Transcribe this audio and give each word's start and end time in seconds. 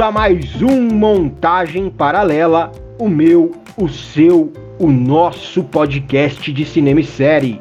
bem-vindos 0.00 0.02
a 0.02 0.10
mais 0.10 0.62
um 0.62 0.88
Montagem 0.94 1.90
Paralela, 1.90 2.72
o 2.98 3.06
meu, 3.06 3.52
o 3.76 3.86
seu, 3.86 4.50
o 4.78 4.90
nosso 4.90 5.62
podcast 5.64 6.50
de 6.50 6.64
cinema 6.64 7.00
e 7.00 7.04
série. 7.04 7.60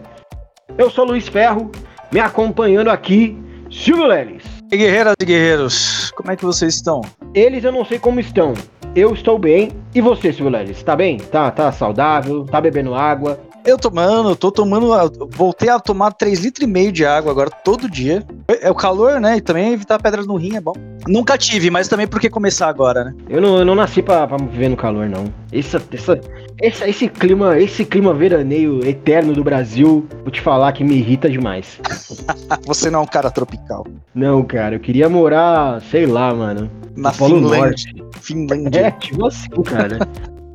Eu 0.78 0.90
sou 0.90 1.04
Luiz 1.04 1.28
Ferro, 1.28 1.70
me 2.14 2.20
acompanhando 2.20 2.90
aqui, 2.90 3.38
Silvio 3.70 4.08
Leles. 4.08 4.44
E 4.72 4.78
guerreiras 4.78 5.16
e 5.20 5.26
guerreiros, 5.26 6.12
como 6.12 6.32
é 6.32 6.38
que 6.38 6.46
vocês 6.46 6.76
estão? 6.76 7.02
Eles 7.34 7.66
eu 7.66 7.74
não 7.74 7.84
sei 7.84 8.00
como 8.00 8.22
estão. 8.22 8.54
Eu 8.96 9.14
estou 9.14 9.38
bem. 9.38 9.72
E 9.94 10.00
você, 10.00 10.32
Silvio 10.32 10.52
Leles? 10.52 10.82
Tá 10.82 10.96
bem? 10.96 11.18
Tá, 11.18 11.52
tá 11.52 11.72
saudável? 11.74 12.46
Tá 12.46 12.62
bebendo 12.62 12.96
água? 12.96 13.38
Eu 13.66 13.78
tomando, 13.78 14.36
tô 14.36 14.52
tomando. 14.52 14.90
Voltei 15.30 15.70
a 15.70 15.80
tomar 15.80 16.14
3,5 16.14 16.42
litros 16.42 16.68
e 16.68 16.72
meio 16.72 16.92
de 16.92 17.06
água 17.06 17.32
agora 17.32 17.50
todo 17.50 17.90
dia. 17.90 18.26
É 18.48 18.70
o 18.72 18.76
calor, 18.76 19.20
né? 19.20 19.38
E 19.38 19.42
também 19.42 19.74
evitar 19.74 20.02
pedra 20.02 20.24
no 20.24 20.36
rim 20.36 20.56
é 20.56 20.62
bom. 20.62 20.74
Nunca 21.08 21.38
tive, 21.38 21.70
mas 21.70 21.88
também 21.88 22.08
porque 22.08 22.30
começar 22.30 22.68
agora, 22.68 23.06
né? 23.06 23.14
Eu 23.30 23.42
não, 23.42 23.60
eu 23.60 23.66
não 23.66 23.76
nasci 23.76 24.02
pra, 24.02 24.28
pra 24.28 24.38
viver 24.38 24.70
no 24.70 24.78
calor, 24.78 25.08
não. 25.08 25.26
Essa, 25.52 25.82
essa, 25.92 26.20
essa, 26.62 26.88
esse 26.88 27.08
clima, 27.08 27.58
esse 27.58 27.86
clima 27.86 28.14
veraneio 28.14 28.86
eterno 28.86 29.34
do 29.34 29.44
Brasil, 29.44 30.08
vou 30.22 30.32
te 30.32 30.42
falar 30.42 30.72
que 30.72 30.84
me 30.84 30.96
irrita 30.96 31.30
demais. 31.30 31.80
Você 32.66 32.90
não 32.90 33.00
é 33.00 33.04
um 33.04 33.08
cara 33.08 33.30
tropical. 33.30 33.86
Não, 34.14 34.44
cara, 34.44 34.76
eu 34.76 34.80
queria 34.80 35.10
morar, 35.10 35.82
sei 35.90 36.06
lá, 36.06 36.34
mano. 36.34 36.70
Na 36.96 37.12
Finlândia. 37.12 37.94
Finlândia. 38.22 38.80
É, 38.80 38.92
tipo 38.92 39.26
assim, 39.26 39.50
cara. 39.64 40.00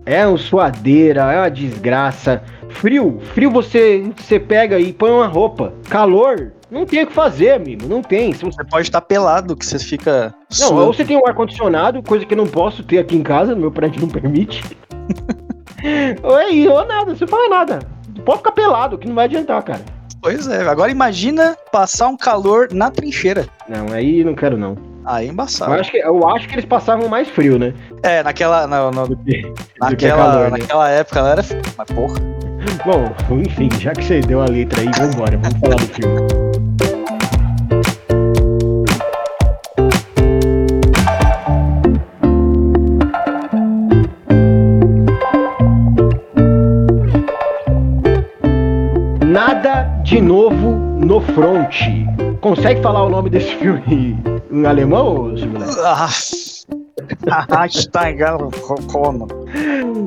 é 0.06 0.26
um 0.26 0.36
suadeira, 0.36 1.32
é 1.32 1.38
uma 1.40 1.50
desgraça. 1.50 2.42
Frio, 2.74 3.20
frio 3.32 3.50
você, 3.50 4.04
você 4.16 4.38
pega 4.38 4.78
e 4.78 4.92
põe 4.92 5.10
uma 5.10 5.26
roupa. 5.26 5.72
Calor, 5.88 6.52
não 6.70 6.84
tem 6.84 7.04
o 7.04 7.06
que 7.06 7.12
fazer, 7.12 7.52
amigo. 7.52 7.86
Não 7.86 8.02
tem. 8.02 8.32
Você, 8.32 8.44
você 8.44 8.64
pode 8.64 8.88
estar 8.88 9.00
pelado, 9.00 9.56
que 9.56 9.64
você 9.64 9.78
fica. 9.78 10.34
Não, 10.50 10.68
suando. 10.68 10.86
ou 10.86 10.92
você 10.92 11.04
tem 11.04 11.16
um 11.16 11.26
ar-condicionado, 11.26 12.02
coisa 12.02 12.26
que 12.26 12.34
eu 12.34 12.38
não 12.38 12.46
posso 12.46 12.82
ter 12.82 12.98
aqui 12.98 13.16
em 13.16 13.22
casa, 13.22 13.54
meu 13.54 13.70
prédio 13.70 14.00
não 14.00 14.08
permite. 14.08 14.62
ou 16.22 16.38
é 16.38 16.50
ou 16.68 16.86
nada, 16.86 17.14
você 17.14 17.26
fala 17.26 17.48
nada. 17.48 17.78
Pode 18.24 18.38
ficar 18.38 18.52
pelado, 18.52 18.98
que 18.98 19.06
não 19.06 19.14
vai 19.14 19.26
adiantar, 19.26 19.62
cara. 19.62 19.80
Pois 20.20 20.48
é, 20.48 20.66
agora 20.66 20.90
imagina 20.90 21.56
passar 21.70 22.08
um 22.08 22.16
calor 22.16 22.68
na 22.72 22.90
trincheira. 22.90 23.46
Não, 23.68 23.92
aí 23.92 24.24
não 24.24 24.34
quero 24.34 24.56
não. 24.56 24.76
Aí 25.04 25.28
embaçado. 25.28 25.72
Eu 25.72 25.80
acho, 25.80 25.90
que, 25.90 25.98
eu 25.98 26.28
acho 26.28 26.48
que 26.48 26.54
eles 26.54 26.64
passavam 26.64 27.08
mais 27.08 27.28
frio, 27.28 27.58
né? 27.58 27.74
É, 28.02 28.22
naquela. 28.22 28.66
No, 28.66 28.90
no, 28.90 29.18
naquela, 29.78 30.16
calor, 30.16 30.50
né? 30.50 30.58
naquela 30.58 30.88
época 30.88 31.18
ela 31.18 31.30
era 31.30 31.42
mas 31.76 31.86
porra. 31.88 32.43
Bom, 32.84 33.14
enfim, 33.40 33.68
já 33.80 33.92
que 33.92 34.04
você 34.04 34.20
deu 34.20 34.42
a 34.42 34.46
letra 34.46 34.80
aí, 34.80 34.90
vambora, 34.98 35.38
vamos 35.38 35.58
falar 35.58 35.76
do 35.76 35.86
filme. 35.86 36.44
Nada 49.26 49.84
de 50.02 50.20
novo 50.20 50.72
no 51.04 51.20
front. 51.20 51.74
Consegue 52.40 52.82
falar 52.82 53.04
o 53.04 53.08
nome 53.08 53.30
desse 53.30 53.54
filme 53.56 54.18
em 54.50 54.66
alemão, 54.66 55.36
Silvio? 55.36 55.58
Ah, 55.84 56.08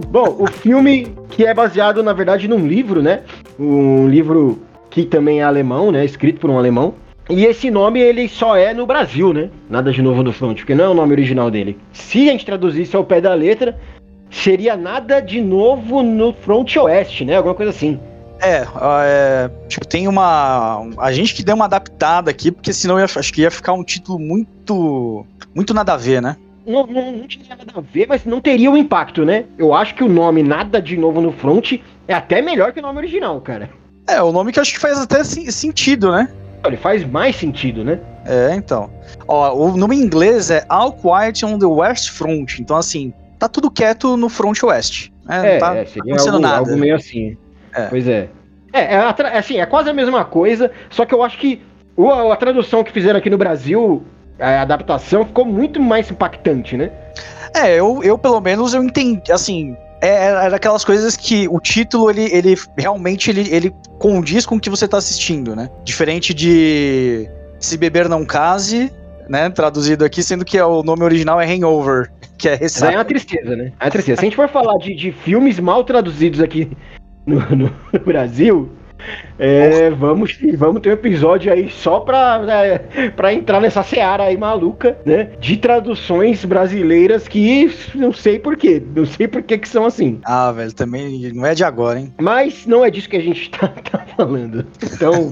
Bom, 0.10 0.36
o 0.40 0.48
filme 0.48 1.14
que 1.30 1.46
é 1.46 1.54
baseado, 1.54 2.02
na 2.02 2.14
verdade, 2.14 2.48
num 2.48 2.68
livro, 2.68 3.02
né? 3.02 3.22
Um 3.60 4.08
livro 4.08 4.60
que 4.90 5.06
também 5.06 5.42
é 5.42 5.44
alemão, 5.44 5.92
né? 5.92 6.04
Escrito 6.06 6.40
por 6.40 6.50
um 6.50 6.58
alemão. 6.58 6.94
E 7.30 7.46
esse 7.46 7.70
nome 7.70 8.00
ele 8.00 8.30
só 8.30 8.56
é 8.56 8.74
no 8.74 8.86
Brasil, 8.86 9.34
né? 9.34 9.50
Nada 9.70 9.92
de 9.92 10.02
novo 10.02 10.24
no 10.24 10.32
front, 10.32 10.58
porque 10.58 10.74
não 10.74 10.86
é 10.86 10.90
o 10.90 10.94
nome 10.94 11.12
original 11.12 11.52
dele. 11.52 11.78
Se 11.92 12.30
a 12.30 12.32
gente 12.32 12.46
traduzisse 12.46 12.96
ao 12.96 13.04
pé 13.04 13.20
da 13.20 13.34
letra, 13.34 13.78
seria 14.32 14.78
nada 14.78 15.20
de 15.20 15.42
novo 15.42 16.02
no 16.02 16.32
front 16.32 16.74
oeste, 16.78 17.26
né? 17.26 17.36
Alguma 17.36 17.54
coisa 17.56 17.72
assim. 17.72 18.00
É, 18.40 18.66
é, 19.04 19.50
tipo, 19.68 19.86
tem 19.86 20.08
uma. 20.08 20.88
A 20.98 21.12
gente 21.12 21.34
que 21.34 21.44
deu 21.44 21.56
uma 21.56 21.66
adaptada 21.66 22.30
aqui, 22.32 22.52
porque 22.52 22.72
senão 22.72 23.00
ia, 23.00 23.06
acho 23.06 23.34
que 23.34 23.42
ia 23.42 23.52
ficar 23.52 23.74
um 23.74 23.84
título 23.84 24.20
muito. 24.20 25.26
Muito 25.54 25.74
nada 25.74 25.94
a 25.94 25.98
ver, 25.98 26.22
né? 26.22 26.38
Não, 26.68 26.86
não, 26.86 27.12
não 27.14 27.28
tinha 27.28 27.46
nada 27.50 27.64
a 27.74 27.82
ver, 27.82 28.08
mas 28.08 28.26
não 28.26 28.42
teria 28.42 28.70
o 28.70 28.78
impacto, 28.78 29.24
né? 29.24 29.46
Eu 29.58 29.74
acho 29.74 29.96
que 29.96 30.04
o 30.04 30.10
nome 30.10 30.44
Nada 30.44 30.82
de 30.82 30.98
Novo 30.98 31.22
no 31.22 31.32
Front 31.32 31.80
é 32.08 32.14
até 32.14 32.42
melhor 32.42 32.74
que 32.74 32.80
o 32.80 32.82
nome 32.82 33.00
original, 33.00 33.40
cara. 33.40 33.70
É, 34.08 34.22
o 34.22 34.32
nome 34.32 34.52
que 34.52 34.60
eu 34.60 34.62
acho 34.62 34.74
que 34.74 34.80
faz 34.80 35.00
até 35.00 35.24
sentido, 35.24 36.12
né? 36.12 36.30
Ele 36.66 36.78
faz 36.78 37.06
mais 37.06 37.36
sentido, 37.36 37.84
né? 37.84 38.00
É, 38.26 38.54
então. 38.54 38.90
Ó, 39.28 39.54
o 39.56 39.78
nome 39.78 39.96
em 39.96 40.02
inglês 40.02 40.52
é 40.52 40.66
All 40.68 40.92
Quiet 40.92 41.46
on 41.46 41.58
the 41.58 41.66
West 41.66 42.12
Front. 42.12 42.60
Então, 42.60 42.76
assim, 42.76 43.14
tá 43.40 43.48
tudo 43.48 43.72
quieto 43.72 44.18
no 44.18 44.28
front 44.28 44.62
oeste. 44.64 45.14
Né? 45.26 45.56
É, 45.56 45.58
tá 45.60 45.76
é, 45.76 45.86
seria 45.86 46.16
algo, 46.16 46.40
nada. 46.40 46.58
algo 46.58 46.78
meio 46.78 46.96
assim. 46.96 47.38
É. 47.74 47.84
Pois 47.84 48.08
é. 48.08 48.30
É, 48.74 48.96
é, 48.96 49.38
assim, 49.38 49.60
é 49.60 49.66
quase 49.66 49.90
a 49.90 49.94
mesma 49.94 50.26
coisa, 50.26 50.72
só 50.90 51.06
que 51.06 51.14
eu 51.14 51.24
acho 51.24 51.38
que 51.38 51.62
a 52.32 52.36
tradução 52.36 52.84
que 52.84 52.92
fizeram 52.92 53.18
aqui 53.18 53.30
no 53.30 53.38
Brasil 53.38 54.04
a 54.40 54.62
adaptação 54.62 55.26
ficou 55.26 55.46
muito 55.46 55.82
mais 55.82 56.10
impactante, 56.10 56.78
né? 56.78 56.92
É, 57.56 57.76
eu, 57.76 58.04
eu 58.04 58.18
pelo 58.18 58.40
menos 58.40 58.74
eu 58.74 58.84
entendi, 58.84 59.32
assim, 59.32 59.76
é, 60.02 60.26
era 60.26 60.56
aquelas 60.56 60.86
coisas 60.86 61.16
que 61.16 61.48
o 61.48 61.60
título, 61.60 62.10
ele, 62.10 62.30
ele 62.32 62.56
realmente 62.78 63.30
ele, 63.30 63.50
ele 63.54 63.74
condiz 63.98 64.46
com 64.46 64.56
o 64.56 64.60
que 64.60 64.70
você 64.70 64.88
tá 64.88 64.98
assistindo, 64.98 65.56
né? 65.56 65.70
Diferente 65.84 66.34
de 66.34 67.28
Se 67.60 67.78
Beber 67.78 68.08
Não 68.08 68.26
Case, 68.26 68.92
né? 69.28 69.50
Traduzido 69.50 70.06
aqui, 70.06 70.22
sendo 70.22 70.46
que 70.46 70.60
o 70.62 70.84
nome 70.84 71.04
original 71.04 71.42
é 71.42 71.52
Hangover, 71.52 72.12
que 72.38 72.48
é 72.48 72.56
ressaca. 72.56 72.94
É 72.94 72.98
uma 72.98 73.06
tristeza, 73.06 73.56
né? 73.56 73.72
É 73.80 73.86
uma 73.86 73.92
tristeza. 73.92 74.20
Se 74.20 74.26
a 74.26 74.30
gente 74.30 74.36
for 74.36 74.50
falar 74.50 74.78
de, 74.78 74.94
de 74.94 75.12
filmes 75.12 75.60
mal 75.60 75.84
traduzidos 75.84 76.42
aqui 76.42 76.70
no, 77.26 77.40
no 77.56 77.74
Brasil, 78.06 78.72
é, 79.40 79.90
vamos, 79.92 80.38
vamos 80.56 80.82
ter 80.82 80.90
um 80.90 80.94
episódio 80.94 81.52
aí 81.52 81.70
só 81.70 82.00
pra, 82.00 82.44
é, 82.48 83.10
pra 83.10 83.34
entrar 83.34 83.62
nessa 83.62 83.84
seara 83.84 84.24
aí 84.24 84.38
maluca, 84.38 84.98
né? 85.06 85.30
De 85.40 85.58
traduções 85.58 86.44
brasileiras 86.44 87.28
que 87.28 87.72
não 87.96 88.12
sei 88.12 88.40
porquê. 88.40 88.82
Não 88.96 89.06
sei 89.06 89.28
por 89.28 89.42
que 89.44 89.60
são 89.68 89.86
assim. 89.86 90.20
Ah, 90.24 90.52
velho, 90.52 90.74
também 90.74 91.32
não 91.34 91.46
é 91.46 91.54
de 91.54 91.64
agora, 91.64 92.00
hein? 92.00 92.14
Mas 92.20 92.66
não 92.66 92.84
é 92.84 92.90
disso 92.90 93.10
que 93.10 93.18
a 93.18 93.22
gente 93.22 93.50
tá, 93.50 93.68
tá 93.92 94.06
falando. 94.16 94.66
Então. 94.84 95.32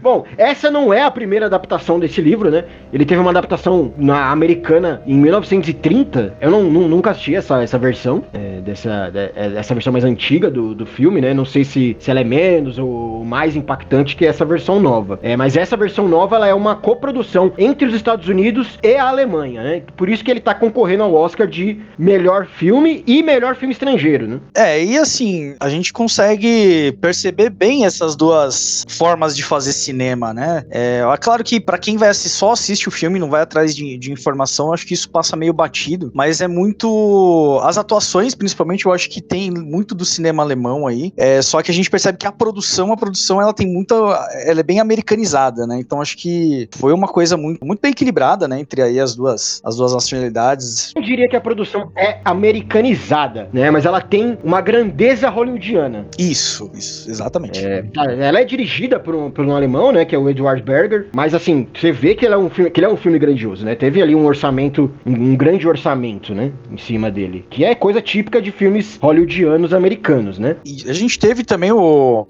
bom, 0.00 0.24
essa 0.36 0.70
não 0.70 0.92
é 0.92 1.02
a 1.02 1.10
primeira 1.10 1.46
adaptação 1.46 1.98
desse 1.98 2.20
livro, 2.20 2.50
né? 2.50 2.64
Ele 2.92 3.04
teve 3.04 3.20
uma 3.20 3.30
adaptação 3.30 3.92
na 3.96 4.30
americana 4.30 5.02
em 5.06 5.16
1930. 5.18 6.34
Eu 6.40 6.50
não, 6.50 6.64
não 6.64 6.88
nunca 6.88 7.10
assisti 7.10 7.34
essa, 7.34 7.62
essa 7.62 7.78
versão, 7.78 8.24
é, 8.32 8.60
dessa, 8.60 9.10
de, 9.10 9.18
é, 9.18 9.52
essa 9.56 9.74
versão 9.74 9.92
mais 9.92 10.04
antiga 10.04 10.50
do, 10.50 10.74
do 10.74 10.86
filme, 10.86 11.20
né? 11.20 11.34
Não 11.34 11.44
sei 11.44 11.64
se, 11.64 11.96
se 11.98 12.10
ela 12.10 12.20
é 12.20 12.24
menos 12.24 12.78
ou 12.84 13.24
mais 13.24 13.56
impactante 13.56 14.16
que 14.16 14.26
essa 14.26 14.44
versão 14.44 14.80
nova. 14.80 15.18
É, 15.22 15.36
mas 15.36 15.56
essa 15.56 15.76
versão 15.76 16.08
nova 16.08 16.36
ela 16.36 16.46
é 16.46 16.54
uma 16.54 16.76
coprodução 16.76 17.52
entre 17.58 17.86
os 17.86 17.94
Estados 17.94 18.28
Unidos 18.28 18.78
e 18.82 18.94
a 18.94 19.08
Alemanha, 19.08 19.62
né? 19.62 19.82
Por 19.96 20.08
isso 20.08 20.24
que 20.24 20.30
ele 20.30 20.40
tá 20.40 20.54
concorrendo 20.54 21.02
ao 21.02 21.14
Oscar 21.14 21.46
de 21.46 21.80
melhor 21.98 22.46
filme 22.46 23.02
e 23.06 23.22
melhor 23.22 23.56
filme 23.56 23.72
estrangeiro, 23.72 24.26
né? 24.26 24.40
É, 24.54 24.82
e 24.82 24.98
assim, 24.98 25.54
a 25.60 25.68
gente 25.68 25.92
consegue 25.92 26.92
perceber 27.00 27.50
bem 27.50 27.84
essas 27.84 28.16
duas 28.16 28.84
formas 28.88 29.36
de 29.36 29.42
fazer 29.42 29.72
cinema, 29.72 30.32
né? 30.32 30.64
É, 30.70 31.00
é 31.00 31.16
claro 31.16 31.42
que 31.42 31.60
para 31.60 31.78
quem 31.78 31.96
vai 31.96 32.08
assistir, 32.08 32.36
só 32.36 32.52
assiste 32.52 32.88
o 32.88 32.90
filme, 32.90 33.18
não 33.18 33.30
vai 33.30 33.42
atrás 33.42 33.74
de, 33.74 33.96
de 33.96 34.12
informação, 34.12 34.72
acho 34.72 34.86
que 34.86 34.94
isso 34.94 35.08
passa 35.08 35.36
meio 35.36 35.52
batido, 35.52 36.10
mas 36.14 36.40
é 36.40 36.48
muito. 36.48 37.60
As 37.62 37.78
atuações, 37.78 38.34
principalmente, 38.34 38.86
eu 38.86 38.92
acho 38.92 39.08
que 39.08 39.20
tem 39.20 39.50
muito 39.50 39.94
do 39.94 40.04
cinema 40.04 40.42
alemão 40.42 40.86
aí. 40.86 41.12
É, 41.16 41.40
só 41.42 41.62
que 41.62 41.70
a 41.70 41.74
gente 41.74 41.90
percebe 41.90 42.18
que 42.18 42.26
a 42.26 42.32
produção, 42.32 42.73
a 42.82 42.96
produção 42.96 43.24
produção 43.24 43.40
ela 43.40 43.54
tem 43.54 43.66
muita. 43.66 43.94
Ela 44.44 44.60
é 44.60 44.62
bem 44.62 44.80
americanizada, 44.80 45.66
né? 45.66 45.78
Então 45.78 46.00
acho 46.00 46.16
que 46.16 46.68
foi 46.72 46.92
uma 46.92 47.08
coisa 47.08 47.36
muito, 47.36 47.64
muito 47.64 47.80
bem 47.80 47.92
equilibrada, 47.92 48.46
né? 48.46 48.60
Entre 48.60 48.82
aí 48.82 49.00
as 49.00 49.14
duas, 49.14 49.60
as 49.64 49.76
duas 49.76 49.92
nacionalidades. 49.92 50.92
Eu 50.94 51.02
diria 51.02 51.28
que 51.28 51.36
a 51.36 51.40
produção 51.40 51.90
é 51.96 52.18
americanizada, 52.24 53.48
né? 53.52 53.70
Mas 53.70 53.86
ela 53.86 54.00
tem 54.00 54.36
uma 54.42 54.60
grandeza 54.60 55.28
hollywoodiana. 55.28 56.06
Isso, 56.18 56.70
isso, 56.74 57.08
exatamente. 57.08 57.64
É, 57.64 57.84
ela 58.20 58.40
é 58.40 58.44
dirigida 58.44 58.98
por 58.98 59.14
um, 59.14 59.30
por 59.30 59.44
um 59.44 59.54
alemão, 59.54 59.92
né? 59.92 60.04
Que 60.04 60.14
é 60.14 60.18
o 60.18 60.28
Edward 60.28 60.62
Berger. 60.62 61.08
Mas 61.14 61.34
assim, 61.34 61.66
você 61.74 61.92
vê 61.92 62.14
que 62.14 62.24
ele 62.24 62.34
é 62.34 62.38
um 62.38 62.50
filme, 62.50 62.70
que 62.70 62.80
ele 62.80 62.86
é 62.86 62.90
um 62.90 62.96
filme 62.96 63.18
grandioso, 63.18 63.64
né? 63.64 63.74
Teve 63.74 64.02
ali 64.02 64.14
um 64.14 64.26
orçamento, 64.26 64.90
um, 65.06 65.12
um 65.12 65.36
grande 65.36 65.66
orçamento, 65.66 66.34
né? 66.34 66.52
Em 66.70 66.78
cima 66.78 67.10
dele. 67.10 67.46
Que 67.48 67.64
é 67.64 67.74
coisa 67.74 68.02
típica 68.02 68.42
de 68.42 68.50
filmes 68.50 68.98
hollywoodianos 69.00 69.72
americanos, 69.72 70.38
né? 70.38 70.56
E 70.64 70.88
a 70.88 70.92
gente 70.92 71.18
teve 71.18 71.44
também 71.44 71.72
o. 71.72 72.26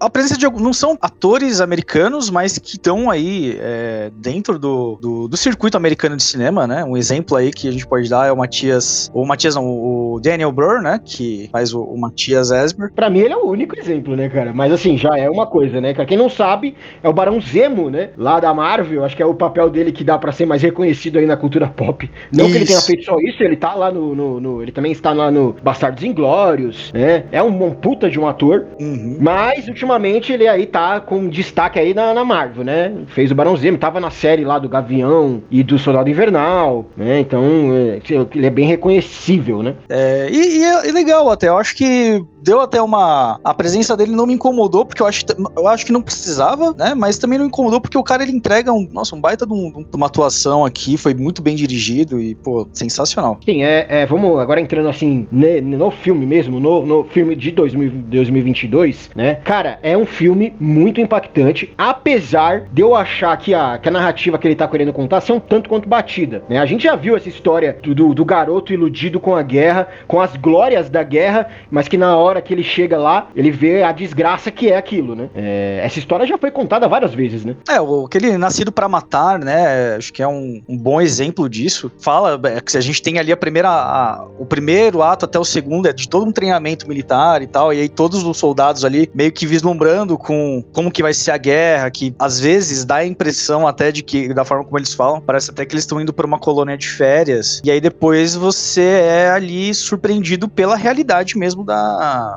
a 0.00 0.10
presença 0.10 0.36
de 0.36 0.46
não 0.48 0.72
são 0.72 0.98
atores 1.00 1.60
americanos, 1.60 2.30
mas 2.30 2.58
que 2.58 2.76
estão 2.76 3.10
aí 3.10 3.56
é, 3.60 4.10
dentro 4.16 4.58
do, 4.58 4.98
do, 5.00 5.28
do, 5.28 5.36
circuito 5.36 5.76
americano 5.76 6.16
de 6.16 6.22
cinema, 6.22 6.66
né? 6.66 6.84
Um 6.84 6.96
exemplo 6.96 7.36
aí 7.36 7.50
que 7.50 7.68
a 7.68 7.70
gente 7.70 7.86
pode 7.86 8.08
dar 8.08 8.26
é 8.26 8.32
o 8.32 8.36
Matias, 8.36 9.10
o 9.14 9.24
Matias 9.24 9.54
não, 9.54 9.64
o 9.66 10.20
Daniel 10.20 10.52
Brühl, 10.52 10.82
né? 10.82 11.00
Que 11.04 11.48
faz 11.52 11.72
o, 11.72 11.82
o 11.82 11.98
Matias 11.98 12.50
Esmer. 12.50 12.92
Pra 12.92 13.10
mim 13.10 13.20
ele 13.20 13.34
é 13.34 13.36
o 13.36 13.46
único 13.46 13.78
exemplo, 13.78 14.16
né, 14.16 14.28
cara? 14.28 14.52
Mas 14.52 14.72
assim, 14.72 14.96
já 14.96 15.16
é 15.16 15.28
uma 15.28 15.46
coisa, 15.46 15.80
né? 15.80 15.94
Pra 15.94 16.06
quem 16.06 16.16
não 16.16 16.28
sabe, 16.28 16.74
é 17.02 17.08
o 17.08 17.12
Barão 17.12 17.40
Zemo, 17.40 17.90
né? 17.90 18.10
Lá 18.16 18.40
da 18.40 18.52
Marvel, 18.52 19.04
acho 19.04 19.16
que 19.16 19.22
é 19.22 19.26
o 19.26 19.34
papel 19.34 19.70
dele 19.70 19.92
que 19.92 20.04
dá 20.04 20.18
para 20.18 20.32
ser 20.32 20.46
mais 20.46 20.62
reconhecido 20.62 21.18
aí 21.18 21.26
na 21.26 21.36
cultura 21.36 21.68
pop. 21.68 22.10
Não 22.32 22.44
isso. 22.44 22.52
que 22.52 22.58
ele 22.58 22.66
tenha 22.66 22.80
feito 22.80 23.04
só 23.04 23.18
isso, 23.20 23.42
ele 23.42 23.56
tá 23.56 23.74
lá 23.74 23.90
no, 23.90 24.14
no, 24.14 24.40
no 24.40 24.62
ele 24.62 24.72
também 24.72 24.92
está 24.92 25.12
lá 25.12 25.30
no 25.30 25.54
Bastardos 25.62 26.02
Inglórios, 26.02 26.92
né? 26.92 27.24
É 27.30 27.42
um, 27.42 27.64
um 27.64 27.72
puta 27.72 28.10
de 28.10 28.18
um 28.18 28.26
ator, 28.26 28.66
uhum. 28.80 29.16
mas 29.20 29.68
ultimamente 29.78 30.32
ele 30.32 30.48
aí 30.48 30.66
tá 30.66 31.00
com 31.00 31.28
destaque 31.28 31.78
aí 31.78 31.94
na, 31.94 32.12
na 32.12 32.24
Marvel, 32.24 32.64
né? 32.64 32.92
Fez 33.06 33.30
o 33.30 33.34
Barão 33.34 33.56
Zemo, 33.56 33.78
tava 33.78 34.00
na 34.00 34.10
série 34.10 34.44
lá 34.44 34.58
do 34.58 34.68
Gavião 34.68 35.42
e 35.50 35.62
do 35.62 35.78
Soldado 35.78 36.10
Invernal, 36.10 36.86
né? 36.96 37.20
Então 37.20 37.44
é, 37.72 38.00
ele 38.34 38.46
é 38.46 38.50
bem 38.50 38.66
reconhecível, 38.66 39.62
né? 39.62 39.74
É, 39.88 40.28
e, 40.30 40.58
e 40.58 40.64
é 40.64 40.92
legal 40.92 41.30
até, 41.30 41.48
eu 41.48 41.56
acho 41.56 41.76
que 41.76 42.20
deu 42.42 42.60
até 42.60 42.80
uma. 42.80 43.40
A 43.44 43.54
presença 43.54 43.96
dele 43.96 44.12
não 44.12 44.26
me 44.26 44.34
incomodou, 44.34 44.84
porque 44.84 45.02
eu 45.02 45.06
acho, 45.06 45.24
eu 45.56 45.68
acho 45.68 45.86
que 45.86 45.92
não 45.92 46.02
precisava, 46.02 46.72
né? 46.72 46.94
Mas 46.94 47.18
também 47.18 47.38
não 47.38 47.46
incomodou, 47.46 47.80
porque 47.80 47.98
o 47.98 48.02
cara 48.02 48.22
ele 48.22 48.32
entrega 48.32 48.72
um. 48.72 48.88
Nossa, 48.90 49.14
um 49.14 49.20
baita 49.20 49.46
de, 49.46 49.52
um, 49.52 49.70
de 49.82 49.96
uma 49.96 50.06
atuação 50.06 50.64
aqui, 50.64 50.96
foi 50.96 51.14
muito 51.14 51.42
bem 51.42 51.56
dirigido 51.56 52.20
e, 52.20 52.34
pô, 52.34 52.68
sensacional. 52.72 53.38
Sim, 53.44 53.62
é, 53.62 53.86
é 53.88 54.06
vamos 54.06 54.38
agora 54.38 54.60
entrando 54.60 54.88
assim 54.88 55.26
ne, 55.30 55.60
no 55.60 55.90
filme 55.90 56.26
mesmo, 56.26 56.60
no, 56.60 56.84
no 56.84 57.04
filme 57.04 57.34
de 57.34 57.50
2000, 57.50 57.90
2022, 57.90 59.10
né? 59.14 59.36
Cara, 59.36 59.78
é 59.82 59.96
um 59.96 60.06
filme 60.06 60.54
muito 60.58 61.00
impactante, 61.00 61.72
apesar 61.76 62.66
de 62.72 62.82
eu 62.82 62.94
achar 62.94 63.36
que 63.36 63.54
a, 63.54 63.78
que 63.78 63.88
a 63.88 63.92
narrativa 63.92 64.38
que 64.38 64.46
ele 64.46 64.54
tá 64.54 64.66
querendo 64.66 64.92
contar 64.92 65.22
um 65.30 65.40
tanto 65.40 65.68
quanto 65.68 65.88
batida, 65.88 66.42
né? 66.48 66.58
A 66.58 66.66
gente 66.66 66.84
já 66.84 66.96
viu 66.96 67.16
essa 67.16 67.28
história 67.28 67.76
do, 67.82 67.94
do, 67.94 68.14
do 68.14 68.24
garoto 68.24 68.72
iludido 68.72 69.20
com 69.20 69.34
a 69.34 69.42
guerra, 69.42 69.88
com 70.06 70.20
as 70.20 70.34
glórias 70.36 70.88
da 70.88 71.02
guerra, 71.02 71.48
mas 71.70 71.88
que 71.88 71.98
na 71.98 72.16
hora 72.16 72.27
hora 72.28 72.42
que 72.42 72.52
ele 72.52 72.62
chega 72.62 72.96
lá, 72.96 73.28
ele 73.34 73.50
vê 73.50 73.82
a 73.82 73.92
desgraça 73.92 74.50
que 74.50 74.70
é 74.70 74.76
aquilo, 74.76 75.14
né? 75.14 75.28
É, 75.34 75.80
essa 75.84 75.98
história 75.98 76.26
já 76.26 76.38
foi 76.38 76.50
contada 76.50 76.88
várias 76.88 77.14
vezes, 77.14 77.44
né? 77.44 77.56
É, 77.68 77.80
o 77.80 78.06
aquele 78.06 78.36
Nascido 78.38 78.72
para 78.72 78.88
Matar, 78.88 79.38
né? 79.38 79.96
Acho 79.96 80.12
que 80.12 80.22
é 80.22 80.28
um, 80.28 80.62
um, 80.68 80.76
bom 80.76 81.00
exemplo 81.00 81.48
disso. 81.48 81.90
Fala 82.00 82.40
é, 82.44 82.60
que 82.60 82.76
a 82.76 82.80
gente 82.80 83.02
tem 83.02 83.18
ali 83.18 83.32
a 83.32 83.36
primeira, 83.36 83.68
a, 83.68 84.26
o 84.38 84.46
primeiro 84.46 85.02
ato 85.02 85.24
até 85.24 85.38
o 85.38 85.44
segundo 85.44 85.88
é 85.88 85.92
de 85.92 86.08
todo 86.08 86.26
um 86.26 86.32
treinamento 86.32 86.86
militar 86.88 87.42
e 87.42 87.46
tal, 87.46 87.72
e 87.72 87.80
aí 87.80 87.88
todos 87.88 88.22
os 88.22 88.36
soldados 88.36 88.84
ali 88.84 89.10
meio 89.14 89.32
que 89.32 89.46
vislumbrando 89.46 90.16
com 90.16 90.64
como 90.72 90.90
que 90.90 91.02
vai 91.02 91.14
ser 91.14 91.30
a 91.30 91.36
guerra, 91.36 91.90
que 91.90 92.14
às 92.18 92.40
vezes 92.40 92.84
dá 92.84 92.96
a 92.96 93.06
impressão 93.06 93.66
até 93.66 93.90
de 93.90 94.02
que, 94.02 94.32
da 94.32 94.44
forma 94.44 94.64
como 94.64 94.78
eles 94.78 94.94
falam, 94.94 95.20
parece 95.20 95.50
até 95.50 95.64
que 95.64 95.74
eles 95.74 95.84
estão 95.84 96.00
indo 96.00 96.12
para 96.12 96.26
uma 96.26 96.38
colônia 96.38 96.76
de 96.76 96.88
férias, 96.88 97.60
e 97.64 97.70
aí 97.70 97.80
depois 97.80 98.34
você 98.34 98.82
é 98.82 99.30
ali 99.30 99.72
surpreendido 99.74 100.48
pela 100.48 100.76
realidade 100.76 101.36
mesmo 101.36 101.64
da, 101.64 101.76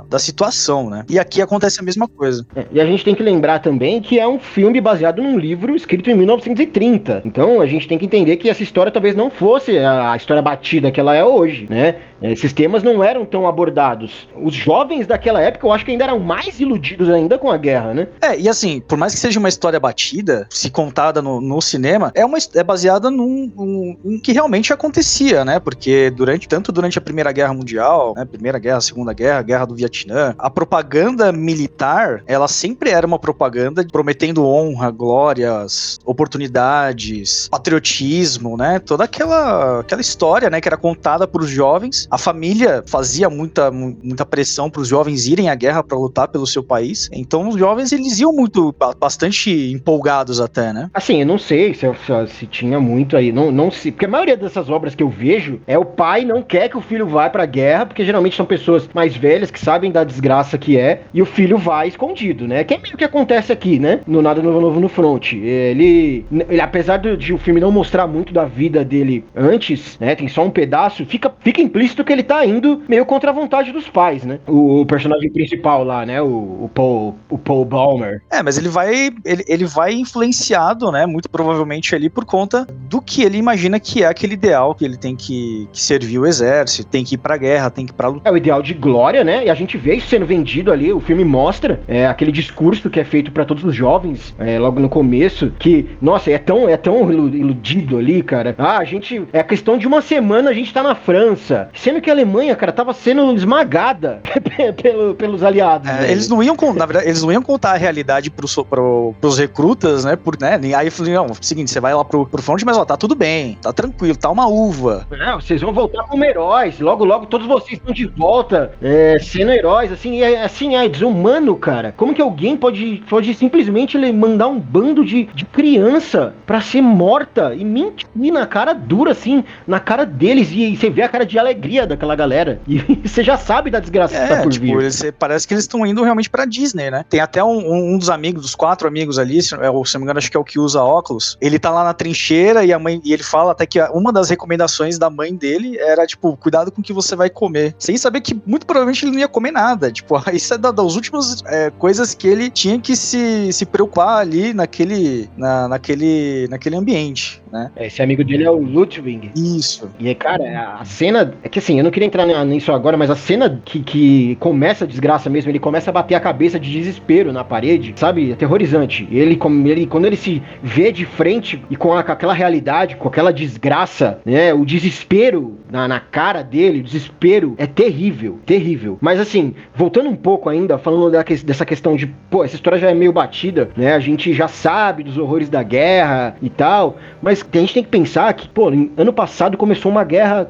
da, 0.10 0.20
situação, 0.20 0.90
né? 0.90 1.06
E 1.10 1.18
aqui 1.18 1.42
acontece 1.42 1.80
a 1.80 1.84
mesma 1.84 2.08
coisa. 2.08 2.46
É, 2.56 2.66
e 2.72 2.80
a 2.80 2.86
gente 2.86 3.04
tem 3.04 3.16
que 3.16 3.24
lembrar 3.24 3.60
também 3.60 4.02
que 4.02 4.20
é 4.20 4.28
um 4.28 4.40
filme 4.40 4.80
baseado 4.80 5.22
num 5.22 5.38
livro 5.38 5.76
escrito 5.76 6.10
em 6.10 6.16
1930. 6.16 7.24
Então 7.26 7.62
a 7.62 7.66
gente 7.66 7.88
tem 7.88 7.98
que 7.98 8.06
entender 8.06 8.38
que 8.38 8.50
essa 8.50 8.64
história 8.64 8.92
talvez 8.92 9.16
não 9.16 9.30
fosse 9.30 9.78
a 9.80 10.16
história 10.16 10.42
batida 10.42 10.92
que 10.92 11.00
ela 11.00 11.16
é 11.16 11.24
hoje, 11.24 11.68
né? 11.70 11.96
Esses 12.22 12.54
temas 12.54 12.84
não 12.84 13.04
eram 13.04 13.26
tão 13.26 13.48
abordados. 13.48 14.28
Os 14.36 14.54
jovens 14.54 15.08
daquela 15.08 15.42
época, 15.42 15.66
eu 15.66 15.72
acho 15.72 15.84
que 15.84 15.92
ainda 15.92 16.04
eram 16.04 16.20
mais 16.20 16.60
iludidos 16.60 17.10
ainda 17.10 17.38
com 17.38 17.50
a 17.50 17.58
guerra, 17.58 17.94
né? 17.94 18.08
É, 18.22 18.40
e 18.40 18.48
assim, 18.48 18.80
por 18.80 18.98
mais 18.98 19.14
que 19.14 19.20
seja 19.20 19.40
uma 19.40 19.50
história 19.50 19.80
batida, 19.80 20.46
se 20.50 20.70
contada 20.70 21.22
no, 21.22 21.42
no 21.42 21.60
cinema, 21.62 22.12
é, 22.14 22.24
uma, 22.24 22.38
é 22.54 22.64
baseada 22.64 23.10
num, 23.10 23.52
num, 23.56 23.98
em 24.06 24.20
que 24.20 24.32
realmente 24.32 24.72
acontecia, 24.72 25.44
né? 25.44 25.60
Porque 25.60 26.12
durante, 26.12 26.48
tanto 26.48 26.72
durante 26.72 26.98
a 27.00 27.02
Primeira 27.02 27.32
Guerra 27.32 27.54
Mundial, 27.56 28.14
né? 28.16 28.24
Primeira 28.24 28.60
Guerra, 28.60 28.82
Segunda 28.82 29.14
Guerra, 29.14 29.42
Guerra 29.42 29.66
do 29.72 29.76
Vietnã, 29.76 30.36
a 30.38 30.50
propaganda 30.50 31.32
militar, 31.32 32.24
ela 32.28 32.48
sempre 32.48 32.90
era 32.90 33.08
uma 33.08 33.20
propaganda 33.20 33.86
prometendo 33.92 34.46
honra, 34.46 34.92
glórias, 34.92 35.98
oportunidades, 36.06 37.48
patriotismo, 37.50 38.58
né? 38.58 38.80
Toda 38.80 39.04
aquela, 39.06 39.80
aquela 39.80 40.02
história, 40.02 40.50
né? 40.50 40.62
Que 40.62 40.68
era 40.68 40.78
contada 40.78 41.28
para 41.28 41.42
os 41.42 41.50
jovens 41.50 42.02
a 42.10 42.18
família 42.18 42.84
fazia 42.86 43.30
muita, 43.30 43.72
muita 43.72 44.26
pressão 44.26 44.70
para 44.70 44.82
os 44.82 44.88
jovens 44.88 45.28
irem 45.28 45.50
à 45.50 45.56
guerra 45.56 45.82
para 45.82 45.98
lutar 45.98 46.28
pelo 46.28 46.46
seu 46.46 46.62
país. 46.62 47.10
Então 47.12 47.48
os 47.48 47.58
jovens 47.58 47.92
eles 47.92 48.20
iam 48.20 48.34
muito, 48.34 48.76
bastante 49.00 49.72
empolgados 49.72 50.42
até, 50.42 50.74
né? 50.74 50.90
Assim, 50.94 51.22
eu 51.22 51.26
não 51.26 51.38
sei 51.38 51.74
se, 51.74 51.86
se 52.28 52.46
tinha 52.46 52.80
muito 52.80 53.16
aí, 53.16 53.32
não, 53.32 53.52
não 53.52 53.72
se, 53.72 53.92
porque 53.92 54.06
a 54.06 54.10
maioria 54.10 54.36
dessas 54.36 54.70
obras 54.70 54.94
que 54.94 55.04
eu 55.04 55.10
vejo 55.10 55.62
é 55.66 55.78
o 55.78 55.86
pai 55.86 56.26
não 56.26 56.42
quer 56.42 56.70
que 56.70 56.78
o 56.78 56.82
filho 56.82 57.08
vá 57.08 57.30
para 57.30 57.44
a 57.44 57.48
guerra, 57.48 57.86
porque 57.86 58.06
geralmente 58.06 58.36
são 58.36 58.46
pessoas 58.46 58.90
mais 58.94 59.16
velhas 59.16 59.50
que 59.50 59.60
sabem 59.62 59.92
da 59.92 60.04
desgraça 60.04 60.58
que 60.58 60.78
é, 60.78 61.04
e 61.14 61.22
o 61.22 61.26
filho 61.26 61.58
vai 61.58 61.88
escondido, 61.88 62.48
né? 62.48 62.64
Que 62.64 62.74
é 62.74 62.78
meio 62.78 62.98
que 62.98 63.04
acontece 63.04 63.52
aqui, 63.52 63.80
né? 63.80 64.02
No 64.08 64.22
Nada 64.22 64.42
Novo 64.42 64.60
Novo 64.60 64.80
no 64.80 64.90
Front. 64.90 65.34
Ele, 65.34 66.26
ele 66.50 66.62
apesar 66.62 66.98
de, 66.98 67.16
de 67.16 67.34
o 67.34 67.38
filme 67.38 67.60
não 67.60 67.72
mostrar 67.72 68.08
muito 68.08 68.34
da 68.34 68.46
vida 68.46 68.84
dele 68.84 69.24
antes, 69.36 69.98
né? 70.00 70.16
Tem 70.16 70.28
só 70.28 70.44
um 70.44 70.50
pedaço, 70.50 71.06
fica, 71.06 71.32
fica 71.40 71.62
implícito 71.62 72.04
que 72.04 72.12
ele 72.12 72.24
tá 72.24 72.46
indo 72.46 72.82
meio 72.88 73.06
contra 73.06 73.32
a 73.32 73.34
vontade 73.34 73.72
dos 73.72 73.88
pais, 73.88 74.24
né? 74.24 74.40
O, 74.48 74.82
o 74.82 74.86
personagem 74.86 75.32
principal 75.32 75.84
lá, 75.84 76.06
né? 76.06 76.22
O, 76.22 76.64
o, 76.64 76.72
Paul, 76.74 77.16
o 77.30 77.38
Paul 77.38 77.66
Balmer. 77.66 78.22
É, 78.32 78.42
mas 78.42 78.58
ele 78.58 78.70
vai, 78.70 79.12
ele, 79.24 79.44
ele 79.48 79.66
vai 79.66 79.94
influenciado, 79.94 80.92
né? 80.92 81.06
Muito 81.06 81.30
provavelmente 81.30 81.94
ali 81.96 82.10
por 82.10 82.26
conta 82.26 82.66
do 82.90 83.02
que 83.02 83.24
ele 83.24 83.38
imagina 83.38 83.80
que 83.80 84.04
é 84.04 84.08
aquele 84.08 84.34
ideal 84.34 84.74
que 84.74 84.84
ele 84.84 84.98
tem 84.98 85.16
que, 85.16 85.68
que 85.72 85.82
servir 85.82 86.20
o 86.20 86.26
exército, 86.26 86.90
tem 86.90 87.04
que 87.04 87.16
ir 87.16 87.18
pra 87.18 87.38
guerra, 87.38 87.70
tem 87.70 87.86
que 87.86 87.92
ir 87.92 87.96
pra 87.96 88.08
luta. 88.08 88.28
É 88.28 88.32
o 88.32 88.38
ideal 88.38 88.62
de 88.62 88.74
glória, 88.74 89.24
né? 89.24 89.46
E 89.46 89.51
a 89.52 89.56
gente 89.56 89.78
vê 89.78 89.96
isso 89.96 90.08
sendo 90.08 90.26
vendido 90.26 90.72
ali, 90.72 90.92
o 90.92 91.00
filme 91.00 91.24
mostra 91.24 91.82
é, 91.88 92.08
aquele 92.08 92.32
discurso 92.32 92.90
que 92.90 93.00
é 93.00 93.04
feito 93.04 93.32
para 93.32 93.46
todos 93.46 93.64
os 93.64 93.76
jovens 93.76 94.34
é, 94.40 94.58
logo 94.60 94.80
no 94.80 94.90
começo, 94.90 95.52
que, 95.60 95.90
nossa, 96.02 96.32
é 96.32 96.38
tão, 96.38 96.68
é 96.68 96.78
tão 96.78 97.12
iludido 97.12 97.98
ali, 97.98 98.24
cara. 98.24 98.56
Ah, 98.58 98.78
a 98.78 98.84
gente, 98.84 99.24
é 99.34 99.44
questão 99.44 99.78
de 99.78 99.88
uma 99.88 100.02
semana 100.02 100.50
a 100.50 100.54
gente 100.54 100.74
tá 100.74 100.82
na 100.82 100.96
França. 100.96 101.70
Sendo 101.74 102.02
que 102.02 102.10
a 102.10 102.14
Alemanha, 102.14 102.56
cara, 102.56 102.72
tava 102.72 102.94
sendo 102.94 103.34
esmagada 103.36 104.22
pelo, 104.82 105.16
pelos 105.16 105.44
aliados. 105.44 105.90
É, 105.90 106.12
eles 106.12 106.30
não 106.30 106.42
iam, 106.42 106.56
na 106.76 106.86
verdade, 106.86 107.08
eles 107.08 107.22
não 107.22 107.32
iam 107.32 107.42
contar 107.42 107.72
a 107.72 107.78
realidade 107.78 108.30
pros, 108.30 108.56
pro, 108.70 109.14
pros 109.20 109.38
recrutas, 109.38 110.06
né? 110.06 110.16
Por, 110.16 110.38
né? 110.40 110.60
Aí 110.76 110.88
eu 110.88 110.92
falei, 110.92 111.14
não, 111.14 111.28
seguinte, 111.42 111.72
você 111.72 111.80
vai 111.80 111.94
lá 111.94 112.06
pro, 112.06 112.26
pro 112.26 112.42
front, 112.42 112.62
mas 112.64 112.78
ó, 112.78 112.86
tá 112.86 112.96
tudo 112.96 113.16
bem, 113.16 113.58
tá 113.62 113.74
tranquilo, 113.74 114.16
tá 114.16 114.30
uma 114.30 114.48
uva. 114.48 115.08
É, 115.12 115.34
vocês 115.34 115.62
vão 115.62 115.74
voltar 115.74 116.04
como 116.04 116.24
heróis. 116.24 116.80
Logo, 116.80 117.04
logo, 117.04 117.26
todos 117.26 117.48
vocês 117.48 117.74
estão 117.74 117.94
de 117.94 118.06
volta, 118.06 118.74
é, 118.82 119.18
sendo 119.42 119.52
heróis, 119.52 119.92
assim, 119.92 120.22
é, 120.22 120.44
assim, 120.44 120.76
é 120.76 120.88
desumano, 120.88 121.56
cara. 121.56 121.92
Como 121.98 122.14
que 122.14 122.22
alguém 122.22 122.56
pode, 122.56 123.04
pode 123.10 123.34
simplesmente 123.34 123.98
mandar 124.12 124.48
um 124.48 124.60
bando 124.60 125.04
de, 125.04 125.24
de 125.34 125.46
criança 125.46 126.36
pra 126.46 126.62
ser 126.62 126.82
morta 126.82 127.56
e 127.56 127.66
mentir 127.66 128.08
na 128.16 128.46
cara 128.46 128.74
dura, 128.74 129.12
assim, 129.12 129.44
na 129.66 129.80
cara 129.80 130.06
deles, 130.06 130.52
e, 130.52 130.74
e 130.74 130.78
você 130.78 130.92
vê 130.92 131.02
a 131.02 131.10
cara 131.10 131.26
de 131.26 131.40
alegria 131.40 131.88
daquela 131.88 132.16
galera. 132.16 132.62
E 132.68 132.78
você 133.04 133.24
já 133.24 133.36
sabe 133.36 133.72
da 133.72 133.80
desgraça 133.80 134.16
é, 134.16 134.22
que 134.22 134.36
tá 134.36 134.44
por 134.44 134.52
tipo, 134.52 134.66
vir. 134.66 134.78
Eles, 134.78 135.04
parece 135.18 135.48
que 135.48 135.56
eles 135.56 135.64
estão 135.64 135.84
indo 135.86 136.04
realmente 136.04 136.30
pra 136.30 136.46
Disney, 136.46 136.92
né? 136.92 137.04
Tem 137.10 137.20
até 137.20 137.44
um, 137.44 137.94
um, 137.94 137.98
dos 137.98 138.12
amigos, 138.12 138.44
dos 138.44 138.54
quatro 138.54 138.88
amigos 138.88 139.18
ali, 139.18 139.42
se, 139.42 139.56
é, 139.56 139.58
se 139.58 139.94
não 139.96 140.02
me 140.02 140.06
engano, 140.06 140.20
acho 140.20 140.30
que 140.30 140.38
é 140.38 140.40
o 140.40 140.44
que 140.44 140.60
usa 140.60 140.84
óculos. 140.84 141.36
Ele 141.42 141.58
tá 141.58 141.72
lá 141.72 141.84
na 141.84 141.94
trincheira 141.96 142.64
e 142.64 142.72
a 142.72 142.78
mãe 142.78 143.02
e 143.04 143.12
ele 143.12 143.24
fala 143.24 143.54
até 143.54 143.66
que 143.66 143.82
uma 143.92 144.14
das 144.14 144.30
recomendações 144.30 145.00
da 145.00 145.10
mãe 145.10 145.34
dele 145.34 145.80
era, 145.80 146.06
tipo, 146.06 146.38
cuidado 146.38 146.72
com 146.72 146.82
o 146.82 146.84
que 146.84 146.94
você 146.94 147.16
vai 147.16 147.30
comer. 147.30 147.74
Sem 147.80 147.98
saber 147.98 148.22
que 148.22 148.40
muito 148.46 148.68
provavelmente 148.68 149.04
ele 149.04 149.14
não 149.14 149.20
ia 149.20 149.31
comer 149.32 149.52
nada. 149.52 149.92
Tipo, 149.92 150.22
isso 150.34 150.54
é 150.54 150.58
da, 150.58 150.72
das 150.72 150.96
últimas 150.96 151.44
é, 151.46 151.72
coisas 151.72 152.14
que 152.14 152.28
ele 152.28 152.50
tinha 152.50 152.80
que 152.80 152.96
se, 152.96 153.52
se 153.52 153.66
preocupar 153.66 154.20
ali 154.20 154.54
naquele, 154.54 155.30
na, 155.38 155.68
naquele, 155.68 156.48
naquele 156.50 156.76
ambiente, 156.76 157.42
né? 157.52 157.72
Esse 157.78 158.02
amigo 158.02 158.24
dele 158.24 158.44
é 158.44 158.50
o 158.50 158.58
Ludwig. 158.58 159.32
Isso. 159.36 159.90
E, 160.00 160.14
cara, 160.16 160.78
a 160.80 160.86
cena. 160.86 161.34
É 161.44 161.50
que 161.50 161.60
assim, 161.60 161.78
eu 161.78 161.84
não 161.84 161.92
queria 161.92 162.08
entrar 162.08 162.26
nisso 162.46 162.72
agora, 162.72 162.98
mas 162.98 163.10
a 163.10 163.16
cena 163.16 163.62
que, 163.66 163.82
que 163.82 164.36
começa 164.38 164.86
a 164.86 164.88
desgraça 164.88 165.30
mesmo, 165.30 165.52
ele 165.52 165.60
começa 165.60 165.90
a 165.90 165.94
bater 165.94 166.16
a 166.16 166.20
cabeça 166.20 166.60
de 166.60 166.72
desespero 166.72 167.34
na 167.34 167.44
parede, 167.44 167.94
sabe? 167.96 168.32
Aterrorizante. 168.32 169.08
Ele, 169.12 169.40
ele 169.66 169.88
quando 169.88 170.06
ele 170.06 170.16
se 170.16 170.42
vê 170.64 170.92
de 170.92 171.06
frente 171.06 171.64
e 171.70 171.76
com, 171.76 171.94
a, 171.94 172.04
com 172.04 172.12
aquela 172.12 172.34
realidade, 172.34 172.96
com 172.96 173.08
aquela 173.08 173.34
desgraça, 173.34 174.20
né? 174.26 174.54
O 174.54 174.66
desespero 174.66 175.58
na, 175.70 175.88
na 175.88 176.00
cara 176.00 176.42
dele, 176.42 176.80
o 176.80 176.84
desespero 176.84 177.56
é 177.58 177.66
terrível, 177.66 178.40
terrível. 178.46 178.98
Mas 179.02 179.20
assim, 179.22 179.54
voltando 179.74 180.10
um 180.10 180.16
pouco 180.16 180.50
ainda, 180.50 180.78
falando 180.78 181.12
da, 181.12 181.24
dessa 181.24 181.66
questão 181.66 181.96
de, 181.96 182.08
pô, 182.08 182.44
essa 182.44 182.56
história 182.56 182.80
já 182.80 182.90
é 182.90 182.94
meio 182.94 183.12
batida, 183.12 183.70
né? 183.76 183.94
A 183.94 184.00
gente 184.00 184.34
já 184.34 184.48
sabe 184.48 185.04
dos 185.04 185.18
horrores 185.18 185.50
da 185.50 185.64
guerra 185.64 186.36
e 186.42 186.50
tal, 186.50 186.98
mas 187.22 187.46
a 187.54 187.58
gente 187.58 187.74
tem 187.74 187.84
que 187.84 187.90
pensar 187.90 188.34
que, 188.34 188.48
pô, 188.48 188.68
ano 188.68 189.14
passado 189.14 189.58
começou 189.58 189.92
uma 189.92 190.04
guerra. 190.04 190.50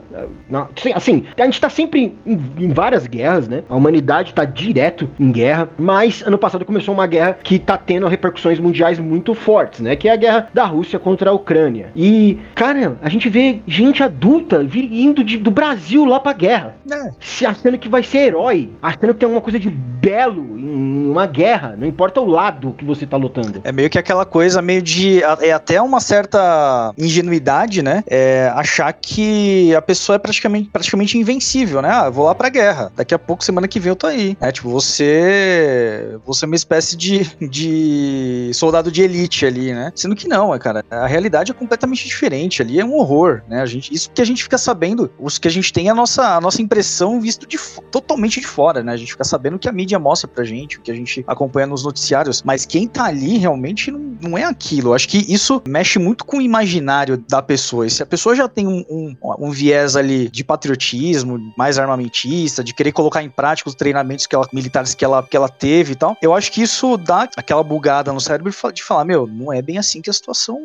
Assim, 0.95 1.25
a 1.37 1.45
gente 1.45 1.61
tá 1.61 1.69
sempre 1.69 2.15
em, 2.25 2.39
em 2.57 2.69
várias 2.73 3.07
guerras, 3.07 3.47
né? 3.47 3.63
A 3.69 3.75
humanidade 3.75 4.33
tá 4.33 4.45
direto 4.45 5.09
em 5.19 5.31
guerra, 5.31 5.69
mas 5.77 6.21
ano 6.25 6.37
passado 6.37 6.65
começou 6.65 6.93
uma 6.93 7.07
guerra 7.07 7.37
que 7.43 7.59
tá 7.59 7.77
tendo 7.77 8.07
repercussões 8.07 8.59
mundiais 8.59 8.99
muito 8.99 9.33
fortes, 9.33 9.79
né? 9.81 9.95
Que 9.95 10.07
é 10.07 10.13
a 10.13 10.15
guerra 10.15 10.47
da 10.53 10.65
Rússia 10.65 10.99
contra 10.99 11.29
a 11.29 11.33
Ucrânia. 11.33 11.91
E, 11.95 12.39
cara, 12.55 12.97
a 13.01 13.09
gente 13.09 13.29
vê 13.29 13.61
gente 13.67 14.03
adulta 14.03 14.65
indo 14.73 15.23
de, 15.23 15.37
do 15.37 15.51
Brasil 15.51 16.05
lá 16.05 16.19
pra 16.19 16.33
guerra. 16.33 16.75
É. 16.89 17.11
Se 17.19 17.45
achando 17.45 17.77
que 17.77 17.89
vai 17.89 18.03
ser 18.03 18.19
herói, 18.19 18.50
achando 18.81 19.13
que 19.13 19.19
tem 19.19 19.25
alguma 19.25 19.41
coisa 19.41 19.59
de 19.59 19.69
belo 19.69 20.57
em 20.57 21.09
uma 21.09 21.27
guerra, 21.27 21.75
não 21.77 21.87
importa 21.87 22.19
o 22.19 22.25
lado 22.25 22.73
que 22.77 22.83
você 22.83 23.05
tá 23.05 23.17
lutando. 23.17 23.61
É 23.63 23.71
meio 23.71 23.89
que 23.89 23.99
aquela 23.99 24.25
coisa 24.25 24.61
meio 24.61 24.81
de. 24.81 25.21
É 25.39 25.51
até 25.51 25.81
uma 25.81 25.99
certa 25.99 26.93
ingenuidade, 26.97 27.81
né? 27.81 28.03
É 28.07 28.51
achar 28.55 28.91
que 28.93 29.75
a 29.75 29.81
pessoa 29.81 30.15
é 30.15 30.19
praticamente, 30.19 30.69
praticamente 30.69 31.17
invencível, 31.17 31.81
né? 31.81 31.89
Ah, 31.91 32.05
eu 32.05 32.11
vou 32.11 32.25
lá 32.25 32.33
pra 32.35 32.49
guerra. 32.49 32.91
Daqui 32.95 33.13
a 33.13 33.19
pouco, 33.19 33.43
semana 33.43 33.67
que 33.67 33.79
vem, 33.79 33.89
eu 33.89 33.95
tô 33.95 34.07
aí. 34.07 34.37
É 34.41 34.51
tipo, 34.51 34.69
você. 34.69 36.17
Você 36.25 36.45
é 36.45 36.47
uma 36.47 36.55
espécie 36.55 36.97
de, 36.97 37.29
de 37.47 38.51
soldado 38.53 38.91
de 38.91 39.01
elite 39.01 39.45
ali, 39.45 39.73
né? 39.73 39.91
Sendo 39.95 40.15
que 40.15 40.27
não, 40.27 40.53
é, 40.53 40.59
cara. 40.59 40.83
A 40.89 41.07
realidade 41.07 41.51
é 41.51 41.53
completamente 41.53 42.07
diferente. 42.07 42.61
Ali 42.61 42.79
é 42.79 42.85
um 42.85 42.95
horror, 42.95 43.41
né? 43.47 43.61
A 43.61 43.65
gente, 43.65 43.93
isso 43.93 44.09
que 44.09 44.21
a 44.21 44.25
gente 44.25 44.43
fica 44.43 44.57
sabendo, 44.57 45.11
os 45.19 45.37
que 45.37 45.47
a 45.47 45.51
gente 45.51 45.71
tem 45.71 45.89
a 45.89 45.95
nossa, 45.95 46.35
a 46.35 46.41
nossa 46.41 46.61
impressão 46.61 47.19
visto 47.19 47.47
de, 47.47 47.57
totalmente 47.91 48.40
de 48.41 48.47
fora, 48.47 48.83
né? 48.83 48.91
A 48.93 48.97
gente 48.97 49.11
fica 49.11 49.23
sabendo 49.23 49.55
o 49.55 49.59
que 49.59 49.69
a 49.69 49.71
mídia 49.71 49.97
mostra 49.97 50.27
pra 50.27 50.43
gente, 50.43 50.77
o 50.77 50.81
que 50.81 50.91
a 50.91 50.95
gente 50.95 51.23
acompanha 51.27 51.67
nos 51.67 51.83
noticiários. 51.83 52.43
Mas 52.43 52.65
quem 52.65 52.87
tá 52.87 53.05
ali 53.05 53.37
realmente 53.37 53.91
não, 53.91 54.17
não 54.21 54.37
é 54.37 54.43
aquilo. 54.43 54.89
Eu 54.89 54.93
acho 54.93 55.07
que 55.07 55.17
isso 55.31 55.61
mexe 55.67 55.99
muito 55.99 56.25
com 56.25 56.37
o 56.37 56.41
imaginário 56.41 57.17
da 57.29 57.41
pessoa. 57.41 57.87
E 57.87 57.89
se 57.89 58.03
a 58.03 58.05
pessoa 58.05 58.35
já 58.35 58.47
tem 58.47 58.67
um, 58.67 58.83
um, 58.89 59.15
um 59.39 59.51
viés 59.51 59.95
ali 59.95 60.29
de 60.29 60.43
patriotismo, 60.43 61.39
mais 61.57 61.77
armamentista, 61.77 62.63
de 62.63 62.73
querer 62.73 62.91
colocar 62.91 63.23
em 63.23 63.29
prática 63.29 63.69
os 63.69 63.75
treinamentos 63.75 64.25
que 64.25 64.35
ela, 64.35 64.47
militares 64.51 64.93
que 64.93 65.05
ela, 65.05 65.23
que 65.23 65.37
ela 65.37 65.49
teve 65.49 65.93
e 65.93 65.95
tal, 65.95 66.17
eu 66.21 66.33
acho 66.33 66.51
que 66.51 66.61
isso 66.61 66.97
dá 66.97 67.27
aquela 67.37 67.63
bugada 67.63 68.11
no 68.11 68.19
cérebro 68.19 68.51
de 68.73 68.83
falar, 68.83 69.05
meu, 69.05 69.27
não 69.27 69.51
é 69.51 69.61
bem 69.61 69.77
assim 69.77 70.01
que 70.01 70.09
a 70.09 70.13
situação 70.13 70.59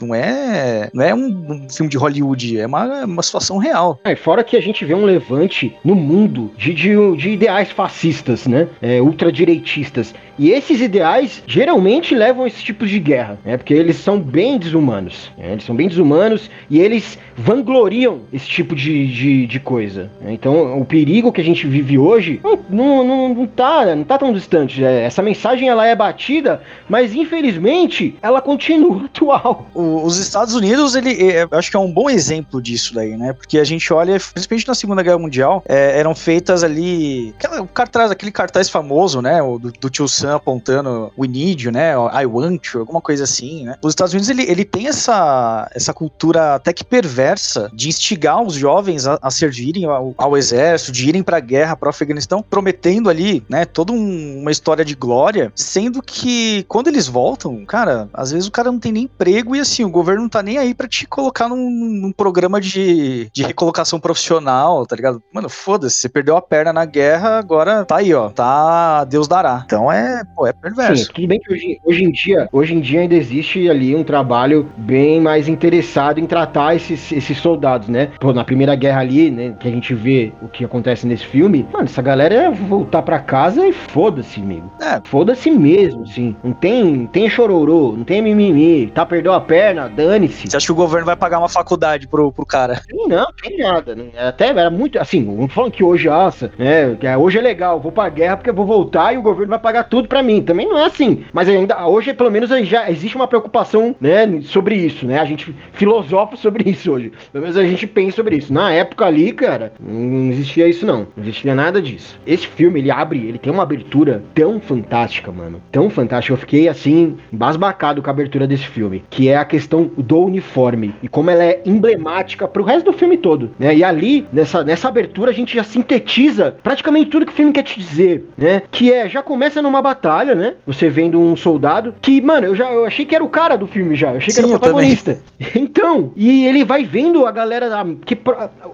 não 0.00 0.14
é 0.14 0.90
não 0.92 1.04
é 1.04 1.14
um, 1.14 1.52
um 1.52 1.70
filme 1.70 1.90
de 1.90 1.96
Hollywood, 1.96 2.58
é 2.58 2.66
uma, 2.66 3.04
uma 3.04 3.22
situação 3.22 3.58
real. 3.58 4.00
É, 4.04 4.14
fora 4.16 4.44
que 4.44 4.56
a 4.56 4.60
gente 4.60 4.84
vê 4.84 4.94
um 4.94 5.04
levante 5.04 5.76
no 5.84 5.94
mundo 5.94 6.50
de, 6.56 6.74
de, 6.74 6.96
de 7.16 7.30
ideais 7.30 7.70
fascistas, 7.70 8.46
né? 8.46 8.68
É, 8.80 9.00
ultradireitistas. 9.00 10.14
E 10.38 10.50
esses 10.50 10.80
ideais 10.80 11.42
geralmente 11.46 12.14
levam 12.14 12.44
a 12.44 12.46
esses 12.46 12.62
tipos 12.62 12.88
de 12.88 12.98
guerra, 12.98 13.38
né? 13.44 13.56
Porque 13.56 13.74
eles 13.74 13.96
são 13.96 14.18
bem 14.18 14.58
desumanos. 14.58 15.30
Né? 15.36 15.52
Eles 15.52 15.64
são 15.64 15.74
bem 15.74 15.88
desumanos 15.88 16.50
e 16.70 16.80
eles 16.80 17.18
vangloriam 17.36 18.20
esse 18.32 18.46
tipo 18.46 18.74
de, 18.74 19.06
de, 19.06 19.46
de 19.46 19.60
coisa. 19.60 20.10
Né? 20.20 20.32
Então, 20.32 20.80
o 20.80 20.84
perigo 20.84 21.32
que 21.32 21.40
a 21.40 21.44
gente 21.44 21.66
vive 21.66 21.98
hoje 21.98 22.40
não, 22.68 23.04
não, 23.04 23.34
não, 23.34 23.46
tá, 23.46 23.94
não 23.94 24.04
tá 24.04 24.18
tão 24.18 24.32
distante. 24.32 24.82
É, 24.84 25.04
essa 25.04 25.22
mensagem 25.22 25.68
ela 25.68 25.86
é 25.86 25.94
batida, 25.94 26.62
mas 26.88 27.14
infelizmente 27.14 28.16
ela 28.22 28.40
continua 28.40 29.04
atual. 29.06 29.68
Os 29.74 30.18
Estados 30.18 30.54
Unidos, 30.54 30.94
ele, 30.94 31.30
é, 31.30 31.46
acho 31.52 31.70
que 31.70 31.76
é 31.76 31.80
um 31.80 31.92
bom 31.92 32.08
exemplo 32.08 32.60
disso 32.60 32.94
daí, 32.94 33.16
né? 33.16 33.32
Porque 33.32 33.58
a 33.58 33.64
gente 33.64 33.92
olha, 33.92 34.18
principalmente 34.32 34.68
na 34.68 34.74
Segunda 34.74 35.02
Guerra 35.02 35.18
Mundial, 35.18 35.62
é, 35.68 35.98
eram 35.98 36.14
feitas 36.14 36.64
ali 36.64 36.91
aquela, 37.36 37.66
cartaz, 37.66 38.10
aquele 38.10 38.32
cartaz 38.32 38.68
famoso, 38.68 39.20
né? 39.20 39.42
O, 39.42 39.58
do, 39.58 39.72
do 39.72 39.90
tio 39.90 40.08
Sam 40.08 40.36
apontando 40.36 41.12
need 41.18 41.64
you, 41.64 41.72
né? 41.72 41.92
I 41.92 42.26
want 42.26 42.66
you, 42.72 42.80
alguma 42.80 43.00
coisa 43.00 43.24
assim, 43.24 43.64
né? 43.64 43.76
Os 43.82 43.92
Estados 43.92 44.12
Unidos, 44.12 44.28
ele, 44.28 44.42
ele 44.42 44.64
tem 44.64 44.88
essa, 44.88 45.70
essa 45.74 45.94
cultura 45.94 46.54
até 46.54 46.72
que 46.72 46.84
perversa 46.84 47.70
de 47.72 47.88
instigar 47.88 48.42
os 48.42 48.54
jovens 48.54 49.06
a, 49.06 49.18
a 49.20 49.30
servirem 49.30 49.84
ao, 49.84 50.14
ao, 50.16 50.36
exército, 50.36 50.92
de 50.92 51.08
irem 51.08 51.22
pra 51.22 51.40
guerra, 51.40 51.76
pro 51.76 51.88
Afeganistão, 51.88 52.42
prometendo 52.42 53.08
ali, 53.08 53.44
né? 53.48 53.64
Toda 53.64 53.92
um, 53.92 54.40
uma 54.40 54.50
história 54.50 54.84
de 54.84 54.94
glória, 54.94 55.52
sendo 55.54 56.02
que 56.02 56.64
quando 56.68 56.88
eles 56.88 57.06
voltam, 57.06 57.64
cara, 57.64 58.08
às 58.12 58.30
vezes 58.30 58.48
o 58.48 58.52
cara 58.52 58.70
não 58.70 58.78
tem 58.78 58.92
nem 58.92 59.04
emprego 59.04 59.56
e 59.56 59.60
assim, 59.60 59.84
o 59.84 59.90
governo 59.90 60.22
não 60.22 60.28
tá 60.28 60.42
nem 60.42 60.58
aí 60.58 60.74
pra 60.74 60.88
te 60.88 61.06
colocar 61.06 61.48
num, 61.48 61.70
num 61.70 62.12
programa 62.12 62.60
de, 62.60 63.30
de 63.32 63.42
recolocação 63.42 64.00
profissional, 64.00 64.86
tá 64.86 64.96
ligado? 64.96 65.22
Mano, 65.32 65.48
foda-se, 65.48 65.96
você 65.96 66.08
perdeu 66.08 66.36
a 66.36 66.42
perna 66.42 66.72
na 66.72 66.81
guerra, 66.84 67.38
agora 67.38 67.84
tá 67.84 67.96
aí, 67.96 68.12
ó, 68.14 68.28
tá, 68.28 69.04
Deus 69.04 69.28
dará. 69.28 69.62
Então 69.64 69.90
é, 69.90 70.22
pô, 70.34 70.46
é 70.46 70.52
perverso. 70.52 71.06
Sim, 71.06 71.12
tudo 71.12 71.28
bem 71.28 71.40
que 71.40 71.52
hoje, 71.52 71.80
hoje 71.84 72.04
em 72.04 72.10
dia, 72.10 72.48
hoje 72.52 72.74
em 72.74 72.80
dia 72.80 73.00
ainda 73.00 73.14
existe 73.14 73.68
ali 73.68 73.94
um 73.94 74.04
trabalho 74.04 74.68
bem 74.76 75.20
mais 75.20 75.48
interessado 75.48 76.18
em 76.18 76.26
tratar 76.26 76.74
esses, 76.74 77.12
esses 77.12 77.38
soldados, 77.38 77.88
né? 77.88 78.10
Pô, 78.20 78.32
na 78.32 78.44
Primeira 78.44 78.74
Guerra 78.74 79.00
ali, 79.00 79.30
né, 79.30 79.54
que 79.58 79.68
a 79.68 79.70
gente 79.70 79.94
vê 79.94 80.32
o 80.42 80.48
que 80.48 80.64
acontece 80.64 81.06
nesse 81.06 81.26
filme, 81.26 81.66
mano, 81.72 81.84
essa 81.84 82.02
galera 82.02 82.34
é 82.34 82.50
voltar 82.50 83.02
pra 83.02 83.18
casa 83.18 83.66
e 83.66 83.72
foda-se, 83.72 84.40
amigo. 84.40 84.70
É. 84.80 85.00
Foda-se 85.04 85.50
mesmo, 85.50 86.06
sim. 86.06 86.36
Não 86.42 86.52
tem, 86.52 87.06
tem 87.06 87.28
chororô, 87.28 87.94
não 87.96 88.04
tem 88.04 88.22
mimimi, 88.22 88.88
tá, 88.88 89.04
perdeu 89.04 89.32
a 89.32 89.40
perna, 89.40 89.88
dane-se. 89.88 90.48
Você 90.48 90.56
acha 90.56 90.66
que 90.66 90.72
o 90.72 90.76
governo 90.76 91.06
vai 91.06 91.16
pagar 91.16 91.38
uma 91.38 91.48
faculdade 91.48 92.06
pro, 92.06 92.32
pro 92.32 92.46
cara? 92.46 92.80
Não, 92.92 93.26
tem 93.42 93.58
nada. 93.58 93.94
Né? 93.94 94.04
Até 94.18 94.48
era 94.48 94.70
muito, 94.70 94.98
assim, 94.98 95.22
não 95.22 95.48
falando 95.48 95.72
que 95.72 95.84
hoje, 95.84 96.08
nossa, 96.08 96.50
né, 96.58 96.71
hoje 97.18 97.38
é 97.38 97.40
legal, 97.40 97.80
vou 97.80 97.92
pra 97.92 98.08
guerra 98.08 98.36
porque 98.36 98.50
eu 98.50 98.54
vou 98.54 98.66
voltar 98.66 99.12
e 99.12 99.18
o 99.18 99.22
governo 99.22 99.50
vai 99.50 99.58
pagar 99.58 99.84
tudo 99.84 100.08
pra 100.08 100.22
mim. 100.22 100.42
Também 100.42 100.68
não 100.68 100.78
é 100.78 100.86
assim. 100.86 101.24
Mas 101.32 101.48
ainda, 101.48 101.86
hoje, 101.86 102.12
pelo 102.14 102.30
menos, 102.30 102.50
já 102.66 102.90
existe 102.90 103.16
uma 103.16 103.28
preocupação, 103.28 103.94
né, 104.00 104.40
sobre 104.42 104.74
isso, 104.74 105.06
né? 105.06 105.18
A 105.18 105.24
gente 105.24 105.54
filosofa 105.72 106.36
sobre 106.36 106.70
isso 106.70 106.92
hoje. 106.92 107.12
Pelo 107.32 107.42
menos 107.42 107.56
a 107.56 107.64
gente 107.64 107.86
pensa 107.86 108.16
sobre 108.16 108.36
isso. 108.36 108.52
Na 108.52 108.72
época 108.72 109.06
ali, 109.06 109.32
cara, 109.32 109.72
não 109.80 110.30
existia 110.30 110.68
isso 110.68 110.86
não. 110.86 111.06
Não 111.16 111.24
existia 111.24 111.54
nada 111.54 111.80
disso. 111.80 112.18
Esse 112.26 112.46
filme, 112.46 112.80
ele 112.80 112.90
abre, 112.90 113.26
ele 113.26 113.38
tem 113.38 113.52
uma 113.52 113.62
abertura 113.62 114.22
tão 114.34 114.60
fantástica, 114.60 115.32
mano. 115.32 115.60
Tão 115.70 115.90
fantástica. 115.90 116.32
Eu 116.34 116.38
fiquei, 116.38 116.68
assim, 116.68 117.16
embasbacado 117.32 118.02
com 118.02 118.10
a 118.10 118.12
abertura 118.12 118.46
desse 118.46 118.66
filme. 118.66 119.04
Que 119.10 119.28
é 119.28 119.36
a 119.36 119.44
questão 119.44 119.90
do 119.96 120.18
uniforme. 120.20 120.94
E 121.02 121.08
como 121.08 121.30
ela 121.30 121.44
é 121.44 121.62
emblemática 121.64 122.46
pro 122.46 122.64
resto 122.64 122.90
do 122.90 122.96
filme 122.96 123.16
todo, 123.16 123.50
né? 123.58 123.74
E 123.74 123.84
ali, 123.84 124.26
nessa, 124.32 124.62
nessa 124.64 124.88
abertura, 124.88 125.30
a 125.30 125.34
gente 125.34 125.54
já 125.54 125.64
sintetiza 125.64 126.56
praticamente 126.62 127.10
tudo 127.10 127.26
que 127.26 127.32
o 127.32 127.34
filme 127.34 127.52
quer 127.52 127.62
te 127.62 127.78
dizer, 127.78 128.26
né? 128.36 128.62
Que 128.70 128.92
é, 128.92 129.08
já 129.08 129.22
começa 129.22 129.60
numa 129.60 129.82
batalha, 129.82 130.34
né? 130.34 130.54
Você 130.66 130.88
vendo 130.88 131.18
um 131.18 131.36
soldado 131.36 131.94
que, 132.00 132.20
mano, 132.20 132.46
eu 132.46 132.54
já 132.54 132.70
eu 132.70 132.84
achei 132.84 133.04
que 133.04 133.14
era 133.14 133.24
o 133.24 133.28
cara 133.28 133.56
do 133.56 133.66
filme 133.66 133.94
já. 133.96 134.12
Eu 134.12 134.18
achei 134.18 134.32
Sim, 134.32 134.42
que 134.42 134.46
era 134.46 134.56
o 134.56 134.60
protagonista. 134.60 135.18
Então, 135.54 136.12
e 136.16 136.46
ele 136.46 136.64
vai 136.64 136.84
vendo 136.84 137.26
a 137.26 137.32
galera 137.32 137.68
que 138.04 138.18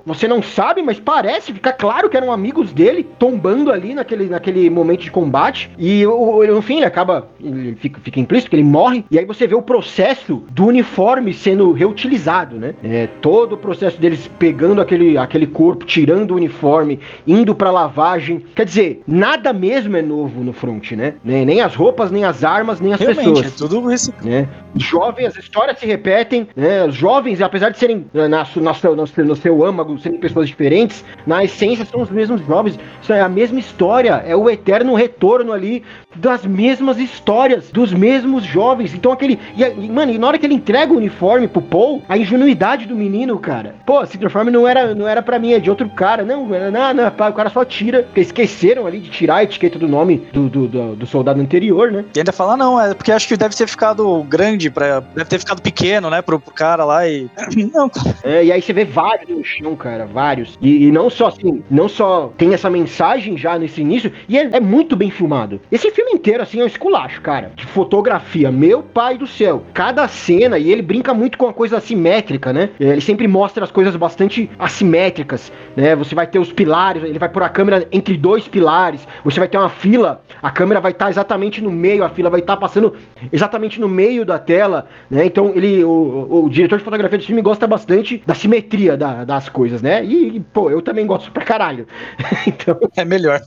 você 0.05 0.29
não 0.29 0.43
sabe, 0.43 0.83
mas 0.83 1.01
parece, 1.01 1.53
fica 1.53 1.73
claro 1.73 2.09
que 2.09 2.17
eram 2.17 2.31
amigos 2.31 2.73
dele, 2.73 3.07
tombando 3.19 3.73
ali 3.73 3.95
naquele, 3.95 4.27
naquele 4.27 4.69
momento 4.69 5.01
de 5.01 5.11
combate. 5.11 5.71
E 5.79 6.05
no 6.05 6.63
fim 6.63 6.77
ele 6.77 6.87
acaba, 6.87 7.29
ele 7.43 7.75
fica, 7.77 8.01
fica 8.01 8.21
implícito 8.21 8.51
que 8.51 8.57
ele 8.57 8.65
morre. 8.65 9.05
E 9.11 9.19
aí 9.19 9.25
você 9.25 9.47
vê 9.47 9.55
o 9.55 9.63
processo 9.63 10.43
do 10.51 10.67
uniforme 10.67 11.33
sendo 11.33 11.73
reutilizado, 11.73 12.57
né? 12.57 12.75
É, 12.83 13.07
todo 13.21 13.55
o 13.55 13.59
processo 13.59 14.01
deles 14.01 14.31
pegando 14.39 14.81
aquele, 14.81 15.17
aquele 15.17 15.47
corpo, 15.47 15.85
tirando 15.85 16.33
o 16.33 16.37
uniforme, 16.37 17.01
indo 17.27 17.55
pra 17.55 17.71
lavagem. 17.83 18.45
Quer 18.55 18.65
dizer, 18.65 19.03
nada 19.07 19.53
mesmo 19.53 19.97
é 19.97 20.03
novo 20.03 20.43
no 20.43 20.53
front, 20.53 20.93
né? 20.93 21.15
Nem 21.25 21.61
as 21.61 21.75
roupas, 21.75 22.11
nem 22.11 22.25
as 22.25 22.45
armas, 22.45 22.81
nem 22.81 22.93
as 22.93 23.01
Realmente, 23.01 23.43
pessoas. 23.43 23.47
É 23.47 23.69
tudo 23.69 23.93
isso. 23.93 24.13
Né? 24.23 24.49
Jovens, 24.77 25.29
as 25.29 25.37
histórias 25.37 25.79
se 25.79 25.87
repetem, 25.87 26.49
né? 26.55 26.85
Os 26.85 26.95
jovens, 26.95 27.41
apesar 27.41 27.71
de 27.71 27.79
serem 27.79 28.07
na, 28.13 28.29
na, 28.29 28.47
na, 28.57 28.75
no, 28.95 29.25
no 29.25 29.37
seu 29.37 29.65
âmago, 29.65 29.99
serem 29.99 30.19
pessoas 30.19 30.49
diferentes, 30.49 31.05
na 31.27 31.45
essência 31.45 31.85
são 31.85 32.03
os 32.03 32.11
mesmos 32.11 32.45
jovens. 32.47 32.79
Isso 33.03 33.13
é 33.13 33.21
a 33.21 33.29
mesma 33.29 33.59
história, 33.59 34.23
é 34.27 34.37
o 34.37 34.49
eterno 34.49 34.95
retorno 34.95 35.53
ali 35.53 35.83
das 36.17 36.45
mesmas 36.45 36.99
histórias, 36.99 37.71
dos 37.71 37.93
mesmos 37.93 38.45
jovens. 38.45 38.95
Então 38.95 39.13
aquele. 39.13 39.39
E, 39.57 39.89
mano, 39.89 40.13
e 40.13 40.19
na 40.19 40.27
hora 40.27 40.39
que 40.39 40.47
ele 40.47 40.55
entrega 40.55 40.93
o 40.93 40.97
uniforme 40.97 41.49
pro 41.49 41.63
Paul, 41.63 42.03
a 42.09 42.17
ingenuidade 42.17 42.87
do 42.87 42.95
menino, 42.95 43.39
cara. 43.39 43.77
Pô, 43.87 44.03
esse 44.03 44.17
uniforme 44.17 44.51
não 44.51 44.67
era, 44.67 44.95
não 44.95 45.07
era 45.07 45.23
pra 45.23 45.39
mim, 45.39 45.53
é 45.53 45.59
de 45.59 45.71
outro 45.71 45.89
cara. 45.91 46.25
Não, 46.25 46.47
não, 46.47 46.71
não, 46.71 46.95
não 46.95 47.09
o 47.09 47.33
cara 47.33 47.51
só 47.51 47.65
tira. 47.69 48.03
Porque 48.03 48.21
esqueceram 48.21 48.87
ali 48.87 48.99
de 48.99 49.11
tirar 49.11 49.37
a 49.37 49.43
etiqueta 49.45 49.79
do 49.79 49.89
nome 49.89 50.29
do, 50.33 50.49
do, 50.49 50.67
do, 50.67 50.97
do 50.97 51.07
soldado 51.07 51.41
anterior, 51.41 51.93
né? 51.93 52.05
E 52.15 52.19
ainda 52.19 52.33
fala, 52.33 52.57
não, 52.57 52.81
é 52.81 52.95
porque 52.95 53.13
acho 53.13 53.29
que 53.29 53.37
deve 53.37 53.55
ter 53.55 53.69
ficado 53.69 54.23
grande, 54.25 54.71
pra, 54.71 55.01
deve 55.01 55.29
ter 55.29 55.39
ficado 55.39 55.63
pequeno, 55.63 56.11
né, 56.11 56.23
pro, 56.23 56.41
pro 56.41 56.53
cara 56.53 56.85
lá 56.85 57.07
e. 57.07 57.29
Não, 57.73 57.89
cara. 57.89 58.15
É, 58.23 58.45
e 58.45 58.53
aí 58.53 58.63
você 58.63 58.73
vê 58.73 58.85
vários 58.85 59.29
no 59.29 59.45
chão, 59.45 59.77
cara, 59.77 60.07
vários. 60.07 60.59
E, 60.61 60.87
e, 60.87 60.93
não 60.93 61.11
só 61.11 61.29
assim, 61.29 61.63
não 61.71 61.89
só 61.89 62.33
tem 62.37 62.55
essa 62.55 62.71
mensagem 62.71 63.37
já 63.37 63.59
nesse 63.59 63.81
início, 63.81 64.13
e 64.29 64.39
é, 64.39 64.57
é 64.57 64.61
muito 64.61 64.97
bem 64.97 65.11
filmado. 65.11 65.61
Esse 65.71 65.91
filme 65.91 66.13
inteiro, 66.13 66.43
assim, 66.43 66.61
é 66.61 66.65
um 66.65 66.67
esculacho, 66.67 67.21
cara. 67.21 67.53
De 67.55 67.67
fotografia, 67.67 68.51
meu 68.51 68.83
pai 68.83 69.19
do 69.19 69.27
céu. 69.27 69.63
Cada 69.75 70.07
cena, 70.09 70.59
e 70.59 70.71
ele 70.71 70.83
brinca 70.83 71.13
muito 71.13 71.37
com 71.37 71.49
a 71.49 71.53
coisa 71.53 71.77
assimétrica, 71.77 72.53
né? 72.53 72.71
Ele 72.81 73.01
sempre 73.01 73.29
mostra 73.29 73.65
as 73.65 73.71
coisas 73.71 73.95
bastante 73.97 74.51
assimétricas, 74.59 75.53
né? 75.77 75.95
Você 75.97 76.15
vai 76.15 76.27
ter 76.27 76.39
os 76.39 76.53
pilares, 76.53 77.03
ele 77.03 77.19
vai 77.19 77.29
pôr 77.29 77.43
a 77.49 77.51
câmera 77.51 77.89
entre 77.91 78.17
dois 78.17 78.47
pilares, 78.47 79.09
você 79.25 79.41
vai 79.41 79.49
ter 79.49 79.57
uma 79.57 79.71
fila, 79.71 80.23
a 80.43 80.51
câmera 80.51 80.81
vai 80.81 80.93
estar 80.93 81.09
exatamente 81.09 81.63
no 81.63 81.71
meio, 81.71 82.05
a 82.05 82.11
fila 82.11 82.29
vai 82.29 82.41
estar 82.41 82.57
passando 82.59 82.95
exatamente 83.33 83.81
no 83.81 83.89
meio 83.89 84.25
da 84.25 84.39
tela, 84.39 84.87
né? 85.11 85.25
Então 85.25 85.53
ele, 85.55 85.83
o, 85.83 86.45
o, 86.45 86.51
diretor 86.51 86.79
de 86.79 86.85
fotografia 86.85 87.19
do 87.19 87.25
filme 87.25 87.41
gosta 87.41 87.67
bastante 87.67 88.23
da 88.27 88.35
simetria 88.35 88.97
da, 88.97 89.25
das 89.25 89.49
coisas, 89.49 89.81
né? 89.81 90.05
E, 90.05 90.37
e, 90.37 90.41
pô, 90.41 90.71
eu 90.71 90.83
também 90.83 91.07
gosto 91.07 91.33
pra 91.33 91.45
caralho. 91.45 91.87
então... 92.47 92.79
É 92.97 93.05
melhor, 93.05 93.41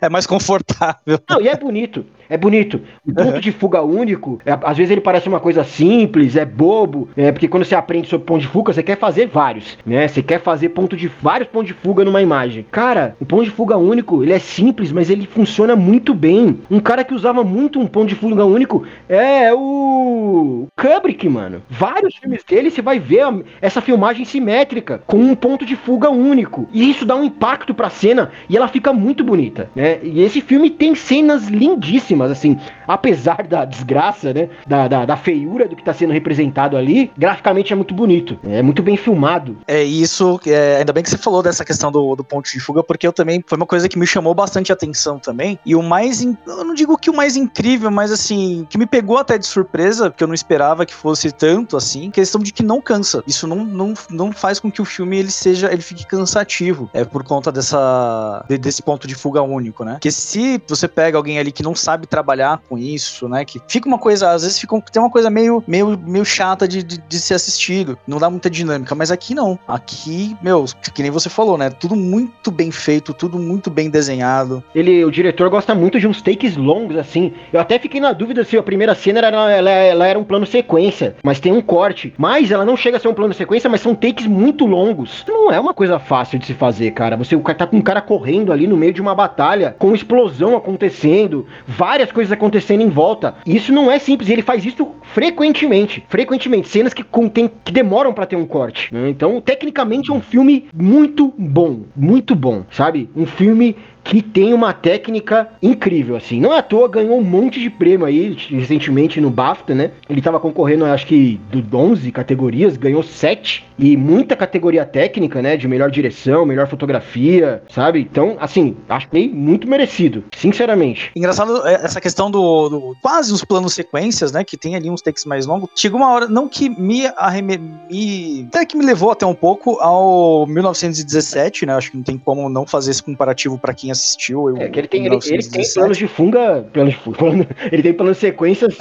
é 0.00 0.08
mais 0.08 0.26
confortável. 0.26 1.18
Não, 1.28 1.40
e 1.40 1.48
é 1.48 1.56
bonito, 1.56 2.06
é 2.30 2.36
bonito. 2.38 2.80
O 3.06 3.12
ponto 3.12 3.34
uhum. 3.34 3.40
de 3.40 3.52
fuga 3.52 3.82
único, 3.82 4.40
é, 4.46 4.56
às 4.62 4.76
vezes 4.76 4.90
ele 4.90 5.00
parece 5.00 5.28
uma 5.28 5.40
coisa 5.40 5.64
simples, 5.64 6.36
é 6.36 6.44
bobo, 6.44 7.08
é, 7.16 7.32
porque 7.32 7.48
quando 7.48 7.64
você 7.64 7.74
aprende 7.74 8.08
sobre 8.08 8.26
ponto 8.26 8.40
de 8.40 8.46
fuga, 8.46 8.72
você 8.72 8.82
quer 8.82 8.96
fazer 8.96 9.26
vários, 9.26 9.76
né? 9.84 10.06
Você 10.06 10.22
quer 10.22 10.40
fazer 10.40 10.70
ponto 10.70 10.96
de 10.96 11.08
vários 11.20 11.48
pontos 11.48 11.68
de 11.68 11.74
fuga 11.74 12.04
numa 12.04 12.22
imagem. 12.22 12.64
Cara, 12.70 13.16
o 13.20 13.26
ponto 13.26 13.44
de 13.44 13.50
fuga 13.50 13.76
único, 13.76 14.22
ele 14.22 14.32
é 14.32 14.38
simples, 14.38 14.92
mas 14.92 15.10
ele 15.10 15.26
funciona 15.26 15.74
muito 15.74 16.14
bem. 16.14 16.60
Um 16.70 16.78
cara 16.78 17.04
que 17.04 17.14
usava 17.14 17.42
muito 17.42 17.80
um 17.80 17.86
ponto 17.86 18.08
de 18.08 18.14
fuga 18.14 18.44
único 18.44 18.84
é 19.08 19.52
o 19.52 20.68
Kubrick, 20.76 21.28
mano. 21.28 21.62
Vários 21.68 22.14
filmes 22.14 22.44
dele 22.44 22.70
você 22.70 22.80
vai 22.80 22.98
ver 22.98 23.20
essa 23.60 23.80
filmagem 23.80 24.24
simétrica 24.24 25.02
com 25.06 25.18
um 25.18 25.34
ponto 25.34 25.66
de 25.66 25.76
fuga 25.76 26.10
único. 26.10 26.68
E 26.72 26.90
isso 26.90 27.04
dá 27.04 27.16
um 27.16 27.24
impacto 27.24 27.74
pra 27.74 27.90
cena 27.90 28.30
e 28.48 28.56
ela 28.56 28.68
fica 28.68 28.92
muito 28.92 29.24
bonita, 29.24 29.68
né? 29.74 29.98
E 30.02 30.22
esse 30.22 30.40
filme 30.40 30.70
tem 30.70 30.94
cenas 30.94 31.48
lindíssimas, 31.48 32.19
assim, 32.28 32.58
apesar 32.92 33.46
da 33.46 33.64
desgraça, 33.64 34.32
né? 34.34 34.48
Da, 34.66 34.88
da, 34.88 35.06
da 35.06 35.16
feiura 35.16 35.68
do 35.68 35.76
que 35.76 35.84
tá 35.84 35.94
sendo 35.94 36.12
representado 36.12 36.76
ali, 36.76 37.10
graficamente 37.16 37.72
é 37.72 37.76
muito 37.76 37.94
bonito. 37.94 38.38
É 38.44 38.62
muito 38.62 38.82
bem 38.82 38.96
filmado. 38.96 39.58
É 39.66 39.82
isso, 39.82 40.40
é, 40.46 40.78
ainda 40.78 40.92
bem 40.92 41.02
que 41.02 41.10
você 41.10 41.18
falou 41.18 41.42
dessa 41.42 41.64
questão 41.64 41.92
do, 41.92 42.16
do 42.16 42.24
ponto 42.24 42.50
de 42.50 42.60
fuga, 42.60 42.82
porque 42.82 43.06
eu 43.06 43.12
também 43.12 43.42
foi 43.46 43.56
uma 43.56 43.66
coisa 43.66 43.88
que 43.88 43.98
me 43.98 44.06
chamou 44.06 44.34
bastante 44.34 44.72
atenção 44.72 45.18
também. 45.18 45.58
E 45.64 45.74
o 45.74 45.82
mais, 45.82 46.20
in, 46.22 46.36
eu 46.46 46.64
não 46.64 46.74
digo 46.74 46.98
que 46.98 47.10
o 47.10 47.14
mais 47.14 47.36
incrível, 47.36 47.90
mas 47.90 48.10
assim, 48.10 48.66
que 48.68 48.78
me 48.78 48.86
pegou 48.86 49.18
até 49.18 49.38
de 49.38 49.46
surpresa, 49.46 50.10
porque 50.10 50.24
eu 50.24 50.28
não 50.28 50.34
esperava 50.34 50.84
que 50.84 50.94
fosse 50.94 51.30
tanto 51.30 51.76
assim, 51.76 52.10
questão 52.10 52.40
de 52.40 52.52
que 52.52 52.62
não 52.62 52.80
cansa. 52.80 53.22
Isso 53.26 53.46
não, 53.46 53.64
não, 53.64 53.94
não 54.10 54.32
faz 54.32 54.58
com 54.58 54.70
que 54.70 54.82
o 54.82 54.84
filme 54.84 55.18
ele 55.18 55.30
seja, 55.30 55.72
ele 55.72 55.82
fique 55.82 56.06
cansativo. 56.06 56.90
É 56.92 57.04
por 57.04 57.22
conta 57.22 57.52
dessa 57.52 58.44
desse 58.48 58.82
ponto 58.82 59.06
de 59.06 59.14
fuga 59.14 59.42
único, 59.42 59.84
né? 59.84 59.98
Que 60.00 60.10
se 60.10 60.60
você 60.66 60.88
pega 60.88 61.16
alguém 61.16 61.38
ali 61.38 61.52
que 61.52 61.62
não 61.62 61.74
sabe 61.74 62.06
trabalhar 62.06 62.60
com 62.68 62.76
isso, 62.80 63.28
né? 63.28 63.44
Que 63.44 63.60
fica 63.68 63.88
uma 63.88 63.98
coisa, 63.98 64.30
às 64.30 64.42
vezes 64.42 64.58
fica, 64.58 64.80
tem 64.92 65.00
uma 65.00 65.10
coisa 65.10 65.30
meio, 65.30 65.62
meio, 65.66 65.98
meio 65.98 66.24
chata 66.24 66.66
de, 66.66 66.82
de, 66.82 66.98
de 66.98 67.20
ser 67.20 67.34
assistido. 67.34 67.98
Não 68.06 68.18
dá 68.18 68.28
muita 68.30 68.50
dinâmica, 68.50 68.94
mas 68.94 69.10
aqui 69.10 69.34
não. 69.34 69.58
Aqui, 69.66 70.36
meu, 70.42 70.64
que 70.94 71.02
nem 71.02 71.10
você 71.10 71.28
falou, 71.28 71.56
né? 71.56 71.70
Tudo 71.70 71.96
muito 71.96 72.50
bem 72.50 72.70
feito, 72.70 73.12
tudo 73.12 73.38
muito 73.38 73.70
bem 73.70 73.90
desenhado. 73.90 74.62
Ele, 74.74 75.04
o 75.04 75.10
diretor 75.10 75.48
gosta 75.50 75.74
muito 75.74 75.98
de 75.98 76.06
uns 76.06 76.22
takes 76.22 76.56
longos, 76.56 76.96
assim. 76.96 77.32
Eu 77.52 77.60
até 77.60 77.78
fiquei 77.78 78.00
na 78.00 78.12
dúvida 78.12 78.44
se 78.44 78.56
a 78.56 78.62
primeira 78.62 78.94
cena 78.94 79.18
era, 79.18 79.50
ela, 79.50 79.70
ela 79.70 80.06
era 80.06 80.18
um 80.18 80.24
plano 80.24 80.46
sequência, 80.46 81.16
mas 81.22 81.40
tem 81.40 81.52
um 81.52 81.60
corte. 81.60 82.14
Mas 82.16 82.50
ela 82.50 82.64
não 82.64 82.76
chega 82.76 82.96
a 82.96 83.00
ser 83.00 83.08
um 83.08 83.14
plano 83.14 83.34
sequência, 83.34 83.68
mas 83.68 83.80
são 83.80 83.94
takes 83.94 84.26
muito 84.26 84.66
longos. 84.66 85.24
Não 85.28 85.52
é 85.52 85.58
uma 85.58 85.74
coisa 85.74 85.98
fácil 85.98 86.38
de 86.38 86.46
se 86.46 86.54
fazer, 86.54 86.90
cara. 86.92 87.16
Você 87.16 87.36
tá 87.54 87.66
com 87.66 87.76
um 87.76 87.82
cara 87.82 88.00
correndo 88.00 88.52
ali 88.52 88.66
no 88.66 88.76
meio 88.76 88.92
de 88.92 89.00
uma 89.00 89.14
batalha, 89.14 89.74
com 89.78 89.94
explosão 89.94 90.56
acontecendo, 90.56 91.46
várias 91.66 92.12
coisas 92.12 92.32
acontecendo 92.32 92.69
em 92.74 92.88
volta. 92.88 93.34
Isso 93.46 93.72
não 93.72 93.90
é 93.90 93.98
simples, 93.98 94.30
ele 94.30 94.42
faz 94.42 94.64
isso 94.64 94.88
frequentemente. 95.12 96.04
Frequentemente. 96.08 96.68
Cenas 96.68 96.94
que, 96.94 97.02
contém, 97.02 97.50
que 97.64 97.72
demoram 97.72 98.12
para 98.12 98.26
ter 98.26 98.36
um 98.36 98.46
corte. 98.46 98.92
Né? 98.94 99.08
Então, 99.08 99.40
tecnicamente, 99.40 100.10
é 100.10 100.14
um 100.14 100.20
filme 100.20 100.68
muito 100.74 101.32
bom. 101.36 101.82
Muito 101.96 102.34
bom, 102.34 102.64
sabe? 102.70 103.08
Um 103.16 103.26
filme 103.26 103.76
que 104.02 104.22
tem 104.22 104.52
uma 104.52 104.72
técnica 104.72 105.48
incrível, 105.62 106.16
assim. 106.16 106.40
Não 106.40 106.52
é 106.52 106.58
à 106.58 106.62
toa 106.62 106.88
ganhou 106.88 107.18
um 107.18 107.24
monte 107.24 107.60
de 107.60 107.70
prêmio 107.70 108.06
aí 108.06 108.36
recentemente 108.50 109.20
no 109.20 109.30
BAFTA, 109.30 109.74
né? 109.74 109.90
Ele 110.08 110.20
tava 110.20 110.40
concorrendo, 110.40 110.84
acho 110.84 111.06
que, 111.06 111.40
do 111.50 111.76
11 111.76 112.10
categorias, 112.12 112.76
ganhou 112.76 113.02
7 113.02 113.64
e 113.78 113.96
muita 113.96 114.36
categoria 114.36 114.84
técnica, 114.84 115.40
né? 115.40 115.56
De 115.56 115.68
melhor 115.68 115.90
direção, 115.90 116.44
melhor 116.44 116.68
fotografia, 116.68 117.62
sabe? 117.68 118.00
Então, 118.00 118.36
assim, 118.40 118.76
achei 118.88 119.28
muito 119.28 119.68
merecido, 119.68 120.24
sinceramente. 120.36 121.10
Engraçado 121.14 121.66
é, 121.66 121.74
essa 121.74 122.00
questão 122.00 122.30
do, 122.30 122.68
do 122.68 122.96
quase 123.00 123.32
os 123.32 123.44
planos 123.44 123.74
sequências, 123.74 124.32
né? 124.32 124.44
Que 124.44 124.56
tem 124.56 124.76
ali 124.76 124.90
uns 124.90 125.02
takes 125.02 125.24
mais 125.24 125.46
longos. 125.46 125.70
Chegou 125.74 126.00
uma 126.00 126.10
hora, 126.10 126.28
não 126.28 126.48
que 126.48 126.68
me 126.68 127.06
arreme, 127.16 127.58
me 127.90 128.46
até 128.48 128.64
que 128.64 128.76
me 128.76 128.84
levou 128.84 129.10
até 129.10 129.24
um 129.24 129.34
pouco 129.34 129.78
ao 129.80 130.46
1917, 130.46 131.66
né? 131.66 131.74
Acho 131.74 131.90
que 131.90 131.96
não 131.96 132.04
tem 132.04 132.18
como 132.18 132.48
não 132.48 132.66
fazer 132.66 132.90
esse 132.90 133.02
comparativo 133.02 133.58
para 133.58 133.74
quem 133.74 133.89
assistiu. 133.90 134.48
Eu, 134.48 134.56
é 134.58 134.68
que 134.68 134.78
ele 134.78 134.88
tem, 134.88 135.06
ele, 135.06 135.18
ele, 135.26 135.42
tem 135.42 135.72
planos 135.72 135.98
de 135.98 136.06
funga. 136.06 136.66
Planos 136.72 136.94
de 136.94 137.00
funga 137.00 137.48
ele 137.70 137.82
tem 137.82 137.92
planos 137.92 138.16
de 138.16 138.20
sequências 138.20 138.76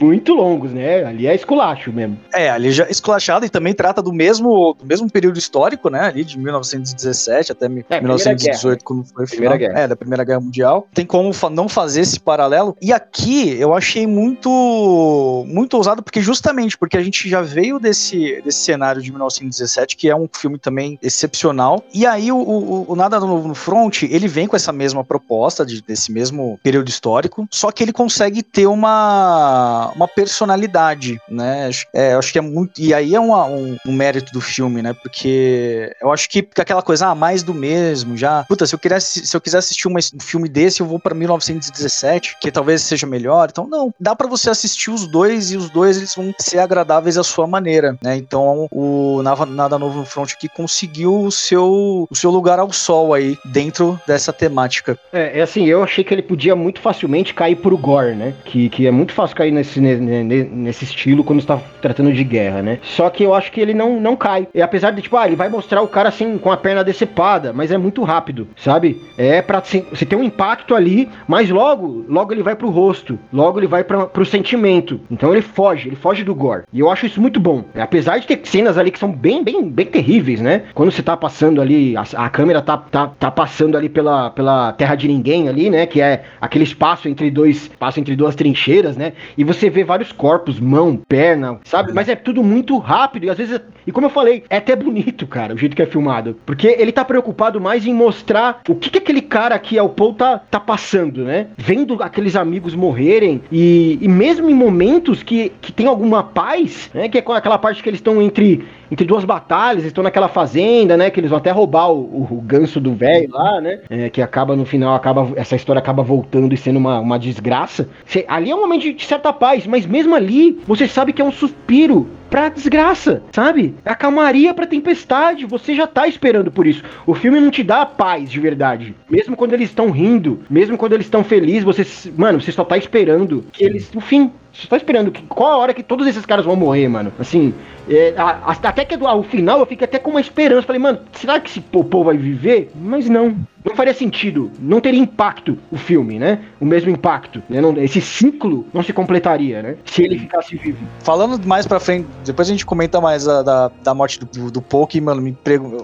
muito 0.00 0.34
longos, 0.34 0.72
né? 0.72 1.04
Ali 1.04 1.26
é 1.26 1.34
esculacho 1.34 1.92
mesmo. 1.92 2.18
É, 2.32 2.50
ali 2.50 2.72
já 2.72 2.84
é 2.84 2.90
esculachado 2.90 3.44
e 3.46 3.48
também 3.48 3.74
trata 3.74 4.02
do 4.02 4.12
mesmo, 4.12 4.74
do 4.78 4.86
mesmo 4.86 5.10
período 5.10 5.38
histórico, 5.38 5.88
né? 5.88 6.00
Ali 6.00 6.24
de 6.24 6.38
1917 6.38 7.52
até 7.52 7.66
é, 7.66 8.00
1918, 8.00 8.84
quando 8.84 9.04
foi 9.04 9.24
o 9.24 9.28
final. 9.28 9.58
Guerra. 9.58 9.80
É, 9.80 9.88
da 9.88 9.96
Primeira 9.96 10.24
Guerra 10.24 10.40
Mundial. 10.40 10.86
Tem 10.94 11.04
como 11.04 11.32
não 11.50 11.68
fazer 11.68 12.00
esse 12.00 12.18
paralelo. 12.18 12.76
E 12.80 12.92
aqui 12.92 13.56
eu 13.58 13.74
achei 13.74 14.06
muito, 14.06 15.44
muito 15.48 15.76
ousado, 15.76 16.02
porque 16.02 16.20
justamente 16.20 16.76
porque 16.76 16.96
a 16.96 17.02
gente 17.02 17.28
já 17.28 17.42
veio 17.42 17.78
desse, 17.78 18.40
desse 18.42 18.60
cenário 18.60 19.02
de 19.02 19.10
1917, 19.10 19.96
que 19.96 20.08
é 20.08 20.16
um 20.16 20.28
filme 20.32 20.58
também 20.58 20.98
excepcional. 21.02 21.84
E 21.92 22.06
aí 22.06 22.30
o, 22.32 22.36
o, 22.36 22.92
o 22.92 22.96
Nada 22.96 23.20
no, 23.20 23.48
no 23.48 23.54
Front, 23.54 24.02
ele 24.02 24.28
vem 24.28 24.46
com 24.52 24.56
essa 24.56 24.70
mesma 24.70 25.02
proposta, 25.02 25.64
de, 25.64 25.80
desse 25.80 26.12
mesmo 26.12 26.60
período 26.62 26.90
histórico, 26.90 27.48
só 27.50 27.72
que 27.72 27.82
ele 27.82 27.92
consegue 27.92 28.42
ter 28.42 28.66
uma, 28.66 29.90
uma 29.96 30.06
personalidade, 30.06 31.18
né? 31.26 31.70
É, 31.94 32.12
eu 32.12 32.18
acho 32.18 32.30
que 32.30 32.38
é 32.38 32.42
muito. 32.42 32.78
E 32.78 32.92
aí 32.92 33.14
é 33.14 33.20
uma, 33.20 33.46
um, 33.46 33.78
um, 33.86 33.92
mérito 33.92 34.30
do 34.30 34.42
filme, 34.42 34.82
né? 34.82 34.92
Porque 34.92 35.90
eu 36.02 36.12
acho 36.12 36.28
que 36.28 36.46
aquela 36.58 36.82
coisa, 36.82 37.08
ah, 37.08 37.14
mais 37.14 37.42
do 37.42 37.54
mesmo, 37.54 38.14
já. 38.14 38.44
Puta, 38.44 38.66
se 38.66 38.74
eu, 38.74 38.78
quisesse, 38.78 39.26
se 39.26 39.34
eu 39.34 39.40
quiser 39.40 39.56
assistir 39.56 39.88
uma, 39.88 39.98
um 40.14 40.20
filme 40.20 40.50
desse, 40.50 40.82
eu 40.82 40.86
vou 40.86 41.00
pra 41.00 41.14
1917, 41.14 42.36
que 42.38 42.52
talvez 42.52 42.82
seja 42.82 43.06
melhor. 43.06 43.48
Então, 43.50 43.66
não, 43.66 43.94
dá 43.98 44.14
para 44.14 44.28
você 44.28 44.50
assistir 44.50 44.90
os 44.90 45.06
dois 45.06 45.50
e 45.50 45.56
os 45.56 45.70
dois 45.70 45.96
eles 45.96 46.14
vão 46.14 46.34
ser 46.38 46.58
agradáveis 46.58 47.16
à 47.16 47.24
sua 47.24 47.46
maneira, 47.46 47.96
né? 48.02 48.16
Então, 48.16 48.68
o 48.70 49.22
Nada 49.22 49.78
Novo 49.78 50.00
no 50.00 50.04
Front 50.04 50.32
aqui 50.34 50.46
conseguiu 50.46 51.22
o 51.22 51.32
seu, 51.32 52.06
o 52.10 52.14
seu 52.14 52.30
lugar 52.30 52.58
ao 52.58 52.70
sol 52.70 53.14
aí 53.14 53.38
dentro 53.46 53.98
dessa 54.06 54.30
temática. 54.42 54.98
É, 55.12 55.38
é 55.38 55.42
assim, 55.42 55.66
eu 55.66 55.82
achei 55.82 56.02
que 56.02 56.12
ele 56.12 56.22
podia 56.22 56.56
muito 56.56 56.80
facilmente 56.80 57.32
cair 57.32 57.56
pro 57.56 57.76
gore, 57.76 58.14
né? 58.14 58.34
Que, 58.44 58.68
que 58.68 58.86
é 58.86 58.90
muito 58.90 59.12
fácil 59.12 59.36
cair 59.36 59.52
nesse, 59.52 59.80
nesse 59.80 60.84
estilo 60.84 61.22
quando 61.22 61.38
está 61.38 61.60
tratando 61.80 62.12
de 62.12 62.24
guerra, 62.24 62.60
né? 62.60 62.78
Só 62.82 63.08
que 63.08 63.22
eu 63.22 63.34
acho 63.34 63.52
que 63.52 63.60
ele 63.60 63.72
não, 63.72 64.00
não 64.00 64.16
cai. 64.16 64.48
E 64.52 64.60
apesar 64.60 64.90
de, 64.90 65.02
tipo, 65.02 65.16
ah, 65.16 65.26
ele 65.26 65.36
vai 65.36 65.48
mostrar 65.48 65.80
o 65.80 65.88
cara 65.88 66.08
assim 66.08 66.38
com 66.38 66.50
a 66.50 66.56
perna 66.56 66.82
decepada, 66.82 67.52
mas 67.52 67.70
é 67.70 67.78
muito 67.78 68.02
rápido, 68.02 68.48
sabe? 68.56 69.00
É 69.16 69.40
pra 69.40 69.58
assim, 69.58 69.84
você 69.90 70.04
ter 70.04 70.16
um 70.16 70.24
impacto 70.24 70.74
ali, 70.74 71.08
mas 71.28 71.48
logo, 71.48 72.04
logo 72.08 72.32
ele 72.32 72.42
vai 72.42 72.56
pro 72.56 72.70
rosto, 72.70 73.18
logo 73.32 73.60
ele 73.60 73.68
vai 73.68 73.84
pra, 73.84 74.06
pro 74.06 74.26
sentimento. 74.26 75.00
Então 75.10 75.32
ele 75.32 75.42
foge, 75.42 75.88
ele 75.88 75.96
foge 75.96 76.24
do 76.24 76.34
gore. 76.34 76.64
E 76.72 76.80
eu 76.80 76.90
acho 76.90 77.06
isso 77.06 77.20
muito 77.20 77.38
bom. 77.38 77.64
Apesar 77.74 78.18
de 78.18 78.26
ter 78.26 78.40
cenas 78.44 78.76
ali 78.76 78.90
que 78.90 78.98
são 78.98 79.12
bem, 79.12 79.44
bem, 79.44 79.68
bem 79.68 79.86
terríveis, 79.86 80.40
né? 80.40 80.64
Quando 80.74 80.90
você 80.90 81.02
tá 81.02 81.16
passando 81.16 81.60
ali, 81.60 81.96
a, 81.96 82.02
a 82.16 82.28
câmera 82.28 82.60
tá, 82.60 82.76
tá, 82.76 83.06
tá 83.06 83.30
passando 83.30 83.76
ali 83.76 83.88
pela, 83.88 84.31
pela 84.32 84.72
terra 84.72 84.94
de 84.94 85.08
ninguém 85.08 85.48
ali, 85.48 85.70
né? 85.70 85.86
Que 85.86 86.00
é 86.00 86.24
aquele 86.40 86.64
espaço 86.64 87.08
entre 87.08 87.30
dois, 87.30 87.62
espaço 87.62 88.00
entre 88.00 88.16
duas 88.16 88.34
trincheiras, 88.34 88.96
né? 88.96 89.12
E 89.36 89.44
você 89.44 89.70
vê 89.70 89.84
vários 89.84 90.12
corpos, 90.12 90.58
mão, 90.58 91.00
perna, 91.08 91.58
sabe? 91.64 91.92
Mas 91.92 92.08
é 92.08 92.16
tudo 92.16 92.42
muito 92.42 92.78
rápido 92.78 93.24
e 93.24 93.30
às 93.30 93.38
vezes, 93.38 93.60
e 93.86 93.92
como 93.92 94.06
eu 94.06 94.10
falei, 94.10 94.44
é 94.48 94.56
até 94.56 94.74
bonito, 94.74 95.26
cara, 95.26 95.54
o 95.54 95.58
jeito 95.58 95.76
que 95.76 95.82
é 95.82 95.86
filmado, 95.86 96.36
porque 96.44 96.76
ele 96.78 96.92
tá 96.92 97.04
preocupado 97.04 97.60
mais 97.60 97.86
em 97.86 97.94
mostrar 97.94 98.60
o 98.68 98.74
que 98.74 98.90
que 98.90 98.98
aquele 98.98 99.22
cara 99.22 99.54
aqui 99.54 99.78
é 99.78 99.82
o 99.82 99.88
Paul 99.88 100.14
tá, 100.14 100.38
tá 100.38 100.60
passando, 100.60 101.24
né? 101.24 101.48
Vendo 101.56 102.02
aqueles 102.02 102.36
amigos 102.36 102.74
morrerem 102.74 103.42
e, 103.50 103.98
e 104.00 104.08
mesmo 104.08 104.48
em 104.48 104.54
momentos 104.54 105.22
que, 105.22 105.52
que 105.60 105.72
tem 105.72 105.86
alguma 105.86 106.22
paz, 106.22 106.90
né? 106.94 107.08
Que 107.08 107.18
é 107.18 107.20
aquela 107.20 107.58
parte 107.58 107.82
que 107.82 107.88
eles 107.88 107.98
estão 107.98 108.20
entre 108.20 108.64
entre 108.92 109.06
duas 109.06 109.24
batalhas, 109.24 109.84
estão 109.84 110.04
naquela 110.04 110.28
fazenda, 110.28 110.98
né? 110.98 111.08
Que 111.08 111.18
eles 111.18 111.30
vão 111.30 111.38
até 111.38 111.50
roubar 111.50 111.90
o, 111.90 112.00
o, 112.00 112.28
o 112.32 112.40
ganso 112.42 112.78
do 112.78 112.94
velho 112.94 113.30
lá, 113.30 113.58
né? 113.58 113.80
É, 113.88 114.10
que 114.10 114.20
acaba 114.22 114.56
no 114.56 114.64
final, 114.64 114.94
acaba 114.94 115.32
essa 115.36 115.56
história 115.56 115.80
acaba 115.80 116.02
voltando 116.02 116.52
e 116.54 116.56
sendo 116.56 116.78
uma, 116.78 117.00
uma 117.00 117.18
desgraça. 117.18 117.88
Ali 118.28 118.50
é 118.50 118.54
um 118.54 118.60
momento 118.60 118.82
de, 118.82 118.92
de 118.92 119.04
certa 119.04 119.32
paz, 119.32 119.66
mas 119.66 119.86
mesmo 119.86 120.14
ali, 120.14 120.60
você 120.66 120.86
sabe 120.86 121.12
que 121.12 121.22
é 121.22 121.24
um 121.24 121.32
suspiro 121.32 122.08
pra 122.32 122.48
desgraça, 122.48 123.22
sabe? 123.30 123.74
É 123.84 123.90
a 123.90 123.94
calmaria 123.94 124.54
pra 124.54 124.66
tempestade. 124.66 125.44
Você 125.44 125.74
já 125.74 125.86
tá 125.86 126.08
esperando 126.08 126.50
por 126.50 126.66
isso. 126.66 126.82
O 127.06 127.14
filme 127.14 127.38
não 127.38 127.50
te 127.50 127.62
dá 127.62 127.84
paz 127.84 128.30
de 128.30 128.40
verdade. 128.40 128.94
Mesmo 129.10 129.36
quando 129.36 129.52
eles 129.52 129.68
estão 129.68 129.90
rindo, 129.90 130.40
mesmo 130.48 130.78
quando 130.78 130.94
eles 130.94 131.06
estão 131.06 131.22
felizes, 131.22 131.62
você, 131.62 131.86
mano, 132.16 132.40
você 132.40 132.50
só 132.50 132.64
tá 132.64 132.78
esperando 132.78 133.44
que 133.52 133.62
eles, 133.62 133.92
no 133.92 134.00
fim, 134.00 134.32
você 134.52 134.66
tá 134.68 134.76
esperando 134.76 135.10
que, 135.10 135.22
qual 135.22 135.52
a 135.52 135.56
hora 135.56 135.74
que 135.74 135.82
todos 135.82 136.06
esses 136.06 136.26
caras 136.26 136.44
vão 136.44 136.54
morrer, 136.54 136.88
mano? 136.88 137.12
Assim, 137.18 137.54
é, 137.88 138.14
a, 138.16 138.38
a, 138.44 138.52
até 138.52 138.84
que 138.84 138.94
ao 138.94 139.22
final 139.22 139.58
eu 139.60 139.66
fico 139.66 139.84
até 139.84 139.98
com 139.98 140.10
uma 140.10 140.20
esperança. 140.20 140.66
Falei, 140.66 140.80
mano, 140.80 141.00
será 141.12 141.40
que 141.40 141.50
esse 141.50 141.60
povo 141.60 142.04
vai 142.04 142.16
viver? 142.16 142.70
Mas 142.74 143.08
não. 143.08 143.36
Não 143.64 143.76
faria 143.76 143.94
sentido. 143.94 144.50
Não 144.58 144.80
teria 144.80 144.98
impacto 144.98 145.56
o 145.70 145.76
filme, 145.76 146.18
né? 146.18 146.40
O 146.60 146.64
mesmo 146.64 146.90
impacto. 146.90 147.40
Né? 147.48 147.60
Não, 147.60 147.76
esse 147.78 148.00
ciclo 148.00 148.66
não 148.74 148.82
se 148.82 148.92
completaria, 148.92 149.62
né? 149.62 149.76
Se 149.84 150.02
ele 150.02 150.18
ficasse 150.18 150.56
vivo. 150.56 150.84
Falando 150.98 151.46
mais 151.46 151.64
pra 151.64 151.78
frente, 151.78 152.08
depois 152.24 152.48
a 152.48 152.50
gente 152.50 152.66
comenta 152.66 153.00
mais 153.00 153.28
a, 153.28 153.40
da, 153.42 153.70
da 153.82 153.94
morte 153.94 154.18
do, 154.18 154.50
do 154.50 154.60
Poke, 154.60 155.00
mano, 155.00 155.22
me, 155.22 155.36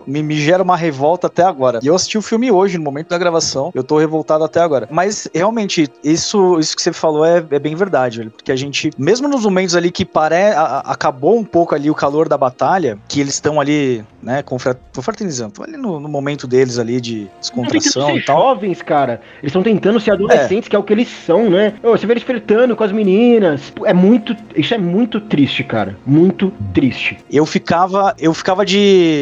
me, 0.06 0.22
me 0.24 0.34
gera 0.36 0.60
uma 0.60 0.76
revolta 0.76 1.28
até 1.28 1.44
agora. 1.44 1.78
E 1.80 1.86
eu 1.86 1.94
assisti 1.94 2.18
o 2.18 2.22
filme 2.22 2.50
hoje, 2.50 2.78
no 2.78 2.84
momento 2.84 3.10
da 3.10 3.18
gravação. 3.18 3.70
Eu 3.72 3.84
tô 3.84 3.96
revoltado 3.96 4.42
até 4.42 4.60
agora. 4.60 4.88
Mas, 4.90 5.28
realmente, 5.32 5.88
isso, 6.02 6.58
isso 6.58 6.74
que 6.74 6.82
você 6.82 6.92
falou 6.92 7.24
é, 7.24 7.44
é 7.48 7.58
bem 7.60 7.76
verdade, 7.76 8.18
velho. 8.18 8.32
Porque 8.32 8.50
a 8.50 8.56
gente, 8.58 8.90
mesmo 8.98 9.28
nos 9.28 9.44
momentos 9.44 9.74
ali 9.74 9.90
que 9.90 10.04
pare, 10.04 10.52
acabou 10.84 11.38
um 11.38 11.44
pouco 11.44 11.74
ali 11.74 11.90
o 11.90 11.94
calor 11.94 12.28
da 12.28 12.36
batalha, 12.36 12.98
que 13.08 13.20
eles 13.20 13.34
estão 13.34 13.60
ali, 13.60 14.04
né, 14.22 14.42
confraternizando, 14.42 15.62
ali 15.62 15.76
no, 15.76 15.98
no, 16.00 16.08
momento 16.08 16.46
deles 16.46 16.78
ali 16.78 17.00
de 17.00 17.28
descontração 17.40 18.16
e 18.16 18.22
tal. 18.22 18.48
jovens, 18.48 18.82
cara. 18.82 19.20
Eles 19.42 19.50
estão 19.50 19.62
tentando 19.62 20.00
ser 20.00 20.12
adolescentes, 20.12 20.66
é. 20.66 20.70
que 20.70 20.76
é 20.76 20.78
o 20.78 20.82
que 20.82 20.92
eles 20.92 21.08
são, 21.08 21.48
né? 21.48 21.74
Você 21.82 22.06
vê 22.06 22.14
eles 22.14 22.22
flertando 22.22 22.74
com 22.74 22.84
as 22.84 22.92
meninas. 22.92 23.72
É 23.84 23.92
muito, 23.92 24.36
isso 24.56 24.74
é 24.74 24.78
muito 24.78 25.20
triste, 25.20 25.62
cara. 25.62 25.96
Muito 26.04 26.52
triste. 26.72 27.18
Eu 27.30 27.46
ficava, 27.46 28.14
eu 28.18 28.34
ficava 28.34 28.64
de, 28.64 28.78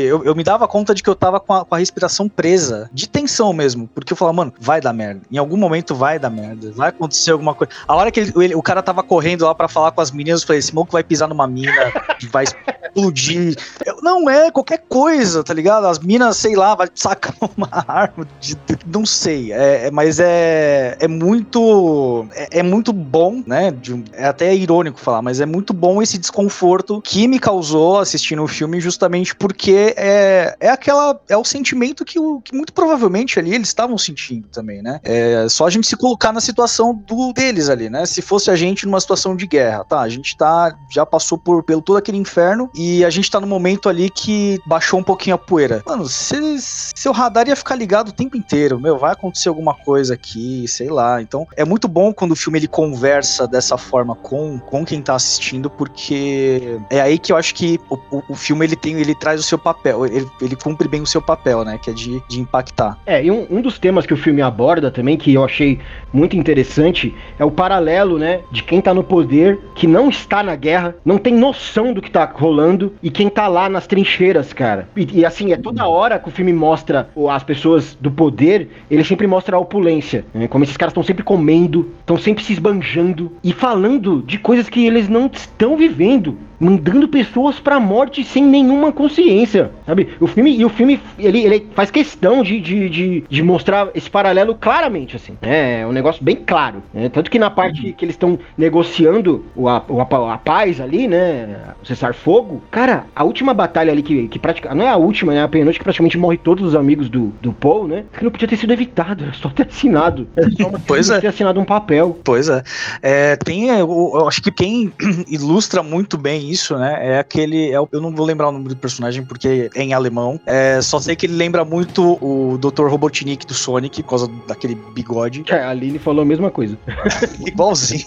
eu, 0.09 0.25
eu 0.25 0.35
me 0.35 0.43
dava 0.43 0.67
conta 0.67 0.95
de 0.95 1.03
que 1.03 1.11
eu 1.11 1.15
tava 1.15 1.39
com 1.39 1.53
a, 1.53 1.65
com 1.65 1.75
a 1.75 1.79
respiração 1.79 2.29
presa, 2.29 2.89
de 2.93 3.09
tensão 3.09 3.53
mesmo, 3.53 3.89
porque 3.95 4.13
eu 4.13 4.17
falava, 4.17 4.37
mano, 4.37 4.53
vai 4.59 4.81
dar 4.81 4.93
merda. 4.93 5.21
Em 5.31 5.39
algum 5.39 5.57
momento 5.57 5.95
vai 5.95 6.19
dar 6.19 6.31
merda, 6.31 6.73
vai 6.73 6.89
acontecer 6.89 7.31
alguma 7.31 7.55
coisa. 7.55 7.73
A 7.87 7.95
hora 7.95 8.11
que 8.11 8.21
ele, 8.21 8.33
ele, 8.37 8.55
o 8.55 8.63
cara 8.63 8.83
tava 8.83 9.03
correndo 9.03 9.26
lá 9.35 9.55
para 9.55 9.67
falar 9.69 9.93
com 9.93 10.01
as 10.01 10.11
meninas, 10.11 10.43
eu 10.43 10.47
falei, 10.47 10.61
esse 10.61 10.75
maluco 10.75 10.93
vai 10.93 11.03
pisar 11.03 11.29
numa 11.29 11.47
mina, 11.47 11.73
vai 12.31 12.45
explodir. 12.45 13.57
Eu, 13.85 13.99
não 14.03 14.29
é 14.29 14.51
qualquer 14.51 14.83
coisa, 14.89 15.43
tá 15.43 15.53
ligado? 15.53 15.87
As 15.87 15.99
minas, 15.99 16.37
sei 16.37 16.55
lá, 16.55 16.75
vai 16.75 16.89
sacar 16.95 17.35
uma 17.57 17.69
arma. 17.73 18.27
De, 18.41 18.57
não 18.87 19.05
sei. 19.05 19.53
É, 19.53 19.87
é, 19.87 19.91
mas 19.91 20.19
é, 20.21 20.97
é 21.01 21.09
muito. 21.09 22.27
É, 22.33 22.61
é 22.61 22.63
muito 22.63 22.93
bom, 22.93 23.43
né? 23.47 23.71
De, 23.71 24.03
é 24.13 24.27
até 24.27 24.55
irônico 24.55 25.01
falar, 25.01 25.23
mas 25.23 25.41
é 25.41 25.47
muito 25.47 25.73
bom 25.73 26.03
esse 26.03 26.19
desconforto 26.19 27.01
que 27.03 27.27
me 27.27 27.39
causou 27.39 27.99
assistindo 27.99 28.43
o 28.43 28.49
filme, 28.49 28.81
justamente 28.81 29.35
porque 29.35 29.95
é, 29.97 30.57
é 30.61 30.69
aquela. 30.69 31.19
É 31.29 31.37
o 31.37 31.45
sentimento 31.45 32.05
que, 32.05 32.19
o, 32.19 32.41
que 32.41 32.55
muito 32.55 32.73
provavelmente 32.73 33.39
ali 33.39 33.55
eles 33.55 33.69
estavam 33.69 33.99
sentindo 33.99 34.49
também, 34.49 34.83
né? 34.83 35.01
É 35.03 35.49
só 35.49 35.67
a 35.67 35.71
gente 35.71 35.87
se 35.87 35.97
colocar 35.97 36.33
na 36.33 36.41
situação 36.41 36.95
do, 36.95 37.33
deles 37.33 37.69
ali, 37.69 37.89
né? 37.89 38.07
Se 38.07 38.23
fosse 38.23 38.51
a 38.51 38.57
gente 38.57 38.87
numa 38.87 39.01
situação 39.01 39.16
de 39.37 39.47
guerra, 39.47 39.85
tá? 39.85 40.01
A 40.01 40.09
gente 40.09 40.37
tá. 40.37 40.77
Já 40.89 41.07
passou 41.07 41.39
por 41.39 41.63
pelo 41.63 41.83
todo 41.83 41.97
aquele 41.97 42.19
inferno 42.19 42.71
e 42.75 43.05
a 43.05 43.11
gente 43.11 43.31
tá 43.31 43.41
no 43.41 43.47
momento 43.47 43.89
ali 43.89 44.11
que 44.11 44.61
baixou 44.67 45.01
um 45.01 45.03
pouquinho 45.03 45.37
a 45.37 45.39
poeira. 45.39 45.83
Mano, 45.87 46.07
se, 46.07 46.37
seu 46.61 47.13
radar 47.13 47.49
ia 47.49 47.57
ficar 47.57 47.75
ligado 47.75 48.09
o 48.09 48.13
tempo 48.13 48.37
inteiro, 48.37 48.79
meu, 48.79 48.99
vai 48.99 49.13
acontecer 49.13 49.49
alguma 49.49 49.75
coisa 49.75 50.15
aqui, 50.15 50.67
sei 50.69 50.89
lá. 50.89 51.21
Então, 51.21 51.47
é 51.57 51.65
muito 51.65 51.89
bom 51.89 52.13
quando 52.13 52.33
o 52.33 52.37
filme 52.37 52.59
ele 52.59 52.69
conversa 52.69 53.47
dessa 53.47 53.77
forma 53.77 54.15
com, 54.15 54.59
com 54.59 54.85
quem 54.85 55.01
tá 55.03 55.15
assistindo, 55.15 55.71
porque 55.71 56.79
é 56.91 57.01
aí 57.01 57.19
que 57.19 57.33
eu 57.33 57.37
acho 57.37 57.55
que 57.55 57.81
o, 57.89 57.95
o, 58.11 58.23
o 58.31 58.35
filme 58.35 58.65
ele 58.65 58.77
tem, 58.77 58.95
ele 59.01 59.15
traz 59.15 59.41
o 59.41 59.43
seu 59.43 59.59
papel, 59.59 60.07
ele, 60.07 60.29
ele 60.41 60.57
cumpre 60.57 60.89
bem 60.89 61.01
o 61.01 61.07
seu 61.07 61.23
papel, 61.23 61.65
né, 61.65 61.79
que 61.79 61.91
é 61.91 61.93
de, 61.93 62.23
de 62.29 62.41
impactar. 62.41 62.99
É, 63.07 63.25
e 63.25 63.31
um, 63.31 63.47
um 63.51 63.61
dos 63.61 63.79
temas 63.79 64.07
que 64.07 64.15
o 64.15 64.17
filme 64.17 64.43
aborda 64.43 64.91
também, 64.91 65.17
que 65.17 65.33
eu 65.33 65.45
achei 65.45 65.81
muito 66.13 66.37
interessante, 66.37 67.15
é 67.39 67.45
o 67.45 67.51
paralelo, 67.51 68.19
né, 68.19 68.41
de 68.51 68.63
quem 68.63 68.81
tá 68.81 68.93
no 68.93 69.05
poder, 69.07 69.59
que 69.75 69.87
não 69.87 70.09
está 70.09 70.43
na 70.43 70.55
guerra, 70.55 70.95
não 71.05 71.19
tem 71.19 71.35
noção 71.35 71.93
do 71.93 72.03
que 72.03 72.11
tá 72.11 72.25
rolando 72.25 72.93
e 73.03 73.11
quem 73.11 73.29
tá 73.29 73.49
lá 73.49 73.69
nas 73.69 73.87
trincheiras, 73.87 74.53
cara. 74.53 74.89
E, 74.97 75.21
e, 75.21 75.25
assim, 75.25 75.53
é 75.53 75.57
toda 75.57 75.89
hora 75.89 76.19
que 76.19 76.29
o 76.29 76.33
filme 76.33 76.53
mostra 76.53 77.09
as 77.31 77.43
pessoas 77.43 77.97
do 78.01 78.11
poder, 78.11 78.69
ele 78.91 79.05
sempre 79.05 79.27
mostra 79.27 79.57
a 79.57 79.61
opulência. 79.61 80.25
Né? 80.35 80.49
Como 80.49 80.65
esses 80.65 80.77
caras 80.77 80.93
estão 80.93 81.03
sempre 81.03 81.25
comendo, 81.25 81.91
estão 82.01 82.17
sempre 82.17 82.45
se 82.45 82.53
esbanjando 82.53 83.33
e 83.43 83.53
falando 83.53 84.23
de 84.27 84.39
coisas 84.39 84.69
que 84.69 84.87
eles 84.87 85.09
não 85.09 85.31
estão 85.33 85.77
vivendo 85.77 86.37
mandando 86.59 87.09
pessoas 87.09 87.61
pra 87.61 87.79
morte 87.79 88.25
sem 88.25 88.43
nenhuma 88.43 88.93
consciência, 88.93 89.71
sabe? 89.85 90.09
O 90.21 90.27
filme, 90.27 90.57
e 90.57 90.65
o 90.65 90.69
filme, 90.69 91.01
ele, 91.19 91.45
ele 91.45 91.67
faz 91.75 91.91
questão 91.91 92.43
de, 92.43 92.61
de, 92.61 92.89
de, 92.89 93.25
de 93.29 93.43
mostrar 93.43 93.91
esse 93.95 94.11
paralelo 94.11 94.55
claramente, 94.55 95.17
assim, 95.17 95.37
né? 95.41 95.83
É 95.83 95.87
um 95.87 95.93
negócio 95.93 96.25
bem 96.25 96.37
claro, 96.37 96.83
né? 96.93 97.09
Tanto 97.09 97.31
que 97.31 97.39
na 97.39 97.51
parte 97.51 97.93
que 97.93 98.05
eles 98.05 98.15
estão 98.15 98.39
negociando 98.57 98.96
o, 99.05 99.69
a, 99.69 99.85
o, 99.89 100.01
a, 100.01 100.35
a, 100.35 100.39
paz 100.39 100.81
ali, 100.81 101.09
né? 101.09 101.75
O 101.83 101.87
cessar-fogo, 101.87 102.63
cara, 102.71 103.05
a 103.15 103.25
última 103.25 103.53
batalha 103.53 103.93
ali 103.93 104.03
que, 104.03 104.29
que 104.29 104.39
praticamente, 104.39 104.79
não 104.79 104.87
é 104.87 104.91
a 104.91 104.97
última, 104.97 105.33
né? 105.33 105.43
A 105.43 105.49
penúltima 105.49 105.79
que 105.79 105.85
praticamente 105.85 106.19
morre 106.19 106.39
todos 106.39 106.65
os 106.65 106.75
amigos 106.75 107.09
do, 107.09 107.33
do 107.41 107.53
Paul, 107.53 107.89
né? 107.89 108.05
Que 108.17 108.25
não 108.25 108.31
podia 108.31 108.49
ter 108.49 108.57
sido 108.57 108.73
evitado, 108.73 109.25
era 109.25 109.33
só 109.35 109.49
ter 109.49 109.67
assinado. 109.67 110.27
Era 110.37 110.51
só 110.51 110.69
uma, 110.69 110.79
pois 110.79 111.11
é. 111.11 111.21
ter 111.21 111.27
assinado 111.27 111.59
um 111.61 111.65
papel. 111.65 112.19
Pois 112.23 112.49
é. 112.49 112.63
é 113.03 113.37
tem, 113.37 113.69
eu, 113.69 114.13
eu 114.15 114.29
acho 114.29 114.43
que 114.43 114.51
quem 114.51 114.93
ilustra 115.29 115.83
muito 115.83 116.17
bem 116.17 116.51
isso, 116.51 116.77
né? 116.77 116.99
É 117.01 117.19
aquele. 117.19 117.73
É, 117.73 117.77
eu 117.77 118.01
não 118.01 118.15
vou 118.15 118.25
lembrar 118.25 118.49
o 118.49 118.53
nome 118.53 118.69
do 118.69 118.77
personagem 118.77 119.25
porque 119.25 119.71
é 119.75 119.83
em 119.83 119.93
alemão. 119.93 120.41
É, 120.47 120.81
só 120.81 121.01
sei 121.01 121.17
que 121.17 121.27
ele 121.27 121.35
lembra 121.35 121.65
muito 121.65 122.19
o 122.21 122.59
Dr. 122.59 122.87
Robotnik 122.87 123.47
do 123.47 123.55
Sonic, 123.55 124.03
por 124.03 124.11
causa 124.11 124.31
daquele 124.47 124.75
bigode. 124.95 125.45
É, 125.49 125.61
a 125.61 125.71
Aline 125.71 125.99
falou 125.99 126.23
a 126.23 126.25
mesma 126.25 126.51
coisa. 126.51 126.79
Igualzinho. 127.47 128.07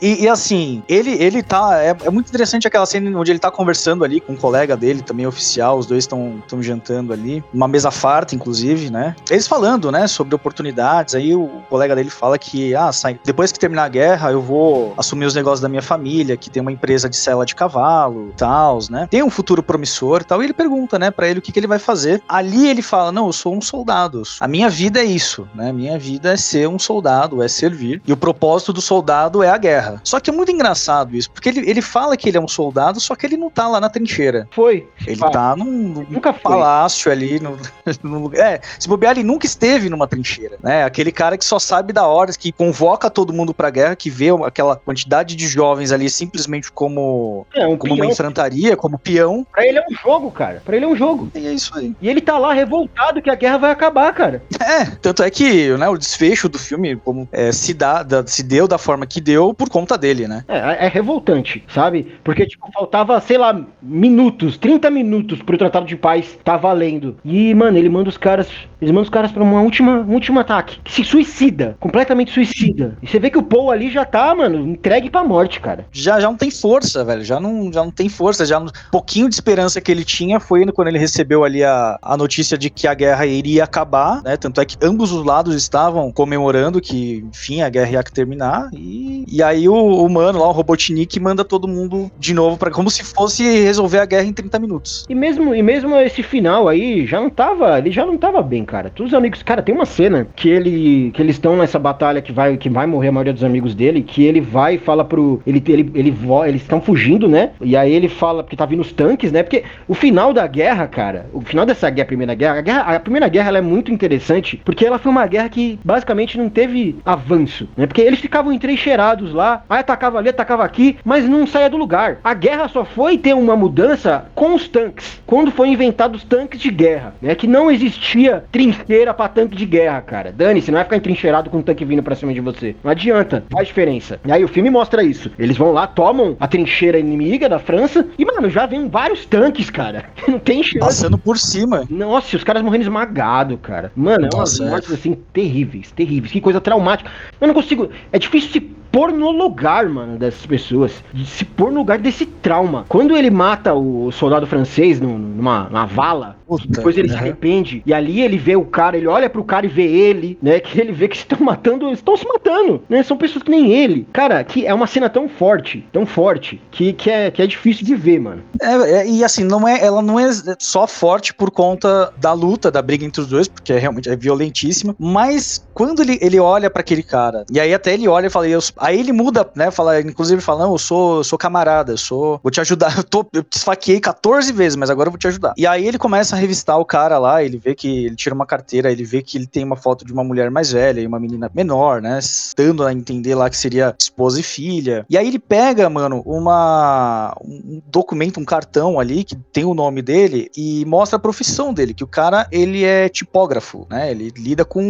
E, 0.00 0.24
e, 0.24 0.28
assim, 0.28 0.82
ele, 0.88 1.12
ele 1.22 1.42
tá. 1.42 1.82
É, 1.82 1.96
é, 2.04 2.10
muito 2.10 2.28
interessante 2.28 2.66
aquela 2.66 2.86
cena 2.86 3.18
onde 3.18 3.30
ele 3.30 3.38
tá 3.38 3.50
conversando 3.50 4.04
ali 4.04 4.20
com 4.20 4.32
um 4.32 4.36
colega 4.36 4.76
dele, 4.76 5.02
também 5.02 5.26
oficial. 5.26 5.78
Os 5.78 5.86
dois 5.86 6.04
estão 6.04 6.42
jantando 6.60 7.12
ali. 7.12 7.44
Uma 7.52 7.68
mesa 7.68 7.90
farta, 7.90 8.34
inclusive, 8.34 8.90
né? 8.90 9.14
Eles 9.30 9.46
falando, 9.46 9.90
né, 9.90 10.06
sobre 10.06 10.34
oportunidades. 10.34 11.14
Aí 11.14 11.34
o 11.34 11.48
colega 11.68 11.94
dele 11.94 12.10
fala 12.10 12.38
que, 12.38 12.74
ah, 12.74 12.92
sai, 12.92 13.18
depois 13.24 13.52
que 13.52 13.58
terminar 13.58 13.84
a 13.84 13.88
guerra, 13.88 14.32
eu 14.32 14.40
vou 14.40 14.94
assumir 14.96 15.26
os 15.26 15.34
negócios 15.34 15.60
da 15.60 15.68
minha 15.68 15.82
família, 15.82 16.36
que 16.36 16.50
tem 16.50 16.60
uma 16.60 16.72
empresa 16.72 17.08
de 17.08 17.16
cela 17.16 17.44
de 17.44 17.54
cavalo, 17.54 18.32
tal, 18.36 18.78
né? 18.90 19.06
Tem 19.10 19.22
um 19.22 19.30
futuro 19.30 19.62
promissor, 19.62 20.24
tal, 20.24 20.40
e 20.42 20.46
ele 20.46 20.54
pergunta, 20.54 20.98
né, 20.98 21.10
para 21.10 21.28
ele 21.28 21.38
o 21.38 21.42
que, 21.42 21.52
que 21.52 21.58
ele 21.58 21.66
vai 21.66 21.78
fazer. 21.78 22.22
Ali 22.28 22.68
ele 22.68 22.82
fala: 22.82 23.12
"Não, 23.12 23.26
eu 23.26 23.32
sou 23.32 23.54
um 23.54 23.60
soldado. 23.60 24.22
A 24.40 24.48
minha 24.48 24.68
vida 24.68 25.00
é 25.00 25.04
isso, 25.04 25.48
né? 25.54 25.72
Minha 25.72 25.98
vida 25.98 26.32
é 26.32 26.36
ser 26.36 26.68
um 26.68 26.78
soldado, 26.78 27.42
é 27.42 27.48
servir. 27.48 28.00
E 28.06 28.12
o 28.12 28.16
propósito 28.16 28.72
do 28.72 28.80
soldado 28.80 29.33
é 29.42 29.48
a 29.48 29.58
guerra". 29.58 30.00
Só 30.04 30.20
que 30.20 30.30
é 30.30 30.32
muito 30.32 30.50
engraçado 30.50 31.16
isso, 31.16 31.30
porque 31.30 31.48
ele, 31.48 31.68
ele 31.68 31.82
fala 31.82 32.16
que 32.16 32.28
ele 32.28 32.36
é 32.36 32.40
um 32.40 32.48
soldado, 32.48 33.00
só 33.00 33.14
que 33.14 33.26
ele 33.26 33.36
não 33.36 33.50
tá 33.50 33.68
lá 33.68 33.80
na 33.80 33.88
trincheira. 33.88 34.48
Foi. 34.50 34.86
Ele 35.06 35.20
ah, 35.22 35.30
tá 35.30 35.56
num, 35.56 36.06
nunca 36.08 36.32
foi. 36.32 36.42
palácio 36.42 37.10
ali 37.10 37.40
no, 37.40 37.58
no 38.02 38.34
é, 38.34 38.60
se 38.78 38.88
bobear 38.88 39.12
ele 39.12 39.22
nunca 39.22 39.46
esteve 39.46 39.88
numa 39.88 40.06
trincheira, 40.06 40.56
né? 40.62 40.84
Aquele 40.84 41.12
cara 41.12 41.36
que 41.38 41.44
só 41.44 41.58
sabe 41.58 41.92
da 41.92 42.06
hora, 42.06 42.32
que 42.32 42.52
convoca 42.52 43.10
todo 43.10 43.32
mundo 43.32 43.54
pra 43.54 43.70
guerra, 43.70 43.96
que 43.96 44.10
vê 44.10 44.28
aquela 44.44 44.76
quantidade 44.76 45.36
de 45.36 45.46
jovens 45.46 45.92
ali 45.92 46.08
simplesmente 46.08 46.70
como, 46.72 47.46
é, 47.54 47.66
um 47.66 47.76
como 47.76 47.94
uma 47.94 48.06
enfrentaria, 48.06 48.76
como 48.76 48.98
peão. 48.98 49.46
Pra 49.52 49.66
ele 49.66 49.78
é 49.78 49.82
um 49.82 49.94
jogo, 49.94 50.30
cara. 50.30 50.62
Pra 50.64 50.76
ele 50.76 50.84
é 50.84 50.88
um 50.88 50.96
jogo. 50.96 51.30
E 51.34 51.46
é 51.46 51.52
isso 51.52 51.76
aí. 51.76 51.94
E 52.00 52.08
ele 52.08 52.20
tá 52.20 52.38
lá 52.38 52.52
revoltado 52.52 53.22
que 53.22 53.30
a 53.30 53.34
guerra 53.34 53.58
vai 53.58 53.70
acabar, 53.70 54.12
cara. 54.12 54.42
É, 54.60 54.84
tanto 54.86 55.22
é 55.22 55.30
que 55.30 55.76
né, 55.76 55.88
o 55.88 55.96
desfecho 55.96 56.48
do 56.48 56.58
filme 56.58 56.96
como 56.96 57.28
é, 57.32 57.52
se, 57.52 57.74
dá, 57.74 58.02
da, 58.02 58.26
se 58.26 58.42
deu 58.42 58.66
da 58.66 58.78
forma 58.78 59.06
que 59.14 59.20
deu 59.20 59.52
por 59.52 59.68
conta 59.68 59.98
dele, 59.98 60.26
né? 60.26 60.44
É, 60.48 60.86
é 60.86 60.88
revoltante, 60.88 61.62
sabe? 61.68 62.14
Porque, 62.24 62.46
tipo, 62.46 62.70
faltava, 62.72 63.20
sei 63.20 63.38
lá, 63.38 63.60
minutos, 63.82 64.56
30 64.56 64.90
minutos 64.90 65.42
pro 65.42 65.58
Tratado 65.58 65.86
de 65.86 65.96
Paz 65.96 66.38
tá 66.42 66.56
valendo. 66.56 67.16
E, 67.24 67.54
mano, 67.54 67.78
ele 67.78 67.88
manda 67.88 68.08
os 68.08 68.16
caras. 68.16 68.48
Eles 68.80 68.90
mandam 68.90 69.02
os 69.04 69.10
caras 69.10 69.30
pra 69.30 69.42
uma 69.42 69.60
última, 69.60 70.00
um 70.00 70.14
último 70.14 70.40
ataque. 70.40 70.80
Que 70.82 70.92
se 70.92 71.04
suicida. 71.04 71.76
Completamente 71.78 72.32
suicida. 72.32 72.96
E 73.02 73.06
você 73.06 73.18
vê 73.18 73.30
que 73.30 73.38
o 73.38 73.42
Paul 73.42 73.70
ali 73.70 73.90
já 73.90 74.04
tá, 74.04 74.34
mano, 74.34 74.66
entregue 74.66 75.10
pra 75.10 75.22
morte, 75.22 75.60
cara. 75.60 75.86
Já, 75.92 76.18
já 76.20 76.28
não 76.28 76.36
tem 76.36 76.50
força 76.50 77.04
velho. 77.04 77.24
Já 77.24 77.38
não, 77.38 77.72
já 77.72 77.84
não 77.84 77.90
tem 77.90 78.08
força. 78.08 78.46
Já 78.46 78.58
um 78.58 78.66
pouquinho 78.90 79.28
de 79.28 79.34
esperança 79.34 79.80
que 79.80 79.90
ele 79.90 80.04
tinha 80.04 80.40
foi 80.40 80.64
quando 80.72 80.88
ele 80.88 80.98
recebeu 80.98 81.44
ali 81.44 81.62
a, 81.62 81.98
a 82.00 82.16
notícia 82.16 82.56
de 82.56 82.70
que 82.70 82.86
a 82.86 82.94
guerra 82.94 83.26
iria 83.26 83.64
acabar, 83.64 84.22
né? 84.22 84.36
Tanto 84.36 84.54
Tanto 84.54 84.60
é 84.60 84.64
que 84.64 84.76
ambos 84.80 85.10
os 85.10 85.24
lados 85.24 85.52
estavam 85.56 86.12
comemorando 86.12 86.80
que, 86.80 87.24
enfim, 87.28 87.60
a 87.60 87.68
guerra 87.68 87.90
ia 87.90 88.02
terminar. 88.04 88.70
E, 88.72 89.03
e 89.26 89.42
aí 89.42 89.68
o, 89.68 89.74
o 89.74 90.08
mano 90.08 90.38
lá, 90.38 90.48
o 90.48 90.52
Robotnik, 90.52 91.18
manda 91.20 91.44
todo 91.44 91.68
mundo 91.68 92.10
de 92.18 92.34
novo 92.34 92.56
para 92.56 92.70
como 92.70 92.90
se 92.90 93.04
fosse 93.04 93.42
resolver 93.62 93.98
a 93.98 94.06
guerra 94.06 94.24
em 94.24 94.32
30 94.32 94.58
minutos. 94.58 95.06
E 95.08 95.14
mesmo, 95.14 95.54
e 95.54 95.62
mesmo 95.62 95.96
esse 95.96 96.22
final 96.22 96.68
aí 96.68 97.06
já 97.06 97.20
não 97.20 97.30
tava. 97.30 97.78
Ele 97.78 97.90
já 97.90 98.04
não 98.04 98.16
tava 98.16 98.42
bem, 98.42 98.64
cara. 98.64 98.90
Todos 98.90 99.12
os 99.12 99.18
amigos. 99.18 99.42
Cara, 99.42 99.62
tem 99.62 99.74
uma 99.74 99.86
cena 99.86 100.26
que 100.34 100.48
ele. 100.48 101.10
que 101.12 101.22
eles 101.22 101.36
estão 101.36 101.56
nessa 101.56 101.78
batalha 101.78 102.22
que 102.22 102.32
vai, 102.32 102.56
que 102.56 102.68
vai 102.68 102.86
morrer 102.86 103.08
a 103.08 103.12
maioria 103.12 103.32
dos 103.32 103.44
amigos 103.44 103.74
dele. 103.74 104.02
Que 104.02 104.24
ele 104.24 104.40
vai 104.40 104.74
e 104.74 104.78
fala 104.78 105.04
pro. 105.04 105.40
Ele, 105.46 105.62
ele, 105.68 105.90
ele, 105.94 106.16
eles 106.46 106.62
estão 106.62 106.80
fugindo, 106.80 107.28
né? 107.28 107.50
E 107.60 107.76
aí 107.76 107.92
ele 107.92 108.08
fala, 108.08 108.42
porque 108.42 108.56
tá 108.56 108.66
vindo 108.66 108.80
os 108.80 108.92
tanques, 108.92 109.32
né? 109.32 109.42
Porque 109.42 109.64
o 109.88 109.94
final 109.94 110.32
da 110.32 110.46
guerra, 110.46 110.86
cara, 110.86 111.26
o 111.32 111.40
final 111.40 111.66
dessa 111.66 111.88
guerra, 111.90 112.04
a 112.04 112.08
primeira 112.08 112.34
guerra, 112.34 112.58
a, 112.58 112.60
guerra, 112.60 112.80
a 112.96 113.00
primeira 113.00 113.28
guerra 113.28 113.48
ela 113.48 113.58
é 113.58 113.62
muito 113.62 113.92
interessante, 113.92 114.60
porque 114.64 114.84
ela 114.84 114.98
foi 114.98 115.10
uma 115.10 115.26
guerra 115.26 115.48
que 115.48 115.78
basicamente 115.84 116.38
não 116.38 116.48
teve 116.48 116.96
avanço, 117.04 117.68
né? 117.76 117.86
Porque 117.86 118.00
eles 118.00 118.20
ficavam 118.20 118.52
entrincheirados 118.94 119.32
lá, 119.32 119.64
aí 119.68 119.80
atacava 119.80 120.18
ali, 120.18 120.28
atacava 120.28 120.64
aqui, 120.64 120.96
mas 121.04 121.28
não 121.28 121.46
saía 121.46 121.68
do 121.68 121.76
lugar. 121.76 122.18
A 122.22 122.32
guerra 122.32 122.68
só 122.68 122.84
foi 122.84 123.18
ter 123.18 123.34
uma 123.34 123.56
mudança 123.56 124.26
com 124.34 124.54
os 124.54 124.68
tanques, 124.68 125.20
quando 125.26 125.50
foi 125.50 125.68
inventado 125.68 126.14
os 126.14 126.24
tanques 126.24 126.60
de 126.60 126.70
guerra, 126.70 127.14
né? 127.20 127.34
Que 127.34 127.46
não 127.46 127.70
existia 127.70 128.44
trincheira 128.52 129.12
para 129.12 129.28
tanque 129.28 129.56
de 129.56 129.66
guerra, 129.66 130.00
cara. 130.00 130.32
Dane, 130.32 130.62
você 130.62 130.70
não 130.70 130.76
vai 130.76 130.84
ficar 130.84 130.96
entrincheirado 130.96 131.50
com 131.50 131.58
um 131.58 131.62
tanque 131.62 131.84
vindo 131.84 132.02
pra 132.02 132.14
cima 132.14 132.32
de 132.32 132.40
você. 132.40 132.76
Não 132.82 132.90
adianta, 132.90 133.44
faz 133.50 133.68
diferença. 133.68 134.20
E 134.24 134.32
aí 134.32 134.44
o 134.44 134.48
filme 134.48 134.70
mostra 134.70 135.02
isso. 135.02 135.30
Eles 135.38 135.56
vão 135.56 135.72
lá, 135.72 135.86
tomam 135.86 136.36
a 136.38 136.46
trincheira 136.46 136.98
inimiga 136.98 137.48
da 137.48 137.58
França 137.58 138.06
e, 138.18 138.24
mano, 138.24 138.48
já 138.48 138.66
vem 138.66 138.88
vários 138.88 139.26
tanques, 139.26 139.70
cara. 139.70 140.04
Não 140.28 140.38
tem 140.38 140.62
chance. 140.62 140.78
Passando 140.78 141.18
por 141.18 141.38
cima. 141.38 141.84
Nossa, 141.88 142.36
os 142.36 142.44
caras 142.44 142.62
morrendo 142.62 142.82
esmagados, 142.82 143.58
cara. 143.62 143.92
Mano, 143.94 144.28
é 144.32 144.36
umas 144.36 144.58
mortes 144.60 144.92
assim 144.92 145.18
terríveis, 145.32 145.90
terríveis. 145.92 146.32
Que 146.32 146.40
coisa 146.40 146.60
traumática. 146.60 147.10
Eu 147.40 147.46
não 147.46 147.54
consigo. 147.54 147.90
É 148.12 148.18
difícil 148.18 148.50
se 148.50 148.60
pôr 148.94 149.10
no 149.10 149.32
lugar, 149.32 149.88
mano, 149.88 150.16
dessas 150.16 150.46
pessoas. 150.46 151.02
De 151.12 151.26
se 151.26 151.44
pôr 151.44 151.72
no 151.72 151.78
lugar 151.78 151.98
desse 151.98 152.24
trauma. 152.24 152.84
Quando 152.88 153.16
ele 153.16 153.28
mata 153.28 153.74
o 153.74 154.12
soldado 154.12 154.46
francês 154.46 155.00
numa, 155.00 155.64
numa 155.64 155.84
vala, 155.84 156.36
Puta, 156.46 156.66
depois 156.68 156.96
ele 156.96 157.08
uhum. 157.08 157.14
se 157.14 157.20
arrepende. 157.20 157.82
E 157.86 157.94
ali 157.94 158.20
ele 158.20 158.38
vê 158.38 158.56
o 158.56 158.64
cara, 158.64 158.96
ele 158.96 159.06
olha 159.06 159.30
pro 159.30 159.44
cara 159.44 159.66
e 159.66 159.68
vê 159.68 159.84
ele, 159.84 160.38
né? 160.42 160.60
Que 160.60 160.80
ele 160.80 160.92
vê 160.92 161.08
que 161.08 161.16
estão 161.16 161.38
matando, 161.40 161.90
estão 161.90 162.16
se 162.16 162.26
matando, 162.26 162.82
né? 162.88 163.02
São 163.02 163.16
pessoas 163.16 163.42
que 163.42 163.50
nem 163.50 163.72
ele. 163.72 164.06
Cara, 164.12 164.42
que 164.44 164.66
é 164.66 164.74
uma 164.74 164.86
cena 164.86 165.08
tão 165.08 165.28
forte, 165.28 165.86
tão 165.92 166.04
forte, 166.06 166.60
que, 166.70 166.92
que, 166.92 167.10
é, 167.10 167.30
que 167.30 167.42
é 167.42 167.46
difícil 167.46 167.84
de 167.84 167.94
ver, 167.94 168.20
mano. 168.20 168.42
É, 168.60 168.74
é, 168.74 169.08
e 169.08 169.24
assim, 169.24 169.44
não 169.44 169.66
é, 169.66 169.84
ela 169.84 170.02
não 170.02 170.18
é 170.18 170.30
só 170.58 170.86
forte 170.86 171.32
por 171.32 171.50
conta 171.50 172.12
da 172.18 172.32
luta, 172.32 172.70
da 172.70 172.82
briga 172.82 173.04
entre 173.04 173.20
os 173.20 173.28
dois, 173.28 173.48
porque 173.48 173.72
é 173.72 173.78
realmente 173.78 174.08
é 174.08 174.16
violentíssima, 174.16 174.94
mas 174.98 175.66
quando 175.72 176.02
ele, 176.02 176.18
ele 176.20 176.38
olha 176.38 176.70
para 176.70 176.80
aquele 176.80 177.02
cara, 177.02 177.44
e 177.50 177.58
aí 177.58 177.72
até 177.72 177.94
ele 177.94 178.08
olha 178.08 178.26
e 178.26 178.30
fala, 178.30 178.48
eu, 178.48 178.60
Aí 178.76 178.98
ele 178.98 179.12
muda, 179.12 179.48
né? 179.54 179.70
Fala, 179.70 180.00
inclusive 180.00 180.40
fala, 180.40 180.64
não, 180.64 180.72
eu 180.72 180.78
sou, 180.78 181.18
eu 181.18 181.24
sou 181.24 181.38
camarada, 181.38 181.92
eu 181.92 181.98
sou. 181.98 182.40
Vou 182.42 182.50
te 182.50 182.60
ajudar. 182.60 182.94
Eu, 182.96 183.02
tô, 183.02 183.26
eu 183.32 183.42
te 183.42 183.56
esfaqueei 183.56 184.00
14 184.00 184.52
vezes, 184.52 184.76
mas 184.76 184.88
agora 184.88 185.08
eu 185.08 185.10
vou 185.10 185.18
te 185.18 185.26
ajudar. 185.26 185.52
E 185.56 185.66
aí 185.66 185.86
ele 185.86 185.98
começa 185.98 186.33
a 186.34 186.40
revistar 186.40 186.78
o 186.78 186.84
cara 186.84 187.18
lá, 187.18 187.42
ele 187.42 187.58
vê 187.58 187.74
que 187.74 188.06
ele 188.06 188.16
tira 188.16 188.34
uma 188.34 188.46
carteira, 188.46 188.90
ele 188.90 189.04
vê 189.04 189.22
que 189.22 189.38
ele 189.38 189.46
tem 189.46 189.64
uma 189.64 189.76
foto 189.76 190.04
de 190.04 190.12
uma 190.12 190.24
mulher 190.24 190.50
mais 190.50 190.72
velha 190.72 191.00
e 191.00 191.06
uma 191.06 191.20
menina 191.20 191.50
menor, 191.54 192.00
né? 192.00 192.18
Dando 192.56 192.84
a 192.84 192.92
entender 192.92 193.34
lá 193.34 193.48
que 193.48 193.56
seria 193.56 193.94
esposa 193.98 194.40
e 194.40 194.42
filha. 194.42 195.06
E 195.08 195.16
aí 195.16 195.26
ele 195.26 195.38
pega, 195.38 195.88
mano, 195.88 196.22
uma 196.24 197.36
um 197.42 197.80
documento, 197.86 198.40
um 198.40 198.44
cartão 198.44 198.98
ali 198.98 199.24
que 199.24 199.36
tem 199.36 199.64
o 199.64 199.74
nome 199.74 200.02
dele 200.02 200.50
e 200.56 200.84
mostra 200.86 201.16
a 201.16 201.20
profissão 201.20 201.72
dele, 201.72 201.94
que 201.94 202.04
o 202.04 202.08
cara, 202.08 202.46
ele 202.50 202.84
é 202.84 203.08
tipógrafo, 203.08 203.86
né? 203.90 204.10
Ele 204.10 204.32
lida 204.36 204.64
com. 204.64 204.82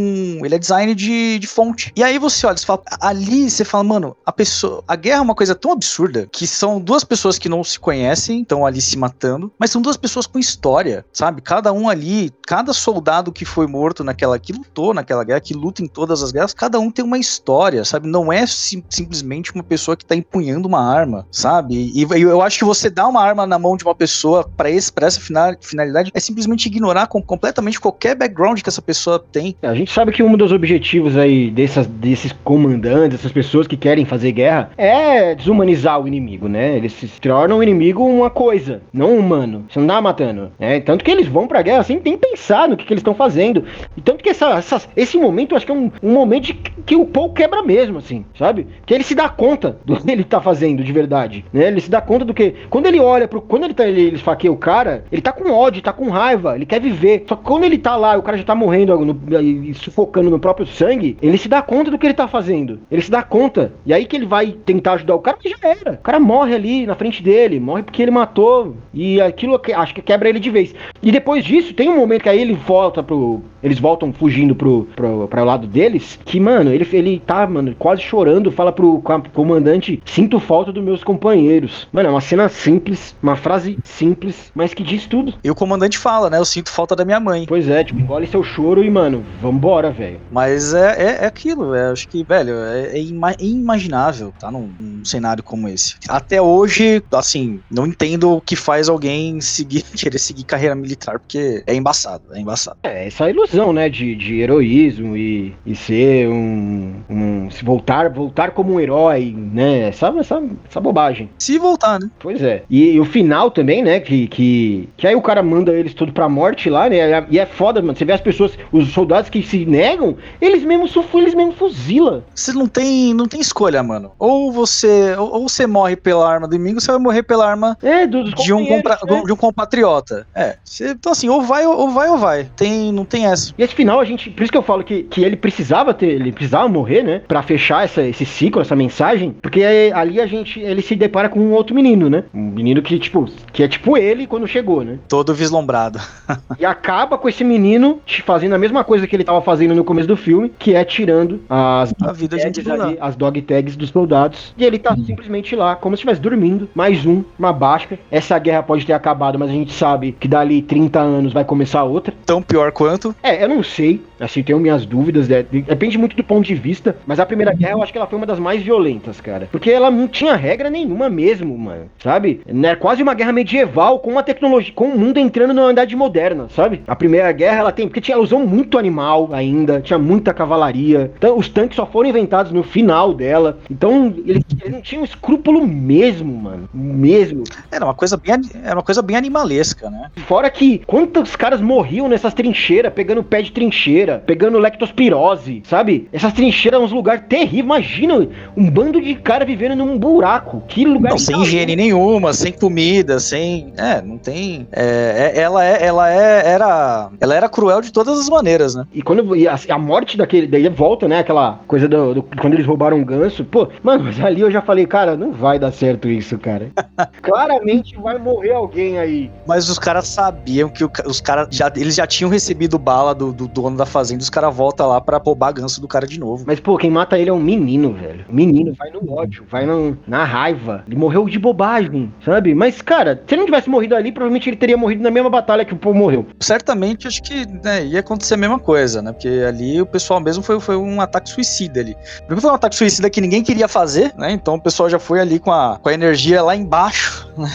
Ele 0.43 0.55
é 0.55 0.59
design 0.59 0.95
de, 0.95 1.39
de 1.39 1.47
fonte. 1.47 1.93
E 1.97 2.03
aí 2.03 2.19
você 2.19 2.47
olha, 2.47 2.57
você 2.57 2.67
fala, 2.67 2.83
ali 3.01 3.51
você 3.51 3.65
fala, 3.65 3.85
mano, 3.85 4.17
a 4.25 4.33
pessoa. 4.33 4.83
A 4.87 4.97
guerra 4.97 5.19
é 5.19 5.23
uma 5.23 5.35
coisa 5.35 5.55
tão 5.55 5.73
absurda 5.73 6.29
que 6.31 6.47
são 6.47 6.81
duas 6.81 7.05
pessoas 7.05 7.39
que 7.39 7.49
não 7.49 7.63
se 7.63 7.79
conhecem, 7.79 8.43
estão 8.43 8.65
ali 8.65 8.81
se 8.81 8.97
matando, 8.97 9.53
mas 9.59 9.71
são 9.71 9.83
duas 9.83 9.97
pessoas 9.97 10.27
com 10.27 10.39
história, 10.39 11.05
sabe? 11.13 11.34
Cada 11.43 11.73
um 11.73 11.89
ali, 11.89 12.31
cada 12.47 12.73
soldado 12.73 13.31
que 13.31 13.45
foi 13.45 13.67
morto 13.67 14.03
naquela, 14.03 14.39
que 14.39 14.53
lutou 14.53 14.95
naquela 14.95 15.23
guerra, 15.23 15.41
que 15.41 15.55
luta 15.55 15.83
em 15.83 15.87
todas 15.87 16.23
as 16.23 16.33
guerras, 16.33 16.55
cada 16.55 16.81
um 16.81 16.91
tem 16.91 17.05
uma 17.05 17.19
história, 17.19 17.85
sabe? 17.85 18.09
Não 18.09 18.33
é 18.33 18.47
sim, 18.47 18.83
simplesmente 18.89 19.53
uma 19.55 19.63
pessoa 19.63 19.97
que 19.97 20.05
tá 20.05 20.17
empunhando 20.17 20.67
uma 20.67 20.81
arma, 20.81 21.27
sabe? 21.31 21.75
E, 21.95 22.05
e 22.05 22.23
eu 22.23 22.41
acho 22.41 22.59
que 22.59 22.65
você 22.65 22.89
dá 22.89 23.07
uma 23.07 23.23
arma 23.23 23.47
na 23.47 23.59
mão 23.59 23.77
de 23.77 23.85
uma 23.85 23.95
pessoa 23.95 24.49
para 24.57 24.71
essa 24.71 25.21
finalidade 25.61 26.11
é 26.15 26.21
simplesmente 26.21 26.67
ignorar 26.67 27.07
com, 27.07 27.21
completamente 27.21 27.79
qualquer 27.79 28.15
background 28.15 28.61
que 28.61 28.69
essa 28.69 28.83
pessoa 28.83 29.19
tem. 29.19 29.55
A 29.63 29.75
gente 29.75 29.93
sabe 29.93 30.13
que 30.13 30.23
um 30.23 30.37
dos 30.37 30.53
objetivos 30.53 31.17
aí 31.17 31.51
dessas, 31.51 31.87
desses 31.87 32.33
comandantes, 32.33 33.19
essas 33.19 33.33
pessoas 33.33 33.67
que 33.67 33.75
que 33.75 33.77
querem 33.77 34.05
fazer 34.05 34.33
guerra 34.33 34.71
é 34.79 35.35
desumanizar 35.35 36.01
o 36.01 36.07
inimigo, 36.07 36.49
né? 36.49 36.77
Eles 36.77 36.93
se 36.93 37.09
tornam 37.21 37.59
o 37.59 37.63
inimigo 37.63 38.05
uma 38.05 38.31
coisa, 38.31 38.81
não 38.93 39.15
um 39.15 39.19
humano. 39.19 39.67
Você 39.69 39.79
não 39.79 39.87
dá 39.87 40.01
matando. 40.01 40.53
Né? 40.59 40.81
Tanto 40.81 41.05
que 41.05 41.11
eles 41.11 41.24
vão 41.27 41.47
pra 41.47 41.63
guerra 41.63 41.83
sem 41.83 42.01
nem 42.05 42.17
pensar 42.17 42.69
no 42.69 42.77
que, 42.77 42.85
que 42.85 42.93
eles 42.93 43.01
estão 43.01 43.15
fazendo. 43.15 43.65
E 43.97 44.01
tanto 44.01 44.23
que 44.23 44.31
essa, 44.31 44.51
essa, 44.51 44.83
esse 44.97 45.17
momento, 45.17 45.57
acho 45.57 45.67
que 45.67 45.73
é 45.73 45.75
um, 45.75 45.91
um 46.03 46.13
momento 46.13 46.55
que 46.85 46.97
o 46.97 47.07
Paul 47.07 47.33
quebra 47.33 47.63
mesmo, 47.63 47.99
assim, 47.99 48.25
sabe? 48.39 48.67
Que 48.87 48.95
ele 48.95 49.05
se 49.05 49.15
dá 49.15 49.29
conta 49.29 49.79
do 49.85 49.97
que 49.97 50.11
ele 50.11 50.25
tá 50.25 50.41
fazendo 50.41 50.83
de 50.83 50.93
verdade, 50.93 51.45
né? 51.53 51.69
Ele 51.69 51.81
se 51.81 51.91
dá 51.91 52.01
conta 52.01 52.25
do 52.25 52.35
que. 52.35 52.55
Quando 52.71 52.87
ele 52.87 53.01
olha 53.01 53.27
pro. 53.29 53.41
Quando 53.41 53.65
ele 53.65 53.75
tá. 53.75 53.87
Ele, 53.87 54.01
ele 54.01 54.17
esfaqueia 54.17 54.53
o 54.53 54.57
cara, 54.57 55.05
ele 55.11 55.23
tá 55.23 55.33
com 55.33 55.51
ódio, 55.51 55.83
tá 55.83 55.93
com 55.93 56.09
raiva, 56.09 56.55
ele 56.55 56.67
quer 56.67 56.81
viver. 56.81 57.25
Só 57.29 57.37
que 57.37 57.45
quando 57.45 57.65
ele 57.65 57.79
tá 57.79 57.97
lá, 57.97 58.17
o 58.17 58.23
cara 58.23 58.37
já 58.37 58.45
tá 58.45 58.55
morrendo 58.55 58.97
no, 59.05 59.75
sufocando 59.75 60.31
no 60.31 60.39
próprio 60.39 60.67
sangue, 60.67 61.17
ele 61.23 61.39
se 61.39 61.49
dá 61.49 61.63
conta 61.63 61.91
do 61.91 61.99
que 61.99 62.07
ele 62.07 62.15
tá 62.15 62.29
fazendo. 62.29 62.81
Ele 62.91 63.03
se 63.03 63.11
dá 63.11 63.23
conta 63.23 63.73
e 63.87 63.93
aí 63.93 64.07
que 64.07 64.17
ele 64.17 64.27
vai 64.27 64.53
tentar 64.65 64.95
ajudar 64.95 65.15
o 65.15 65.21
cara, 65.21 65.37
que 65.37 65.49
já 65.49 65.57
era. 65.63 65.93
O 65.93 65.99
cara 65.99 66.21
morre 66.21 66.55
ali 66.55 66.87
na 66.87 66.95
frente 66.95 67.23
dele, 67.23 67.61
morre 67.61 67.83
porque 67.83 68.03
ele 68.03 68.11
matou. 68.11 68.77
E 68.93 69.21
aquilo 69.21 69.61
acho 69.77 69.95
que 69.95 70.03
quebra 70.03 70.29
ele 70.29 70.41
de 70.41 70.51
vez. 70.51 70.75
E 71.03 71.11
depois 71.15 71.45
disso, 71.45 71.73
tem 71.73 71.89
um 71.89 71.97
momento 71.97 72.23
que 72.23 72.29
aí 72.29 72.41
ele 72.41 72.55
volta 72.55 73.01
pro. 73.01 73.41
Eles 73.63 73.79
voltam 73.79 74.13
fugindo 74.13 74.53
pro, 74.53 74.89
pro, 74.97 75.29
pro 75.29 75.45
lado 75.45 75.65
deles. 75.65 76.19
Que, 76.25 76.41
mano, 76.41 76.73
ele, 76.73 76.87
ele 76.93 77.23
tá, 77.25 77.47
mano, 77.47 77.73
quase 77.79 78.03
chorando, 78.03 78.51
fala 78.51 78.73
pro 78.73 79.01
comandante: 79.33 80.03
Sinto 80.05 80.41
falta 80.41 80.73
dos 80.73 80.83
meus 80.83 81.05
companheiros. 81.05 81.87
Mano, 81.93 82.09
é 82.09 82.11
uma 82.11 82.21
cena 82.21 82.49
simples, 82.49 83.15
uma 83.23 83.37
frase 83.37 83.79
simples, 83.85 84.51
mas 84.57 84.75
que 84.75 84.83
diz 84.83 85.07
tudo. 85.07 85.35
E 85.45 85.49
o 85.49 85.55
comandante 85.55 85.99
fala, 85.99 86.29
né? 86.29 86.39
Eu 86.39 86.45
sinto 86.45 86.69
falta 86.69 86.97
da 86.97 87.05
minha 87.05 87.21
mãe. 87.21 87.47
Pois 87.47 87.69
é, 87.69 87.85
tipo, 87.85 88.01
engole 88.01 88.27
seu 88.27 88.43
choro 88.43 88.83
e, 88.83 88.91
mano, 88.91 89.25
vambora, 89.41 89.93
velho. 89.93 90.21
Mas 90.33 90.75
é, 90.75 91.01
é, 91.01 91.25
é 91.25 91.27
aquilo, 91.27 91.77
é, 91.77 91.93
acho 91.93 92.09
que, 92.09 92.25
velho, 92.25 92.55
é, 92.55 92.99
é, 92.99 92.99
é 92.99 93.45
inimaginável, 93.45 94.35
tá? 94.37 94.51
Num, 94.51 94.69
num, 94.81 95.05
cenário 95.05 95.45
como 95.45 95.69
esse. 95.69 95.95
Até 96.09 96.43
hoje, 96.43 97.01
assim, 97.13 97.61
não 97.71 97.87
entendo 97.87 98.33
o 98.33 98.41
que 98.41 98.57
faz 98.57 98.89
alguém 98.89 99.41
seguir, 99.41 99.83
querer 99.95 100.19
seguir 100.19 100.43
carreira 100.43 100.75
militar, 100.75 101.04
porque 101.13 101.63
é 101.67 101.75
embaçado, 101.75 102.25
é 102.33 102.41
embaçado. 102.41 102.77
É, 102.83 103.07
essa 103.07 103.29
ilusão, 103.29 103.73
né, 103.73 103.89
de, 103.89 104.15
de 104.15 104.41
heroísmo 104.41 105.17
e, 105.17 105.55
e 105.65 105.75
ser 105.75 106.29
um, 106.29 106.95
um, 107.09 107.51
se 107.51 107.65
voltar, 107.65 108.09
voltar 108.11 108.51
como 108.53 108.75
um 108.75 108.81
herói, 108.81 109.35
né, 109.37 109.89
essa, 109.89 110.09
essa, 110.19 110.43
essa 110.69 110.81
bobagem. 110.81 111.31
Se 111.39 111.59
voltar, 111.59 112.01
né? 112.01 112.11
Pois 112.19 112.43
é. 112.43 112.63
E, 112.69 112.93
e, 112.93 113.01
o 113.01 113.05
final 113.05 113.51
também, 113.51 113.83
né, 113.83 114.01
que, 114.01 114.27
que, 114.29 114.89
que 114.97 115.07
aí 115.07 115.15
o 115.15 115.23
cara 115.23 115.43
manda 115.43 115.73
eles 115.73 115.95
tudo 115.95 116.13
pra 116.13 116.29
morte 116.29 116.69
lá, 116.71 116.89
né, 116.89 117.27
e 117.31 117.39
é 117.39 117.47
foda, 117.47 117.81
mano, 117.81 117.97
você 117.97 118.05
vê 118.05 118.13
as 118.13 118.21
pessoas, 118.21 118.59
os 118.73 118.93
soldados 118.93 119.31
que 119.31 119.43
se 119.43 119.65
negam, 119.65 120.17
eles 120.41 120.65
mesmos, 120.65 120.95
eles 121.15 121.35
mesmos 121.35 121.57
fuzila. 121.57 122.25
Você 122.35 122.53
não 122.53 122.67
tem, 122.67 123.15
não 123.15 123.27
tem 123.27 123.41
escolha, 123.41 123.83
mano. 123.83 124.13
Ou 124.19 124.53
você 124.53 125.15
ou, 125.17 125.35
ou 125.35 125.49
você 125.49 125.67
morre 125.67 125.97
pela 125.97 126.31
arma 126.31 126.49
do 126.49 126.55
inimigo, 126.55 126.81
você 126.81 126.91
vai 126.91 127.01
morrer 127.01 127.23
pela 127.23 127.49
arma 127.49 127.77
é, 127.83 128.07
do, 128.07 128.25
de, 128.25 128.53
um 128.53 128.67
compra, 128.67 128.99
né? 129.05 129.23
de 129.25 129.33
um 129.33 129.37
compatriota. 129.37 130.27
É. 130.35 130.57
Você, 130.65 130.94
então, 130.95 131.13
assim, 131.13 131.29
ou 131.29 131.43
vai 131.43 131.67
ou 131.67 131.91
vai 131.91 132.09
ou 132.09 132.17
vai. 132.17 132.49
Tem, 132.57 132.93
não 132.93 133.05
tem 133.05 133.27
essa. 133.27 133.53
E 133.59 133.63
esse 133.63 133.75
final, 133.75 134.01
a 134.01 134.05
gente. 134.05 134.31
Por 134.31 134.43
isso 134.43 134.53
que 134.53 134.59
eu 134.59 134.63
falo 134.63 134.85
que, 134.85 135.03
que 135.05 135.23
ele 135.23 135.37
precisava 135.37 135.93
ter. 135.93 136.09
Ele 136.09 136.33
precisava 136.33 136.69
morrer, 136.69 137.03
né? 137.03 137.23
Pra 137.27 137.43
fechar 137.43 137.85
essa, 137.85 138.03
esse 138.03 138.25
ciclo, 138.25 138.63
essa 138.63 138.77
mensagem. 138.77 139.35
Porque 139.43 139.63
ali 139.95 140.21
a 140.21 140.27
gente. 140.27 140.61
Ele 140.61 140.83
se 140.83 140.95
depara 140.95 141.29
com 141.29 141.41
um 141.41 141.53
outro 141.53 141.75
menino, 141.75 142.09
né? 142.09 142.25
Um 142.33 142.51
menino 142.51 142.81
que, 142.83 142.99
tipo, 142.99 143.29
que 143.53 143.63
é 143.63 143.69
tipo 143.69 143.97
ele 143.97 144.27
quando 144.27 144.47
chegou, 144.47 144.85
né? 144.85 144.99
Todo 145.09 145.35
vislumbrado. 145.35 146.01
e 146.59 146.65
acaba 146.65 147.19
com 147.19 147.29
esse 147.29 147.45
menino 147.45 148.01
fazendo 148.25 148.55
a 148.55 148.59
mesma 148.59 148.85
coisa 148.85 149.07
que 149.07 149.17
ele 149.17 149.25
tava 149.25 149.43
fazendo 149.43 149.75
no 149.75 149.85
começo 149.85 150.09
do 150.09 150.17
filme, 150.17 150.53
que 150.59 150.75
é 150.75 150.85
tirando 150.85 151.43
as 151.49 151.95
a 152.01 152.13
vida 152.13 152.37
de 152.37 152.71
ali, 152.71 152.99
as 153.01 153.17
dog 153.17 153.41
tags 153.43 153.77
dos 153.77 153.91
soldados. 153.91 154.55
E 154.57 154.65
ele 154.65 154.79
tá 154.79 154.95
uhum. 154.95 155.05
simplesmente 155.05 155.57
lá, 155.57 155.75
como 155.77 155.97
se 155.97 156.01
estivesse 156.01 156.21
dormindo. 156.21 156.69
Mais 156.75 157.05
um, 157.05 157.25
uma 157.39 157.53
basca. 157.53 157.99
Essa 158.11 158.39
guerra 158.39 158.63
pode 158.63 158.87
ter 158.87 158.93
acabado, 158.93 159.39
mas 159.39 159.51
a 159.51 159.53
gente 159.53 159.73
sabe 159.73 160.13
que 160.13 160.29
dali 160.29 160.63
30 160.63 160.84
anos 161.09 161.33
vai 161.33 161.45
começar 161.45 161.83
outra. 161.85 162.15
Tão 162.25 162.43
pior 162.43 162.73
quanto? 162.73 163.15
É, 163.23 163.43
eu 163.43 163.49
não 163.49 163.63
sei. 163.63 164.03
Assim, 164.25 164.43
tenho 164.43 164.59
minhas 164.59 164.87
dúvidas, 164.87 165.29
né? 165.29 165.43
depende 165.43 165.99
muito 165.99 166.17
do 166.17 166.25
ponto 166.25 166.47
de 166.47 166.55
vista, 166.55 166.97
mas 167.07 167.21
a 167.21 167.27
Primeira 167.27 167.53
Guerra 167.53 167.73
eu 167.73 167.83
acho 167.83 167.93
que 167.93 167.99
ela 167.99 168.07
foi 168.07 168.17
uma 168.17 168.27
das 168.27 168.39
mais 168.39 168.63
violentas, 168.63 169.21
cara. 169.21 169.49
Porque 169.53 169.71
ela 169.71 169.91
não 169.91 170.09
tinha 170.09 170.35
regra 170.35 170.71
nenhuma 170.71 171.11
mesmo, 171.11 171.57
mano, 171.59 171.91
sabe? 171.99 172.41
É 172.47 172.75
quase 172.75 173.03
uma 173.03 173.15
guerra 173.15 173.33
medieval 173.33 173.99
com 173.99 174.11
uma 174.11 174.23
tecnologia, 174.23 174.73
com 174.75 174.89
o 174.89 174.99
mundo 174.99 175.19
entrando 175.19 175.53
numa 175.53 175.71
idade 175.71 175.95
moderna, 175.95 176.47
sabe? 176.49 176.83
A 176.87 176.97
Primeira 176.97 177.31
Guerra 177.33 177.59
ela 177.59 177.73
tem, 177.73 177.87
porque 177.87 178.01
tinha, 178.01 178.15
ela 178.15 178.25
usou 178.25 178.41
muito 178.41 178.79
animal 178.79 179.29
ainda, 179.33 179.81
tinha 179.81 179.99
muita 179.99 180.33
cavalaria. 180.33 181.13
Então, 181.17 181.37
os 181.37 181.49
tanques 181.49 181.77
só 181.77 181.85
foram 181.85 182.09
inventados 182.09 182.51
no 182.51 182.63
final 182.63 183.13
dela. 183.13 183.59
Então, 183.71 184.15
ele, 184.27 184.43
ele 184.63 184.75
não 184.75 184.81
tinha 184.81 185.01
um 185.01 185.05
escrúpulo 185.05 185.67
mesmo, 185.67 186.33
mano. 186.35 186.69
Mesmo. 186.73 187.45
Era 187.71 187.85
uma 187.85 187.95
coisa 187.95 188.17
bem, 188.17 188.35
era 188.63 188.77
uma 188.77 188.83
coisa 188.83 189.03
bem 189.03 189.17
animalesca, 189.17 189.91
né? 189.91 190.11
Fora 190.27 190.49
que 190.51 190.79
quantos 190.87 191.37
caras 191.37 191.61
morriam 191.61 192.09
nessas 192.09 192.33
trincheiras, 192.35 192.93
pegando 192.93 193.23
pé 193.23 193.43
de 193.43 193.53
trincheira, 193.53 194.14
pegando 194.19 194.59
lectospirose, 194.59 195.63
sabe? 195.65 196.09
Essas 196.13 196.33
trincheiras 196.33 196.79
são 196.79 196.87
uns 196.87 196.93
lugares 196.93 197.25
terríveis. 197.29 197.65
Imagina 197.65 198.29
um 198.57 198.71
bando 198.71 199.01
de 199.01 199.15
cara 199.15 199.45
vivendo 199.45 199.77
num 199.77 199.99
buraco. 199.99 200.63
Que 200.69 200.85
lugar 200.85 201.11
Não, 201.11 201.19
sem 201.19 201.41
higiene 201.43 201.77
nenhuma, 201.77 202.33
sem 202.33 202.53
comida, 202.53 203.19
sem. 203.21 203.73
É, 203.77 204.03
não 204.03 204.19
tem. 204.19 204.67
É, 204.73 205.33
é, 205.35 205.41
ela 205.41 205.65
é, 205.65 205.87
ela 205.87 206.11
é, 206.11 206.49
era. 206.49 207.11
Ela 207.21 207.35
era 207.35 207.49
cruel 207.49 207.81
de 207.81 207.93
todas 207.93 208.19
as 208.19 208.29
maneiras, 208.29 208.75
né? 208.75 208.87
E 208.93 209.03
quando 209.03 209.37
e 209.37 209.47
a, 209.47 209.59
a, 209.71 209.79
morte 209.79 210.17
daquele. 210.17 210.47
Daí 210.47 210.69
volta, 210.69 211.09
né? 211.09 211.21
Aquela 211.21 211.61
coisa 211.67 211.89
do, 211.89 212.15
do, 212.15 212.23
Quando 212.23 212.55
eles 212.55 212.67
roubaram 212.67 212.97
um 212.99 213.05
ganso. 213.05 213.45
Pô, 213.45 213.69
mano, 213.83 214.05
mas 214.05 214.21
ali 214.21 214.41
eu 214.41 214.51
já 214.51 214.63
falei, 214.63 214.87
cara, 214.87 215.17
não 215.17 215.33
vai 215.33 215.59
dar 215.59 215.73
certo 215.73 216.09
isso, 216.09 216.39
cara. 216.39 216.71
Claramente 217.23 217.97
vai 217.97 218.19
morrer 218.19 218.53
alguém 218.53 218.99
aí. 218.99 219.31
Mas 219.47 219.69
os 219.69 219.79
caras 219.79 220.09
sabiam 220.09 220.69
que 220.69 220.85
o, 220.85 220.91
os 221.07 221.21
caras 221.21 221.49
já. 221.51 221.73
Eles 221.77 221.95
já 221.95 222.07
tinham 222.07 222.31
recebido 222.31 222.79
bala 222.79 223.15
do, 223.15 223.33
do 223.33 223.49
dono 223.49 223.77
da 223.77 223.87
fazenda, 223.95 224.23
os 224.23 224.31
caras 224.31 224.55
voltam 224.55 224.89
lá 224.89 225.01
pra 225.01 225.19
roubar 225.19 225.53
ganso 225.53 225.81
do 225.81 225.87
cara 225.87 226.07
de 226.07 226.19
novo. 226.19 226.45
Mas, 226.47 226.59
pô, 226.59 226.77
quem 226.77 226.91
mata 226.91 227.17
ele 227.17 227.31
é 227.31 227.33
um 227.33 227.41
menino, 227.41 227.93
velho. 227.93 228.25
Menino, 228.29 228.75
vai 228.75 228.91
no 228.91 229.13
ódio, 229.13 229.45
vai 229.49 229.65
no, 229.65 229.97
na 230.07 230.25
raiva. 230.25 230.83
Ele 230.87 230.97
morreu 230.97 231.29
de 231.29 231.39
bobagem, 231.39 232.13
sabe? 232.25 232.55
Mas, 232.55 232.83
cara, 232.83 233.23
se 233.25 233.35
ele 233.35 233.41
não 233.41 233.47
tivesse 233.47 233.71
morrido 233.71 233.95
ali, 233.95 234.11
provavelmente 234.11 234.51
ele 234.51 234.57
teria 234.57 234.77
morrido 234.77 235.03
na 235.03 235.11
mesma 235.11 235.31
batalha 235.31 235.65
que 235.65 235.73
o 235.73 235.77
povo 235.77 235.97
morreu. 235.97 236.27
Certamente, 236.41 237.07
acho 237.07 237.23
que 237.23 237.47
né, 237.63 237.85
ia 237.85 238.01
acontecer 238.01 238.35
a 238.35 238.39
mesma 238.39 238.59
coisa, 238.59 239.01
né? 239.01 239.13
Porque 239.13 239.29
ali 239.47 239.81
o 239.81 239.87
pessoal 239.87 240.19
mesmo 240.19 240.43
foi, 240.43 240.59
foi 240.59 240.77
um 240.77 241.01
ataque 241.01 241.31
suicida 241.31 241.81
ali. 241.81 241.97
Porque 242.27 242.41
foi 242.41 242.51
um 242.51 242.55
ataque 242.55 242.75
suicida 242.75 243.09
que 243.09 243.21
ninguém 243.21 243.43
queria 243.43 243.69
fazer, 243.69 244.13
né? 244.17 244.33
Então 244.33 244.55
o 244.55 244.61
pessoal 244.61 244.91
já 244.91 244.99
foi 244.99 245.21
ali 245.21 245.39
com 245.39 245.53
a, 245.53 245.79
com 245.81 245.89
a 245.89 245.95
energia 245.95 246.43
lá 246.43 246.57
embaixo, 246.57 247.31
né? 247.39 247.51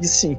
E 0.00 0.06
sim, 0.06 0.36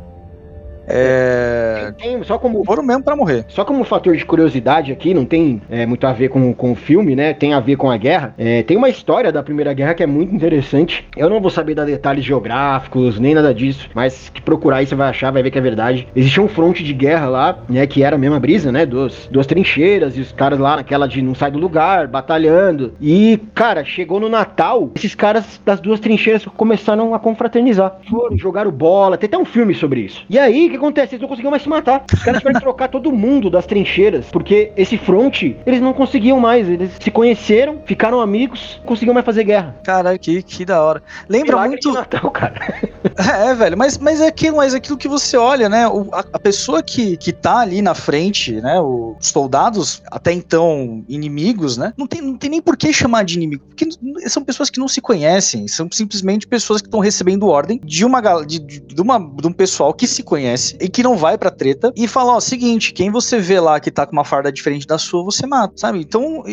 é... 0.90 1.94
Tem, 1.98 2.22
só 2.24 2.38
como 2.38 2.64
foram 2.66 2.84
mesmo 2.84 3.04
para 3.04 3.16
morrer. 3.16 3.46
Só 3.48 3.64
como 3.64 3.84
fator 3.84 4.16
de 4.16 4.26
curiosidade 4.26 4.92
aqui, 4.92 5.14
não 5.14 5.26
tem 5.26 5.62
é, 5.70 5.86
muito 5.86 6.06
a 6.06 6.12
ver 6.12 6.30
com, 6.30 6.54
com 6.54 6.72
o 6.72 6.76
filme, 6.76 7.16
né? 7.16 7.34
Tem 7.34 7.54
a 7.54 7.60
ver 7.60 7.76
com 7.76 7.90
a 7.90 7.98
guerra. 7.98 8.34
É, 8.38 8.64
tem 8.64 8.76
uma 8.76 8.90
história 8.90 9.32
da 9.32 9.44
Primeira 9.44 9.74
Guerra 9.74 9.94
que 9.94 10.04
é 10.04 10.08
muito 10.08 10.34
interessante. 10.34 11.08
Eu 11.16 11.30
não 11.30 11.40
vou 11.40 11.52
saber 11.52 11.76
dar 11.76 11.86
detalhes 11.86 12.26
geográficos 12.26 13.20
nem 13.20 13.36
nada 13.36 13.54
disso, 13.54 13.90
mas 13.94 14.30
que 14.30 14.42
procurar 14.42 14.78
aí 14.78 14.88
você 14.88 14.96
vai 14.96 15.10
achar, 15.10 15.32
vai 15.32 15.44
ver 15.44 15.52
que 15.52 15.58
é 15.58 15.62
verdade. 15.62 16.08
Existia 16.16 16.42
um 16.42 16.48
fronte 16.48 16.84
de 16.84 16.94
guerra 16.94 17.28
lá, 17.28 17.60
né? 17.70 17.86
Que 17.86 18.04
era 18.04 18.16
a 18.16 18.20
mesma 18.20 18.40
brisa, 18.40 18.72
né? 18.72 18.86
Duas, 18.86 19.28
duas 19.32 19.46
trincheiras 19.46 20.18
e 20.18 20.22
os 20.22 20.32
caras 20.32 20.58
lá 20.60 20.78
naquela 20.78 21.08
de 21.08 21.22
não 21.22 21.36
sai 21.36 21.52
do 21.52 21.60
lugar, 21.60 22.08
batalhando. 22.08 22.94
E, 23.00 23.40
cara, 23.54 23.84
chegou 23.86 24.20
no 24.20 24.30
Natal, 24.30 24.92
esses 24.96 25.14
caras 25.14 25.60
das 25.66 25.80
duas 25.80 26.00
trincheiras 26.00 26.46
começaram 26.46 27.14
a 27.14 27.20
confraternizar. 27.20 27.98
Foram, 28.10 28.38
jogaram 28.38 28.72
bola, 28.72 29.18
tem 29.18 29.28
até 29.28 29.38
um 29.38 29.46
filme 29.46 29.74
sobre 29.74 30.02
isso. 30.02 30.26
E 30.30 30.40
aí, 30.40 30.68
o 30.68 30.79
acontece? 30.80 31.16
Eles 31.16 31.22
não 31.22 31.30
conseguiam 31.30 31.52
mais 31.52 31.64
se 31.64 31.70
matar. 31.70 32.04
Os 32.12 32.24
caras 32.24 32.40
tiveram 32.40 32.60
que 32.60 32.66
trocar 32.66 32.88
todo 32.90 33.12
mundo 33.12 33.50
das 33.50 33.66
trincheiras, 33.66 34.26
porque 34.32 34.72
esse 34.76 34.98
front, 34.98 35.44
eles 35.66 35.82
não 35.82 35.94
conseguiam 35.94 36.40
mais. 36.40 36.68
Eles 36.68 36.92
se 37.00 37.12
conheceram, 37.12 37.82
ficaram 37.86 38.20
amigos, 38.20 38.78
não 38.80 38.88
conseguiam 38.88 39.14
mais 39.14 39.26
fazer 39.26 39.44
guerra. 39.44 39.76
Cara, 39.84 40.18
que, 40.18 40.42
que 40.42 40.66
da 40.66 40.84
hora. 40.84 41.04
Lembra 41.28 41.54
Milagre 41.54 41.80
muito. 41.84 41.92
Natal, 41.94 42.32
cara. 42.32 42.90
É, 43.18 43.54
velho, 43.54 43.78
mas, 43.78 43.98
mas 43.98 44.20
é 44.20 44.28
aquilo, 44.28 44.58
mas 44.58 44.74
é 44.74 44.78
aquilo 44.78 44.98
que 44.98 45.08
você 45.08 45.38
olha, 45.38 45.70
né? 45.70 45.88
O, 45.88 46.10
a, 46.12 46.20
a, 46.34 46.40
pessoa 46.40 46.84
que, 46.84 47.16
que 47.16 47.32
tá 47.32 47.60
ali 47.60 47.82
na 47.82 47.94
frente, 47.94 48.54
né? 48.62 48.80
Os 48.80 49.28
soldados, 49.28 50.02
até 50.12 50.34
então 50.34 51.04
inimigos, 51.08 51.78
né? 51.78 51.94
Não 51.98 52.06
tem, 52.06 52.22
não 52.22 52.36
tem 52.36 52.50
nem 52.50 52.62
por 52.62 52.76
que 52.76 52.92
chamar 52.92 53.24
de 53.24 53.36
inimigo, 53.36 53.64
porque 53.68 53.88
são 54.28 54.44
pessoas 54.44 54.70
que 54.70 54.80
não 54.80 54.88
se 54.88 55.00
conhecem, 55.00 55.68
são 55.68 55.88
simplesmente 55.92 56.48
pessoas 56.48 56.82
que 56.82 56.88
estão 56.88 57.00
recebendo 57.00 57.48
ordem 57.48 57.80
de 57.84 58.04
uma 58.04 58.20
de, 58.44 58.60
de, 58.60 58.80
de, 58.80 59.02
uma, 59.02 59.18
de 59.18 59.48
um 59.48 59.54
pessoal 59.54 59.94
que 59.94 60.08
se 60.08 60.24
conhece 60.24 60.69
e 60.80 60.90
que 60.90 61.04
não 61.04 61.16
vai 61.16 61.38
pra 61.38 61.52
treta 61.52 61.92
e 61.96 62.08
fala, 62.08 62.34
ó, 62.34 62.40
seguinte, 62.40 62.94
quem 62.94 63.12
você 63.12 63.40
vê 63.40 63.60
lá 63.60 63.80
que 63.80 63.92
tá 63.92 64.06
com 64.06 64.14
uma 64.14 64.26
farda 64.26 64.52
diferente 64.52 64.88
da 64.88 64.98
sua, 64.98 65.24
você 65.24 65.46
mata, 65.46 65.74
sabe? 65.78 66.00
Então, 66.00 66.44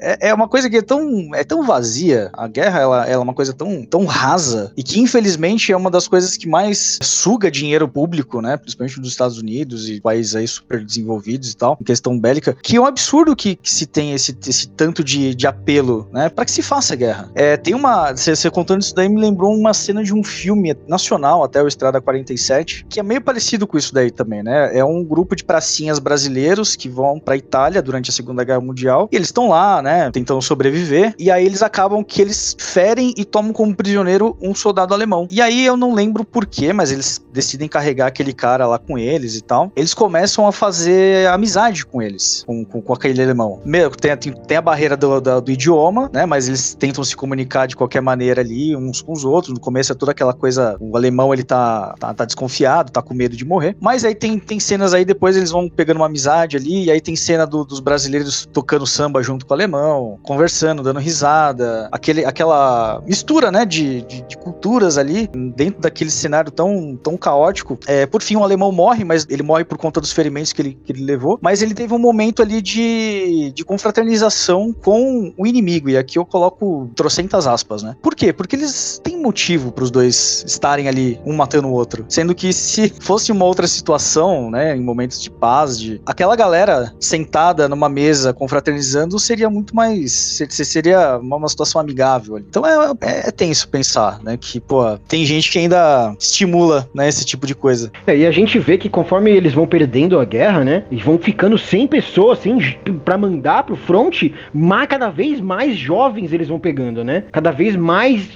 é, 0.00 0.28
é 0.28 0.34
uma 0.34 0.48
coisa 0.48 0.68
que 0.68 0.78
é 0.78 0.82
tão, 0.82 1.34
é 1.34 1.44
tão 1.44 1.62
vazia, 1.64 2.30
a 2.32 2.46
guerra, 2.48 2.80
ela, 2.80 3.06
ela 3.06 3.22
é 3.22 3.24
uma 3.24 3.34
coisa 3.34 3.52
tão, 3.52 3.84
tão 3.84 4.04
rasa 4.04 4.72
e 4.76 4.82
que, 4.82 5.00
infelizmente, 5.00 5.72
é 5.72 5.76
uma 5.76 5.90
das 5.90 6.08
coisas 6.08 6.36
que 6.36 6.48
mais 6.48 6.98
suga 7.02 7.50
dinheiro 7.50 7.88
público, 7.88 8.40
né? 8.40 8.56
Principalmente 8.56 9.00
dos 9.00 9.10
Estados 9.10 9.38
Unidos 9.38 9.88
e 9.88 10.00
países 10.00 10.34
aí 10.34 10.46
super 10.46 10.84
desenvolvidos 10.84 11.52
e 11.52 11.56
tal, 11.56 11.76
em 11.80 11.84
questão 11.84 12.18
bélica, 12.18 12.56
que 12.62 12.76
é 12.76 12.80
um 12.80 12.86
absurdo 12.86 13.36
que, 13.36 13.56
que 13.56 13.70
se 13.70 13.86
tem 13.86 14.12
esse, 14.12 14.36
esse 14.46 14.68
tanto 14.68 15.02
de, 15.04 15.34
de 15.34 15.46
apelo, 15.46 16.08
né? 16.12 16.28
Pra 16.28 16.44
que 16.44 16.50
se 16.50 16.62
faça 16.62 16.96
guerra. 16.96 17.30
É, 17.34 17.56
tem 17.56 17.74
uma, 17.74 18.12
você 18.12 18.50
contando 18.50 18.82
isso 18.82 18.94
daí 18.94 19.08
me 19.08 19.20
lembrou 19.20 19.54
uma 19.54 19.72
cena 19.72 20.02
de 20.02 20.14
um 20.14 20.22
filme 20.22 20.76
nacional, 20.86 21.42
até 21.42 21.62
o 21.62 21.68
Estrada 21.68 22.00
47, 22.00 22.86
que 22.88 23.00
é 23.00 23.02
meio 23.02 23.20
parecido 23.20 23.53
parecido 23.54 23.66
com 23.66 23.78
isso 23.78 23.94
daí 23.94 24.10
também, 24.10 24.42
né? 24.42 24.76
É 24.76 24.84
um 24.84 25.02
grupo 25.04 25.36
de 25.36 25.44
pracinhas 25.44 25.98
brasileiros 25.98 26.76
que 26.76 26.88
vão 26.88 27.20
pra 27.20 27.36
Itália 27.36 27.80
durante 27.80 28.10
a 28.10 28.12
Segunda 28.12 28.44
Guerra 28.44 28.60
Mundial 28.60 29.08
e 29.10 29.16
eles 29.16 29.28
estão 29.28 29.48
lá, 29.48 29.80
né, 29.80 30.10
tentando 30.10 30.42
sobreviver. 30.42 31.14
E 31.18 31.30
aí 31.30 31.44
eles 31.44 31.62
acabam 31.62 32.02
que 32.02 32.20
eles 32.20 32.56
ferem 32.58 33.14
e 33.16 33.24
tomam 33.24 33.52
como 33.52 33.74
prisioneiro 33.74 34.36
um 34.40 34.54
soldado 34.54 34.92
alemão. 34.92 35.28
E 35.30 35.40
aí 35.40 35.64
eu 35.64 35.76
não 35.76 35.94
lembro 35.94 36.24
porquê, 36.24 36.72
mas 36.72 36.90
eles 36.90 37.24
decidem 37.32 37.68
carregar 37.68 38.06
aquele 38.06 38.32
cara 38.32 38.66
lá 38.66 38.78
com 38.78 38.98
eles 38.98 39.36
e 39.36 39.40
tal. 39.40 39.70
Eles 39.76 39.94
começam 39.94 40.46
a 40.46 40.52
fazer 40.52 41.28
amizade 41.28 41.86
com 41.86 42.02
eles, 42.02 42.44
com, 42.46 42.64
com, 42.64 42.80
com 42.80 42.92
aquele 42.92 43.22
alemão. 43.22 43.60
Meu, 43.64 43.90
tem, 43.90 44.16
tem, 44.16 44.32
tem 44.32 44.56
a 44.56 44.62
barreira 44.62 44.96
do, 44.96 45.20
do, 45.20 45.40
do, 45.40 45.50
idioma, 45.50 46.10
né? 46.12 46.26
Mas 46.26 46.48
eles 46.48 46.74
tentam 46.74 47.04
se 47.04 47.16
comunicar 47.16 47.66
de 47.66 47.76
qualquer 47.76 48.00
maneira 48.00 48.40
ali, 48.40 48.76
uns 48.76 49.00
com 49.00 49.12
os 49.12 49.24
outros. 49.24 49.52
No 49.52 49.60
começo 49.60 49.92
é 49.92 49.94
toda 49.94 50.12
aquela 50.12 50.32
coisa. 50.32 50.76
O 50.80 50.96
alemão 50.96 51.32
ele 51.32 51.44
tá, 51.44 51.94
tá, 51.98 52.12
tá 52.12 52.24
desconfiado, 52.24 52.90
tá 52.90 53.02
com 53.04 53.14
medo 53.14 53.33
de 53.36 53.44
morrer. 53.44 53.76
Mas 53.80 54.04
aí 54.04 54.14
tem, 54.14 54.38
tem 54.38 54.58
cenas 54.60 54.94
aí, 54.94 55.04
depois 55.04 55.36
eles 55.36 55.50
vão 55.50 55.68
pegando 55.68 55.98
uma 55.98 56.06
amizade 56.06 56.56
ali, 56.56 56.84
e 56.84 56.90
aí 56.90 57.00
tem 57.00 57.16
cena 57.16 57.46
do, 57.46 57.64
dos 57.64 57.80
brasileiros 57.80 58.48
tocando 58.52 58.86
samba 58.86 59.22
junto 59.22 59.46
com 59.46 59.52
o 59.52 59.56
alemão, 59.56 60.18
conversando, 60.22 60.82
dando 60.82 61.00
risada, 61.00 61.88
aquele, 61.90 62.24
aquela 62.24 63.02
mistura, 63.06 63.50
né, 63.50 63.64
de, 63.64 64.02
de, 64.02 64.22
de 64.22 64.36
culturas 64.38 64.98
ali, 64.98 65.28
dentro 65.56 65.80
daquele 65.80 66.10
cenário 66.10 66.50
tão, 66.50 66.96
tão 67.02 67.16
caótico. 67.16 67.78
É, 67.86 68.06
por 68.06 68.22
fim, 68.22 68.36
o 68.36 68.42
alemão 68.42 68.70
morre, 68.72 69.04
mas 69.04 69.26
ele 69.28 69.42
morre 69.42 69.64
por 69.64 69.78
conta 69.78 70.00
dos 70.00 70.12
ferimentos 70.12 70.52
que 70.52 70.62
ele, 70.62 70.78
que 70.84 70.92
ele 70.92 71.04
levou, 71.04 71.38
mas 71.42 71.62
ele 71.62 71.74
teve 71.74 71.94
um 71.94 71.98
momento 71.98 72.42
ali 72.42 72.60
de, 72.60 73.52
de 73.54 73.64
confraternização 73.64 74.72
com 74.72 75.32
o 75.36 75.46
inimigo, 75.46 75.88
e 75.88 75.96
aqui 75.96 76.18
eu 76.18 76.24
coloco 76.24 76.90
trocentas 76.94 77.46
aspas, 77.46 77.82
né? 77.82 77.96
Por 78.02 78.14
quê? 78.14 78.32
Porque 78.32 78.56
eles 78.56 79.00
têm 79.02 79.20
motivo 79.20 79.72
para 79.72 79.84
os 79.84 79.90
dois 79.90 80.44
estarem 80.46 80.88
ali, 80.88 81.20
um 81.24 81.34
matando 81.34 81.68
o 81.68 81.72
outro, 81.72 82.04
sendo 82.08 82.34
que 82.34 82.52
se 82.52 82.88
fosse 83.00 83.23
uma 83.32 83.44
outra 83.44 83.66
situação, 83.66 84.50
né, 84.50 84.76
em 84.76 84.80
momentos 84.80 85.20
de 85.20 85.30
paz, 85.30 85.78
de 85.78 86.00
aquela 86.06 86.36
galera 86.36 86.92
sentada 87.00 87.68
numa 87.68 87.88
mesa 87.88 88.32
confraternizando 88.32 89.18
seria 89.18 89.48
muito 89.50 89.74
mais 89.74 90.12
seria 90.50 91.18
uma, 91.18 91.48
situação 91.48 91.80
amigável. 91.80 92.38
Então 92.38 92.66
é, 92.66 92.92
é, 93.00 93.28
é, 93.28 93.30
tenso 93.30 93.68
pensar, 93.68 94.20
né, 94.22 94.36
que 94.36 94.60
pô, 94.60 94.98
tem 95.08 95.24
gente 95.24 95.50
que 95.50 95.58
ainda 95.58 96.14
estimula, 96.18 96.88
né, 96.94 97.08
esse 97.08 97.24
tipo 97.24 97.46
de 97.46 97.54
coisa. 97.54 97.90
É, 98.06 98.16
e 98.16 98.26
a 98.26 98.30
gente 98.30 98.58
vê 98.58 98.78
que 98.78 98.88
conforme 98.88 99.30
eles 99.30 99.52
vão 99.52 99.66
perdendo 99.66 100.18
a 100.18 100.24
guerra, 100.24 100.64
né, 100.64 100.84
e 100.90 100.96
vão 100.96 101.18
ficando 101.18 101.58
sem 101.58 101.86
pessoas 101.86 102.38
assim 102.38 102.58
para 103.04 103.18
mandar 103.18 103.64
pro 103.64 103.76
front, 103.76 104.30
mais 104.52 104.88
cada 104.88 105.10
vez 105.10 105.40
mais 105.40 105.76
jovens 105.76 106.32
eles 106.32 106.48
vão 106.48 106.58
pegando, 106.58 107.04
né? 107.04 107.24
Cada 107.32 107.50
vez 107.50 107.76
mais 107.76 108.28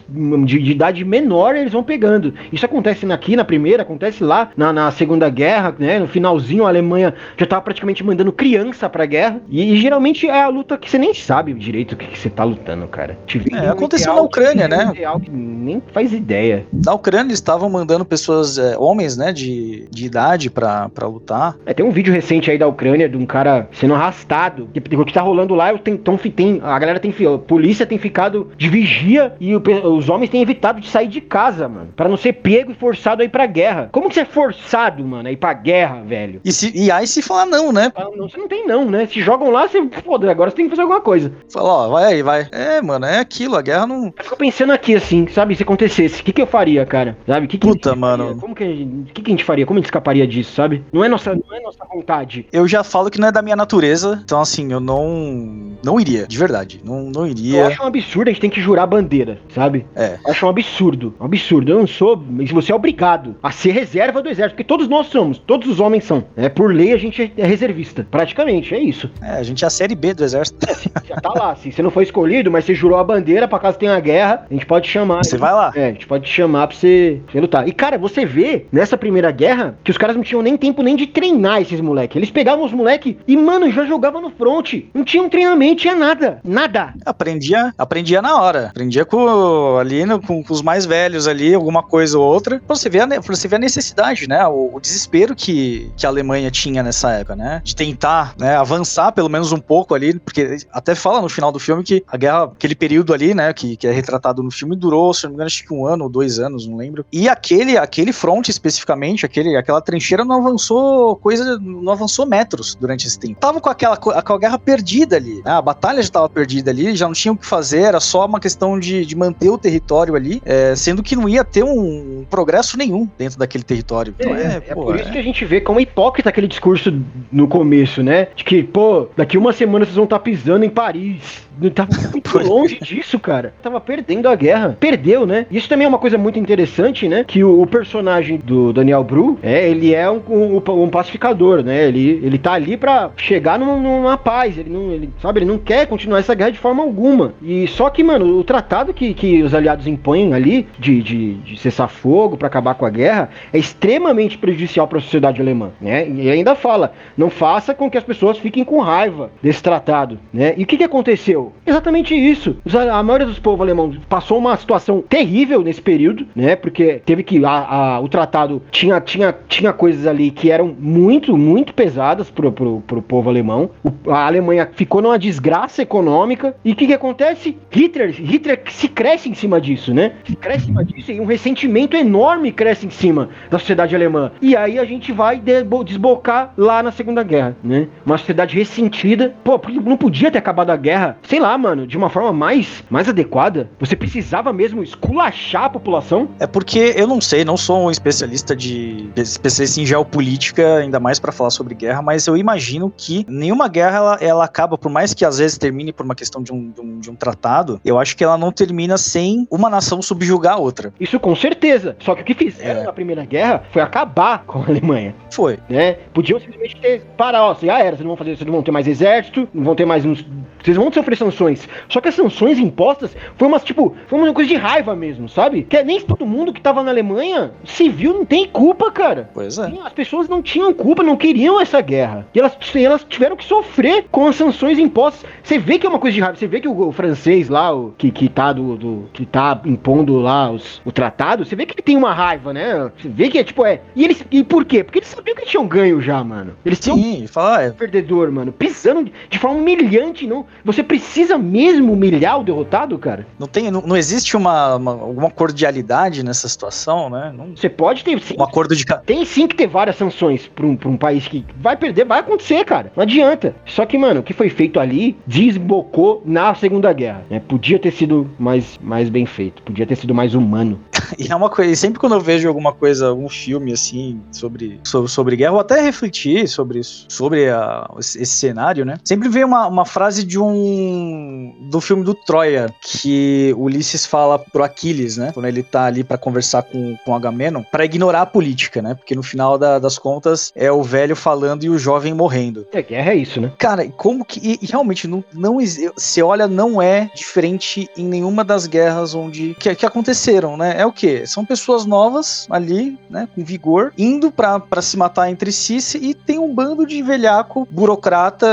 de, 0.45 0.59
de 0.59 0.71
idade 0.71 1.05
menor 1.05 1.55
eles 1.55 1.73
vão 1.73 1.83
pegando. 1.83 2.35
Isso 2.53 2.65
acontece 2.65 3.11
aqui 3.13 3.37
na 3.37 3.45
primeira, 3.45 3.83
acontece 3.83 4.23
lá 4.23 4.51
na, 4.57 4.73
na 4.79 4.91
Segunda 4.93 5.29
Guerra, 5.29 5.75
né? 5.79 5.99
No 5.99 6.07
finalzinho 6.07 6.65
a 6.65 6.69
Alemanha 6.69 7.13
já 7.37 7.47
tava 7.47 7.63
praticamente 7.63 8.05
mandando 8.05 8.33
criança 8.33 8.89
pra 8.89 9.05
guerra. 9.07 9.41
E, 9.49 9.75
e 9.75 9.77
geralmente 9.77 10.29
é 10.29 10.43
a 10.43 10.49
luta 10.49 10.79
que 10.79 10.89
você 10.89 10.99
nem 10.99 11.13
sabe 11.13 11.53
direito 11.55 11.93
o 11.93 11.97
que, 11.97 12.07
que 12.07 12.19
você 12.19 12.31
tá 12.31 12.45
lutando, 12.45 12.87
cara. 12.87 13.19
É, 13.53 13.69
aconteceu 13.69 14.15
na 14.15 14.23
Ucrânia, 14.23 14.69
né? 14.69 14.93
Nem 15.31 15.83
faz 15.93 16.13
ideia. 16.13 16.65
Na 16.73 16.95
Ucrânia 16.95 17.29
eles 17.29 17.39
estavam 17.39 17.69
mandando 17.69 18.05
pessoas, 18.05 18.59
é, 18.59 18.79
homens, 18.79 19.17
né, 19.17 19.33
de, 19.33 19.89
de 19.91 20.07
idade 20.07 20.51
pra, 20.51 20.89
pra 20.91 21.07
lutar. 21.07 21.57
É, 21.67 21.75
tem 21.75 21.85
um 21.85 21.91
vídeo 21.91 22.13
recente 22.13 22.51
aí 22.51 22.59
da 22.59 22.67
Ucrânia 22.67 23.09
de 23.09 23.17
um 23.17 23.27
cara 23.27 23.69
sendo 23.73 23.95
arrastado. 23.95 24.69
Que, 24.73 24.97
o 24.97 25.05
que 25.05 25.13
tá 25.13 25.21
rolando 25.21 25.55
lá, 25.55 25.77
tem, 25.79 25.97
tão, 25.97 26.17
tem, 26.17 26.61
a 26.63 26.79
galera 26.79 27.01
tem. 27.01 27.15
A 27.27 27.39
polícia 27.39 27.85
tem 27.85 27.99
ficado 27.99 28.51
de 28.57 28.69
vigia 28.69 29.35
e 29.41 29.57
o, 29.57 29.63
os 29.97 30.09
homens 30.09 30.31
têm 30.31 30.41
evitado 30.41 30.81
de 30.81 30.89
sair 30.89 31.09
de 31.09 31.21
casa, 31.21 31.69
mano. 31.69 31.89
Pra 31.97 32.09
não 32.09 32.17
ser 32.17 32.35
pego 32.35 32.71
e 32.71 32.75
forçado 32.75 33.23
aí 33.23 33.29
pra 33.29 33.47
guerra. 33.47 33.89
Como 33.91 34.09
que 34.09 34.15
você 34.15 34.21
é 34.21 34.25
forçado? 34.25 34.68
Forçado, 34.69 35.03
mano, 35.05 35.29
a 35.29 35.33
ir 35.33 35.37
pra 35.37 35.55
guerra, 35.55 36.03
velho. 36.03 36.41
E, 36.45 36.53
se, 36.53 36.71
e 36.77 36.91
aí 36.91 37.07
se 37.07 37.23
falar 37.23 37.47
não, 37.47 37.73
né? 37.73 37.91
Ah, 37.97 38.07
não, 38.15 38.29
você 38.29 38.37
não 38.37 38.47
tem 38.47 38.67
não, 38.67 38.85
né? 38.85 39.07
Se 39.07 39.21
jogam 39.23 39.51
lá, 39.51 39.67
você 39.67 39.83
foda, 40.05 40.31
agora 40.31 40.51
você 40.51 40.57
tem 40.57 40.67
que 40.67 40.71
fazer 40.71 40.83
alguma 40.83 41.01
coisa. 41.01 41.33
Fala, 41.51 41.69
ó, 41.69 41.89
vai 41.89 42.05
aí, 42.05 42.23
vai. 42.23 42.47
É, 42.53 42.83
mano, 42.83 43.07
é 43.07 43.19
aquilo, 43.19 43.57
a 43.57 43.63
guerra 43.63 43.87
não. 43.87 44.13
Eu 44.17 44.25
fico 44.25 44.37
pensando 44.37 44.73
aqui, 44.73 44.95
assim, 44.95 45.27
sabe, 45.29 45.57
se 45.57 45.63
acontecesse, 45.63 46.21
o 46.21 46.25
que, 46.25 46.33
que 46.33 46.43
eu 46.43 46.47
faria, 46.47 46.85
cara? 46.85 47.17
Sabe? 47.27 47.47
Que 47.47 47.57
que 47.57 47.67
Puta, 47.67 47.95
mano. 47.95 48.37
Como 48.39 48.55
que 48.55 48.65
a 48.65 48.67
gente, 48.67 49.13
que, 49.13 49.23
que 49.23 49.31
a 49.31 49.33
gente 49.33 49.45
faria? 49.45 49.65
Como 49.65 49.79
a 49.79 49.81
gente 49.81 49.87
escaparia 49.87 50.27
disso, 50.27 50.53
sabe? 50.53 50.85
Não 50.93 51.03
é 51.03 51.09
nossa, 51.09 51.35
não 51.35 51.57
é 51.57 51.61
nossa 51.61 51.85
vontade. 51.91 52.47
Eu 52.53 52.69
já 52.69 52.85
falo 52.85 53.11
que 53.11 53.21
não 53.21 53.29
é 53.29 53.33
da 53.33 53.43
minha 53.43 53.57
natureza, 53.57 54.21
então 54.25 54.41
assim, 54.41 54.71
eu 54.73 54.81
não. 54.81 55.79
Não 55.83 55.99
iria, 55.99 56.27
de 56.27 56.39
verdade. 56.39 56.81
Não, 56.85 57.05
não 57.05 57.23
Eu 57.23 57.29
iria. 57.29 57.67
acho 57.69 57.83
um 57.83 57.87
absurdo 57.87 58.29
a 58.29 58.33
gente 58.33 58.41
tem 58.41 58.51
que 58.51 58.61
jurar 58.61 58.87
bandeira, 58.87 59.39
sabe? 59.55 59.87
É. 59.95 60.19
Eu 60.25 60.31
acho 60.31 60.45
um 60.47 60.49
absurdo, 60.49 61.15
um 61.21 61.25
absurdo. 61.25 61.73
Eu 61.73 61.79
não 61.79 61.87
sou, 61.87 62.23
mas 62.29 62.51
você 62.51 62.73
é 62.73 62.75
obrigado 62.75 63.37
a 63.43 63.51
ser 63.51 63.71
reserva 63.73 64.21
do 64.21 64.29
exército, 64.29 64.57
porque 64.59 64.65
todos 64.67 64.89
nós 64.89 65.07
somos, 65.07 65.39
todos 65.39 65.69
os 65.69 65.79
homens 65.79 66.03
são. 66.03 66.25
É, 66.37 66.49
por 66.49 66.75
lei 66.75 66.93
a 66.93 66.97
gente 66.97 67.33
é 67.37 67.47
reservista, 67.47 68.05
praticamente, 68.11 68.75
é 68.75 68.81
isso. 68.81 69.09
É, 69.23 69.31
a 69.39 69.43
gente 69.45 69.63
é 69.63 69.69
a 69.69 69.71
série 69.71 69.95
B 69.95 70.13
do 70.13 70.25
exército. 70.25 70.59
Já 71.07 71.15
tá 71.15 71.29
lá, 71.33 71.55
se 71.55 71.71
você 71.71 71.81
não 71.81 71.93
foi 71.93 72.03
escolhido, 72.03 72.51
mas 72.51 72.65
você 72.65 72.75
jurou 72.75 72.99
a 72.99 73.05
bandeira 73.05 73.47
pra 73.47 73.61
caso 73.61 73.79
tenha 73.79 73.99
guerra, 74.01 74.45
a 74.51 74.53
gente 74.53 74.67
pode 74.67 74.87
te 74.87 74.91
chamar. 74.91 75.23
Você 75.25 75.37
vai 75.39 75.53
lá. 75.53 75.71
É, 75.77 75.85
a 75.87 75.93
gente 75.93 76.09
pode 76.09 76.25
te 76.25 76.33
chamar 76.33 76.67
pra 76.67 76.77
você, 76.77 77.21
pra 77.25 77.33
você 77.33 77.41
lutar. 77.41 77.69
E 77.69 77.73
cara, 77.73 77.97
você 77.97 78.27
vê 78.27 78.67
nessa 78.73 78.97
primeira 78.99 79.31
guerra 79.31 79.79
que 79.85 79.93
os 79.93 79.97
caras 79.97 80.17
não 80.17 80.25
tinham 80.25 80.43
nem 80.43 80.57
tempo 80.57 80.83
nem 80.83 80.97
de 80.97 81.07
treinar 81.07 81.63
esses 81.63 81.81
moleques. 81.81 82.17
Eles 82.17 82.31
pegavam 82.33 82.65
os 82.65 82.73
moleques 82.73 83.15
e, 83.29 83.37
mano, 83.37 83.71
já 83.71 83.85
jogavam 83.87 84.21
no 84.21 84.31
front. 84.31 84.75
Não 84.93 85.05
tinha 85.05 85.23
um 85.23 85.29
treinamento, 85.29 85.83
tinha 85.83 85.95
nada. 85.95 86.41
Nada. 86.43 86.95
Aprendia, 87.07 87.73
aprendia 87.79 88.21
na 88.21 88.43
hora. 88.43 88.67
Aprendia 88.71 89.05
com 89.05 89.77
ali 89.79 90.05
no- 90.05 90.21
com, 90.21 90.43
com 90.43 90.53
os 90.53 90.63
mais 90.63 90.85
velhos 90.85 91.29
ali, 91.29 91.55
alguma 91.55 91.81
coisa 91.85 92.19
ou 92.19 92.25
outra. 92.25 92.61
Pra 92.67 92.75
você 92.75 92.89
ver 92.91 93.03
a, 93.03 93.21
você 93.21 93.47
ver 93.47 93.57
a 93.57 93.61
necessidade, 93.61 94.27
né? 94.29 94.48
O, 94.49 94.77
o 94.77 94.81
desespero 94.81 95.35
que, 95.35 95.91
que 95.97 96.07
a 96.07 96.09
Alemanha 96.09 96.51
tinha 96.51 96.83
nessa 96.83 97.13
época, 97.13 97.37
né? 97.37 97.61
De 97.65 97.75
tentar 97.75 98.35
né, 98.39 98.57
avançar 98.57 99.13
pelo 99.13 99.29
menos 99.29 99.53
um 99.53 99.59
pouco 99.59 99.95
ali, 99.95 100.19
porque 100.19 100.59
até 100.73 100.95
fala 100.95 101.21
no 101.21 101.29
final 101.29 101.53
do 101.53 101.59
filme 101.59 101.83
que 101.83 102.05
a 102.07 102.17
guerra, 102.17 102.45
aquele 102.45 102.75
período 102.75 103.13
ali, 103.13 103.35
né, 103.35 103.53
que, 103.53 103.77
que 103.77 103.87
é 103.87 103.93
retratado 103.93 104.43
no 104.43 104.51
filme, 104.51 104.77
durou, 104.77 105.13
se 105.13 105.25
não 105.25 105.31
me 105.31 105.35
engano, 105.35 105.47
acho 105.47 105.65
que 105.67 105.73
um 105.73 105.87
ano 105.87 106.05
ou 106.05 106.11
dois 106.11 106.39
anos, 106.39 106.67
não 106.67 106.77
lembro. 106.77 107.05
E 107.13 107.29
aquele, 107.29 107.77
aquele 107.77 108.13
front 108.13 108.49
especificamente, 108.49 109.25
aquele, 109.27 109.57
aquela 109.57 109.81
trincheira 109.81 110.25
não 110.25 110.37
avançou 110.37 111.17
coisa, 111.17 111.59
não 111.59 111.93
avançou 111.93 112.27
metros 112.27 112.75
durante 112.75 113.07
esse 113.07 113.19
tempo. 113.19 113.41
Tava 113.41 113.61
com 113.61 113.69
aquela 113.69 113.97
co- 113.97 114.13
com 114.23 114.33
a 114.33 114.39
guerra 114.39 114.59
perdida 114.59 115.17
ali, 115.17 115.43
né? 115.45 115.53
A 115.53 115.63
batalha 115.63 116.03
já 116.03 116.11
tava 116.11 116.29
perdida 116.29 116.71
ali, 116.71 116.95
já 116.97 117.07
não 117.07 117.15
tinha 117.15 117.33
o 117.33 117.37
que 117.37 117.47
fazer, 117.47 117.83
era 117.83 118.01
só 118.01 118.25
uma 118.27 118.41
questão 118.41 118.79
de, 118.79 119.05
de 119.05 119.17
manter 119.17 119.51
o 119.51 119.59
território 119.59 120.15
ali, 120.15 120.43
é, 120.45 120.75
sendo 120.77 121.03
que 121.03 121.17
não 121.17 121.29
ia 121.29 121.45
ter 121.45 121.65
um, 121.65 122.25
progresso 122.29 122.77
nenhum 122.77 123.09
dentro 123.19 123.39
daquele 123.39 123.65
território. 123.65 124.15
Então 124.19 124.35
é, 124.39 124.57
é 124.57 124.75
pô, 124.75 124.85
por 124.87 124.97
isso 124.97 125.09
é- 125.09 125.13
que 125.13 125.19
a 125.19 125.23
gente 125.23 125.45
vê 125.45 125.61
como 125.61 125.81
hipócrita 125.81 126.29
aquele 126.29 126.47
discurso 126.49 126.93
no 127.31 127.49
começo, 127.49 128.03
né? 128.03 128.29
De 128.35 128.45
que, 128.45 128.63
pô, 128.63 129.09
daqui 129.17 129.37
uma 129.39 129.53
semana 129.53 129.85
vocês 129.85 129.97
vão 129.97 130.05
estar 130.05 130.19
pisando 130.19 130.65
em 130.65 130.71
Paris. 130.71 131.47
Não 131.61 131.71
Tava 131.71 131.91
muito 132.13 132.31
Pois 132.31 132.47
é. 132.47 132.49
longe 132.49 132.79
disso, 132.81 133.19
cara. 133.19 133.53
Tava 133.61 133.81
perdendo 133.81 134.29
a 134.29 134.37
guerra. 134.37 134.77
Perdeu, 134.79 135.27
né? 135.27 135.45
Isso 135.51 135.69
também 135.69 135.87
é 135.87 135.89
uma 135.89 135.99
coisa 135.99 136.17
muito 136.17 136.39
interessante, 136.39 137.09
né? 137.09 137.25
Que 137.27 137.43
o, 137.43 137.61
o 137.63 137.67
personagem 137.67 138.39
do 138.39 138.73
Daniel 138.73 139.03
Bru, 139.03 139.39
é, 139.43 139.69
ele 139.69 139.93
é 139.93 140.09
um, 140.09 140.21
um, 140.29 140.83
um 140.85 140.89
pacificador, 140.89 141.63
né? 141.65 141.89
Ele, 141.89 142.21
ele 142.23 142.39
tá 142.39 142.53
ali 142.53 142.77
pra 142.77 143.11
chegar 143.17 143.59
numa, 143.59 143.75
numa 143.77 144.17
paz. 144.17 144.57
Ele 144.57 144.71
não, 144.71 144.93
ele, 144.93 145.11
sabe, 145.21 145.41
ele 145.41 145.47
não 145.47 145.59
quer 145.59 145.87
continuar 145.87 146.21
essa 146.21 146.35
guerra 146.35 146.51
de 146.53 146.59
forma 146.59 146.83
alguma. 146.83 147.33
E 147.43 147.67
só 147.67 147.91
que, 147.91 148.05
mano, 148.05 148.39
o 148.39 148.45
tratado 148.45 148.95
que, 148.95 149.13
que 149.13 149.43
os 149.43 149.53
aliados 149.53 149.87
impõem 149.89 150.33
ali 150.35 150.69
de, 150.79 151.03
de, 151.03 151.35
de 151.35 151.59
cessar 151.59 151.89
fogo 151.89 152.37
pra 152.37 152.47
acabar 152.47 152.75
com 152.75 152.87
a 152.87 152.91
guerra 152.91 153.31
é 153.53 153.59
extremamente 153.59 154.28
prejudicial 154.37 154.87
para 154.87 154.99
a 154.99 155.01
sociedade 155.01 155.41
alemã, 155.41 155.71
né? 155.81 156.07
E 156.09 156.29
ainda 156.31 156.55
fala, 156.55 156.93
não 157.17 157.31
faça 157.31 157.73
com 157.75 157.91
que 157.91 157.97
as 157.97 158.05
pessoas 158.05 158.37
fiquem 158.39 158.65
com 158.65 158.81
raiva 158.81 159.31
desse 159.43 159.63
tratado, 159.63 160.19
né? 160.33 160.55
E 160.57 160.65
o 160.65 160.67
que, 160.67 160.77
que 160.77 160.85
aconteceu? 160.85 161.53
Exatamente 161.67 162.15
isso. 162.15 162.57
A 162.93 163.03
maioria 163.03 163.27
dos 163.27 163.39
povos 163.39 163.61
alemãos 163.61 163.97
passou 164.09 164.39
uma 164.39 164.57
situação 164.57 165.03
terrível 165.09 165.63
nesse 165.63 165.81
período, 165.81 166.27
né? 166.35 166.57
Porque 166.57 167.01
teve 167.05 167.23
que 167.23 167.45
a, 167.45 167.51
a- 167.97 168.01
o 168.01 168.09
tratado 168.09 168.63
tinha, 168.71 169.01
tinha, 169.01 169.35
tinha 169.49 169.73
coisas 169.73 170.07
ali 170.07 170.31
que 170.31 170.51
eram 170.51 170.75
muito, 170.79 171.37
muito 171.37 171.73
pesadas 171.73 172.31
pro, 172.31 172.51
pro, 172.53 172.81
pro 172.87 173.01
povo 173.03 173.29
alemão. 173.31 173.71
O- 173.85 174.11
a 174.11 174.27
Alemanha 174.27 174.69
ficou 174.75 175.01
numa 175.01 175.19
desgraça 175.19 175.83
econômica. 175.83 176.55
E 176.65 176.73
o 176.73 176.77
que, 176.77 176.87
que 176.87 176.93
acontece? 176.95 177.57
Hitler, 177.71 178.11
Hitler 178.11 178.63
se 178.71 178.89
cresce 178.89 179.29
em 179.29 179.35
cima 179.35 179.61
disso, 179.61 179.95
né? 179.95 180.13
Se 180.25 180.35
cresce 180.37 180.65
em 180.65 180.67
cima 180.67 180.85
disso 180.85 181.13
e 181.13 181.21
um 181.21 181.25
ressentimento 181.25 181.97
enorme 181.97 182.51
cresce 182.53 182.87
em 182.87 182.91
cima 182.91 183.29
da 183.51 183.59
sociedade 183.59 183.95
alemã. 183.95 184.08
E 184.41 184.57
aí 184.57 184.79
a 184.79 184.85
gente 184.85 185.13
vai 185.13 185.41
desbocar 185.85 186.53
lá 186.57 186.83
na 186.83 186.93
Segunda 186.93 187.23
Guerra, 187.23 187.57
né? 187.63 187.89
Uma 188.05 188.19
sociedade 188.19 188.57
ressentida. 188.57 189.35
Pô, 189.45 189.61
não 189.85 189.97
podia 189.97 190.31
ter 190.31 190.39
acabado 190.39 190.71
a 190.71 190.77
guerra, 190.77 191.17
sei 191.23 191.41
lá, 191.41 191.57
mano, 191.57 191.87
de 191.87 191.97
uma 191.97 192.09
forma 192.11 192.33
mais, 192.33 192.85
mais 192.91 193.09
adequada. 193.09 193.71
Você 193.81 193.97
precisava 193.97 194.53
mesmo 194.53 194.83
esculachar 194.83 195.65
a 195.65 195.71
população. 195.71 196.29
É 196.39 196.47
porque 196.47 196.95
eu 196.97 197.07
não 197.07 197.21
sei, 197.21 197.45
não 197.45 197.57
sou 197.57 197.87
um 197.87 197.91
especialista 197.91 198.55
de 198.55 199.09
especialista 199.17 199.81
em 199.81 199.87
geopolítica, 199.87 200.77
ainda 200.77 201.01
mais 201.01 201.19
pra 201.19 201.33
falar 201.33 201.51
sobre 201.51 201.75
guerra, 201.75 202.03
mas 202.03 202.27
eu 202.27 202.37
imagino 202.37 202.93
que 202.97 203.25
nenhuma 203.29 203.69
guerra 203.69 203.97
ela, 203.97 204.19
ela 204.21 204.45
acaba, 204.45 204.77
por 204.79 204.91
mais 204.91 205.15
que 205.15 205.25
às 205.25 205.39
vezes 205.39 205.59
termine 205.59 205.93
por 205.93 206.05
uma 206.05 206.15
questão 206.15 206.43
de 206.43 206.53
um, 206.53 206.71
de 206.71 206.81
um, 206.81 206.99
de 206.99 207.11
um 207.11 207.15
tratado, 207.15 207.81
eu 207.85 207.99
acho 207.99 208.17
que 208.17 208.25
ela 208.25 208.37
não 208.39 208.53
termina 208.53 208.97
sem 208.97 209.47
uma 209.51 209.69
nação 209.71 210.01
subjugar 210.03 210.55
a 210.55 210.59
outra. 210.59 210.93
Isso 211.01 211.19
com 211.21 211.35
certeza. 211.35 211.97
Só 212.01 212.15
que 212.15 212.23
o 212.23 212.25
que 212.25 212.35
fizeram 212.35 212.83
É. 212.83 212.85
na 212.85 212.93
Primeira 212.93 213.25
Guerra 213.25 213.63
foi 213.73 213.83
acabar 213.83 213.98
com 214.47 214.61
a 214.63 214.67
Alemanha. 214.67 215.15
Foi. 215.31 215.59
né? 215.69 215.95
Podiam 216.13 216.39
simplesmente 216.41 216.77
ter 216.81 217.03
parar, 217.17 217.45
ó, 217.47 217.55
já 217.61 217.79
era, 217.79 217.91
vocês 217.97 218.01
não 218.01 218.09
vão 218.09 218.17
fazer, 218.17 218.37
vocês 218.37 218.47
não 218.47 218.53
vão 218.55 218.63
ter 218.63 218.71
mais 218.71 218.87
exército, 218.87 219.49
não 219.55 219.65
vão 219.65 219.75
ter 219.75 219.85
mais 219.85 220.05
uns. 220.05 220.25
Vocês 220.63 220.77
vão 220.77 220.93
sofrer 220.93 221.17
sanções. 221.17 221.69
Só 221.89 222.01
que 222.01 222.09
as 222.09 222.15
sanções 222.17 222.59
impostas 222.59 223.17
foi 223.37 223.47
umas, 223.47 223.63
tipo, 223.63 223.95
foi 224.09 224.19
uma 224.19 224.33
coisa 224.33 224.49
de 224.51 224.57
raiva 224.57 224.95
mesmo, 224.97 225.29
sabe? 225.29 225.63
Que 225.63 225.77
é 225.79 225.85
nem 225.85 226.01
todo 226.01 226.27
mundo 226.27 226.53
que 226.53 226.61
tava 226.61 226.83
na 226.83 226.91
Alemanha, 226.91 227.53
civil 227.65 228.13
não 228.13 228.25
tem 228.25 228.47
culpa, 228.49 228.91
cara. 228.91 229.31
Pois 229.33 229.57
é. 229.59 229.73
As 229.85 229.93
pessoas 229.93 230.29
não 230.29 230.43
tinham 230.43 230.73
culpa, 230.75 231.03
não 231.05 231.17
queriam 231.17 231.61
essa 231.61 231.81
guerra. 231.81 232.27
E 232.35 232.41
elas, 232.41 232.57
elas 232.75 233.05
tiveram 233.09 233.37
que 233.37 233.45
sofrer 233.45 234.07
com 234.11 234.27
as 234.27 234.35
sanções 234.35 234.79
impostas. 234.81 235.25
Você 235.43 235.59
vê 235.59 235.79
que 235.79 235.87
é 235.87 235.89
uma 235.89 235.99
coisa 236.01 236.15
de 236.17 236.21
raiva. 236.21 236.37
Você 236.37 236.47
vê 236.49 236.61
que 236.61 236.69
o, 236.69 236.89
o 236.89 236.93
francês 236.93 237.49
lá, 237.49 237.73
o, 237.73 237.95
que, 237.97 238.11
que, 238.11 238.29
tá 238.29 238.53
do, 238.53 238.77
do- 238.77 239.09
que 239.13 239.25
tá 239.25 239.61
impondo 239.65 240.19
lá 240.19 240.51
os- 240.51 240.83
o 240.85 240.91
tratado, 240.91 241.45
você 241.45 241.55
vê 241.55 241.67
que 241.67 241.75
ele 241.75 241.83
tem 241.83 241.97
uma 241.97 242.13
raiva, 242.13 242.53
né? 242.53 242.91
Você 242.99 243.09
vê 243.09 243.29
que 243.29 243.39
é 243.39 243.45
tipo, 243.45 243.65
é. 243.65 243.81
E 243.95 244.05
eles. 244.05 244.25
E 244.31 244.43
por 244.45 244.65
quê? 244.65 244.83
Porque 244.85 244.99
eles 244.99 245.09
sabiam 245.09 245.35
que 245.35 245.43
eles 245.43 245.51
tinham 245.51 245.67
ganho 245.67 246.01
já, 246.01 246.23
mano. 246.23 246.53
Eles 246.65 246.79
tinham 246.81 246.97
Sim, 246.97 247.27
fala, 247.27 247.63
é, 247.63 247.71
perdedor, 247.71 248.31
mano. 248.31 248.53
Pisando 248.53 249.11
de- 249.31 249.39
forma 249.39 249.59
humilhante, 249.59 250.27
não. 250.27 250.45
Você 250.65 250.83
precisa 250.83 251.39
mesmo 251.39 251.93
humilhar 251.93 252.41
o 252.41 252.45
derrotado, 252.45 252.99
cara? 252.99 253.27
não 253.39 253.47
tem, 253.47 253.71
não, 253.71 253.81
não 253.83 253.97
existe 253.97 254.37
uma, 254.37 254.75
uma- 254.77 254.93
alguma 254.93 255.31
cordialidade 255.31 256.25
nessa 256.25 256.49
situação, 256.49 257.09
né? 257.11 257.33
Não- 257.37 257.57
Você 257.57 257.69
pode 257.69 258.03
ter. 258.05 258.19
Sim, 258.21 258.35
um 258.39 258.43
acordo 258.43 258.75
de 258.75 258.85
Tem 259.07 259.25
sim 259.25 259.47
que 259.47 259.55
ter 259.55 259.67
várias 259.67 259.97
sanções 259.97 260.47
pra 260.49 260.67
um, 260.67 260.77
pra 260.77 260.89
um 260.89 260.97
país 260.97 261.27
que 261.29 261.45
vai 261.61 261.77
perder, 261.77 262.05
vai 262.05 262.21
acontecer, 262.21 262.65
cara. 262.65 262.91
Não 262.97 263.03
adianta. 263.03 263.55
Só 263.67 263.87
que, 263.87 263.97
mano, 263.97 264.21
o 264.21 264.23
que 264.23 264.33
foi 264.33 264.49
feito 264.51 264.81
ali 264.81 265.17
desbocou 265.27 266.23
na 266.25 266.55
Segunda 266.55 266.93
Guerra. 266.93 267.23
Né? 267.31 267.41
Podia 267.41 267.79
ter 267.79 267.93
sido 267.93 268.29
mais, 268.39 268.79
mais 268.83 269.09
bem 269.09 269.25
feito, 269.27 269.63
podia 269.63 269.87
ter 269.87 269.97
sido 269.97 270.15
mais 270.15 270.35
humano. 270.35 270.79
E 271.19 271.33
é 271.33 271.35
uma 271.35 271.49
coisa, 271.49 271.73
e 271.73 271.77
sempre 271.77 271.99
quando 271.99 272.15
eu 272.15 272.21
vejo 272.21 272.47
alguma 272.47 272.71
coisa, 272.73 273.09
algum 273.09 273.31
filme 273.31 273.73
assim, 273.79 274.21
sobre, 274.33 274.81
sobre, 274.85 275.11
sobre 275.11 275.37
guerra, 275.37 275.53
ou 275.53 275.61
até 275.61 275.81
refletir 275.81 276.49
sobre 276.49 276.81
isso, 276.81 277.07
sobre 277.09 277.49
a- 277.49 277.89
esse, 277.99 278.27
cenário, 278.27 278.85
né? 278.85 278.99
Sempre 279.05 279.29
vem 279.29 279.45
uma, 279.45 279.67
uma 279.67 279.85
frase 279.85 280.25
de 280.25 280.39
um. 280.39 281.55
do 281.71 281.81
filme 281.81 282.05
do 282.05 282.15
Troia, 282.15 282.73
que 282.83 283.55
Ulisses 283.57 284.07
fala 284.07 284.39
pro 284.39 284.63
Aquiles, 284.63 285.17
né? 285.17 285.31
Quando 285.33 285.47
ele 285.47 285.63
tá 285.63 285.85
ali 285.85 286.05
pra 286.05 286.19
conversar 286.19 286.63
com, 286.63 286.97
com 287.05 287.15
Agamenon, 287.15 287.63
pra 287.71 287.85
ignorar 287.85 288.23
a 288.23 288.27
política, 288.27 288.81
né? 288.83 288.95
Porque 288.95 289.15
no 289.15 289.23
final 289.23 289.59
da- 289.59 289.79
das 289.79 289.99
contas 289.99 290.53
é 290.55 290.71
o 290.71 290.83
velho 290.83 291.15
falando 291.17 291.65
e 291.65 291.71
o 291.71 291.79
jovem 291.79 292.15
morrendo. 292.15 292.67
É, 292.73 292.83
guerra 292.83 293.13
é 293.13 293.17
isso, 293.17 293.41
né? 293.41 293.53
Cara, 293.59 293.85
e 293.85 293.91
como 293.91 294.25
que. 294.25 294.41
E, 294.43 294.59
e 294.63 294.67
realmente, 294.67 295.07
não, 295.07 295.25
não 295.33 295.59
você 295.97 296.23
olha, 296.23 296.47
não 296.47 296.81
é 296.81 297.11
diferente 297.15 297.89
em 297.97 298.05
nenhuma 298.05 298.45
das 298.45 298.67
guerras 298.67 299.15
onde. 299.15 299.55
que, 299.59 299.75
que 299.75 299.87
aconteceram, 299.87 300.57
né? 300.57 300.75
É 300.79 300.87
o 300.87 300.93
quê? 300.93 301.27
São 301.27 301.45
pessoas 301.45 301.85
novas 301.85 302.47
ali, 302.51 302.99
né? 303.11 303.29
Com 303.35 303.45
vigor, 303.45 303.68
indo 303.97 304.31
pra 304.31 304.83
se 304.83 304.97
matar 304.97 305.31
entre 305.31 305.53
si 305.53 305.79
e 306.01 306.15
tem 306.15 306.39
um 306.39 306.55
bando 306.55 306.87
de 306.87 307.03
velhaco, 307.03 307.67
burocrata 307.71 308.47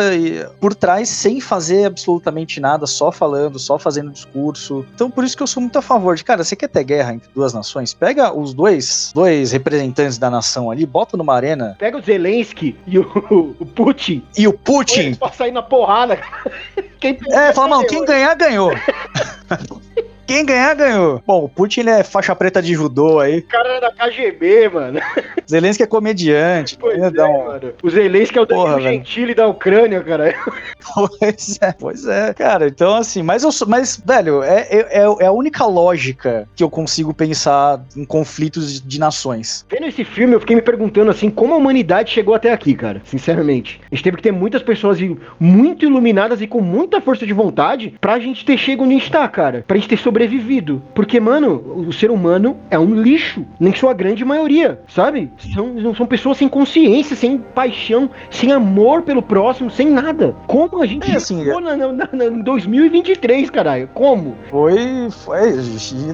por 0.60 0.76
trás, 0.76 1.10
sem 1.10 1.40
fazer 1.40 1.86
absolutamente 1.86 2.60
nada, 2.60 2.86
só 2.86 3.12
falando, 3.12 3.58
só 3.58 3.80
fazendo 3.80 4.12
discurso. 4.12 4.86
Então, 4.94 5.10
por 5.10 5.24
isso 5.24 5.36
que 5.36 5.44
eu 5.44 5.48
sou 5.48 5.62
muito 5.62 5.78
a 5.80 5.82
favor 5.82 6.16
de, 6.16 6.24
cara, 6.24 6.44
você 6.44 6.56
quer 6.56 6.68
ter 6.68 6.84
guerra 6.84 7.14
entre 7.14 7.30
duas 7.34 7.54
nações? 7.54 7.94
Pega 7.94 8.34
os 8.34 8.54
dois, 8.54 9.12
dois 9.14 9.52
representantes 9.52 10.18
da 10.18 10.30
nação 10.30 10.70
ali, 10.70 10.86
bota 10.86 11.18
numa 11.18 11.34
arena. 11.34 11.76
Pega 11.80 11.98
o 11.98 12.02
Zelensky 12.02 12.76
e 12.86 13.00
o, 13.00 13.06
o 13.60 13.66
Putin. 13.66 14.24
E 14.38 14.48
o 14.48 14.54
Putin. 14.54 15.16
Pra 15.16 15.32
sair 15.32 15.52
na 15.52 15.64
porrada. 15.64 16.20
Quem 17.00 17.18
É, 17.30 17.54
fala, 17.54 17.68
mano, 17.68 17.88
quem 17.88 18.04
ganhar, 18.04 18.34
ganhou. 18.36 18.72
Quem 20.26 20.46
ganhar, 20.46 20.76
ganhou. 20.76 21.22
Bom, 21.26 21.44
o 21.46 21.50
Putin 21.50 21.82
ele 21.82 21.90
é 21.92 22.04
faixa 22.04 22.36
preta 22.36 22.62
de 22.62 22.74
judô 22.74 23.20
aí. 23.20 23.40
O 23.40 23.48
cara 23.48 23.70
era 23.70 23.80
da 23.82 23.92
KGB, 23.92 24.70
mano. 24.70 25.00
Zelensky 25.50 25.84
é 25.84 25.88
comediante. 25.88 26.78
Pois 26.78 27.02
é, 27.02 27.24
um... 27.24 27.46
mano. 27.46 27.74
O 27.84 27.90
Zelensky 27.90 28.38
é 28.38 28.42
o 28.42 28.46
Danilo 28.46 28.82
Gentili 28.82 29.36
da 29.36 29.48
Ucrânia, 29.48 30.02
cara. 30.04 30.36
Pois 30.94 31.58
é, 31.62 31.72
pois 31.74 32.06
é. 32.06 32.34
Cara, 32.34 32.68
então 32.68 32.96
assim, 32.96 33.24
mas, 33.24 33.44
eu, 33.44 33.50
mas 33.68 34.02
velho, 34.06 34.44
é, 34.44 34.68
é, 34.70 35.00
é 35.20 35.26
a 35.26 35.32
única 35.32 35.66
lógica 35.66 36.48
que 36.56 36.64
eu 36.64 36.70
consigo 36.70 37.14
pensar 37.14 37.84
em 37.98 38.06
conflitos 38.06 38.80
de 38.80 39.00
nações. 39.00 39.66
Vendo 39.70 39.88
esse 39.88 40.04
filme, 40.06 40.36
eu 40.36 40.40
fiquei 40.40 40.56
me 40.56 40.62
perguntando 40.62 41.10
assim, 41.10 41.30
como 41.30 41.54
a 41.54 41.58
humanidade 41.58 42.12
chegou 42.12 42.36
até 42.36 42.54
aqui, 42.54 42.76
cara. 42.76 43.02
Sinceramente. 43.04 43.82
A 43.92 43.96
gente 43.96 44.04
teve 44.04 44.18
que 44.18 44.24
ter 44.24 44.32
muitas 44.32 44.62
pessoas 44.62 45.00
muito 45.40 45.86
iluminadas 45.86 46.42
e 46.42 46.48
com 46.48 46.62
muita 46.62 47.02
força 47.02 47.26
de 47.26 47.34
vontade 47.34 47.96
pra 48.00 48.20
gente 48.20 48.46
ter 48.46 48.58
chego 48.58 48.84
onde 48.84 48.96
a 48.96 48.98
gente 49.00 49.12
tá, 49.12 49.28
cara. 49.28 49.66
Pra 49.68 49.78
gente 49.78 49.90
ter 49.90 49.98
sobrevivido. 50.16 50.82
Porque, 50.94 51.20
mano, 51.20 51.62
o 51.88 51.92
ser 51.92 52.10
humano 52.10 52.58
é 52.70 52.80
um 52.80 52.96
lixo. 52.96 53.46
Nem 53.60 53.76
sua 53.76 53.94
grande 53.94 54.24
maioria, 54.24 54.80
sabe? 54.88 55.32
São, 55.54 55.94
são 55.94 56.06
pessoas 56.06 56.38
sem 56.38 56.48
consciência, 56.48 57.16
sem 57.16 57.38
paixão, 57.38 58.10
sem 58.30 58.52
amor 58.52 59.02
pelo 59.02 59.22
próximo, 59.22 59.70
sem 59.70 59.90
nada. 59.90 60.36
Como 60.48 60.82
a 60.82 60.86
gente 60.86 61.12
é, 61.12 61.16
assim, 61.16 61.44
chegou 61.44 61.60
na, 61.60 61.76
na, 61.76 61.92
na, 61.92 62.26
em 62.26 62.42
2023, 62.42 63.50
caralho? 63.50 63.90
Como? 63.94 64.36
Foi, 64.50 65.10
foi. 65.10 65.54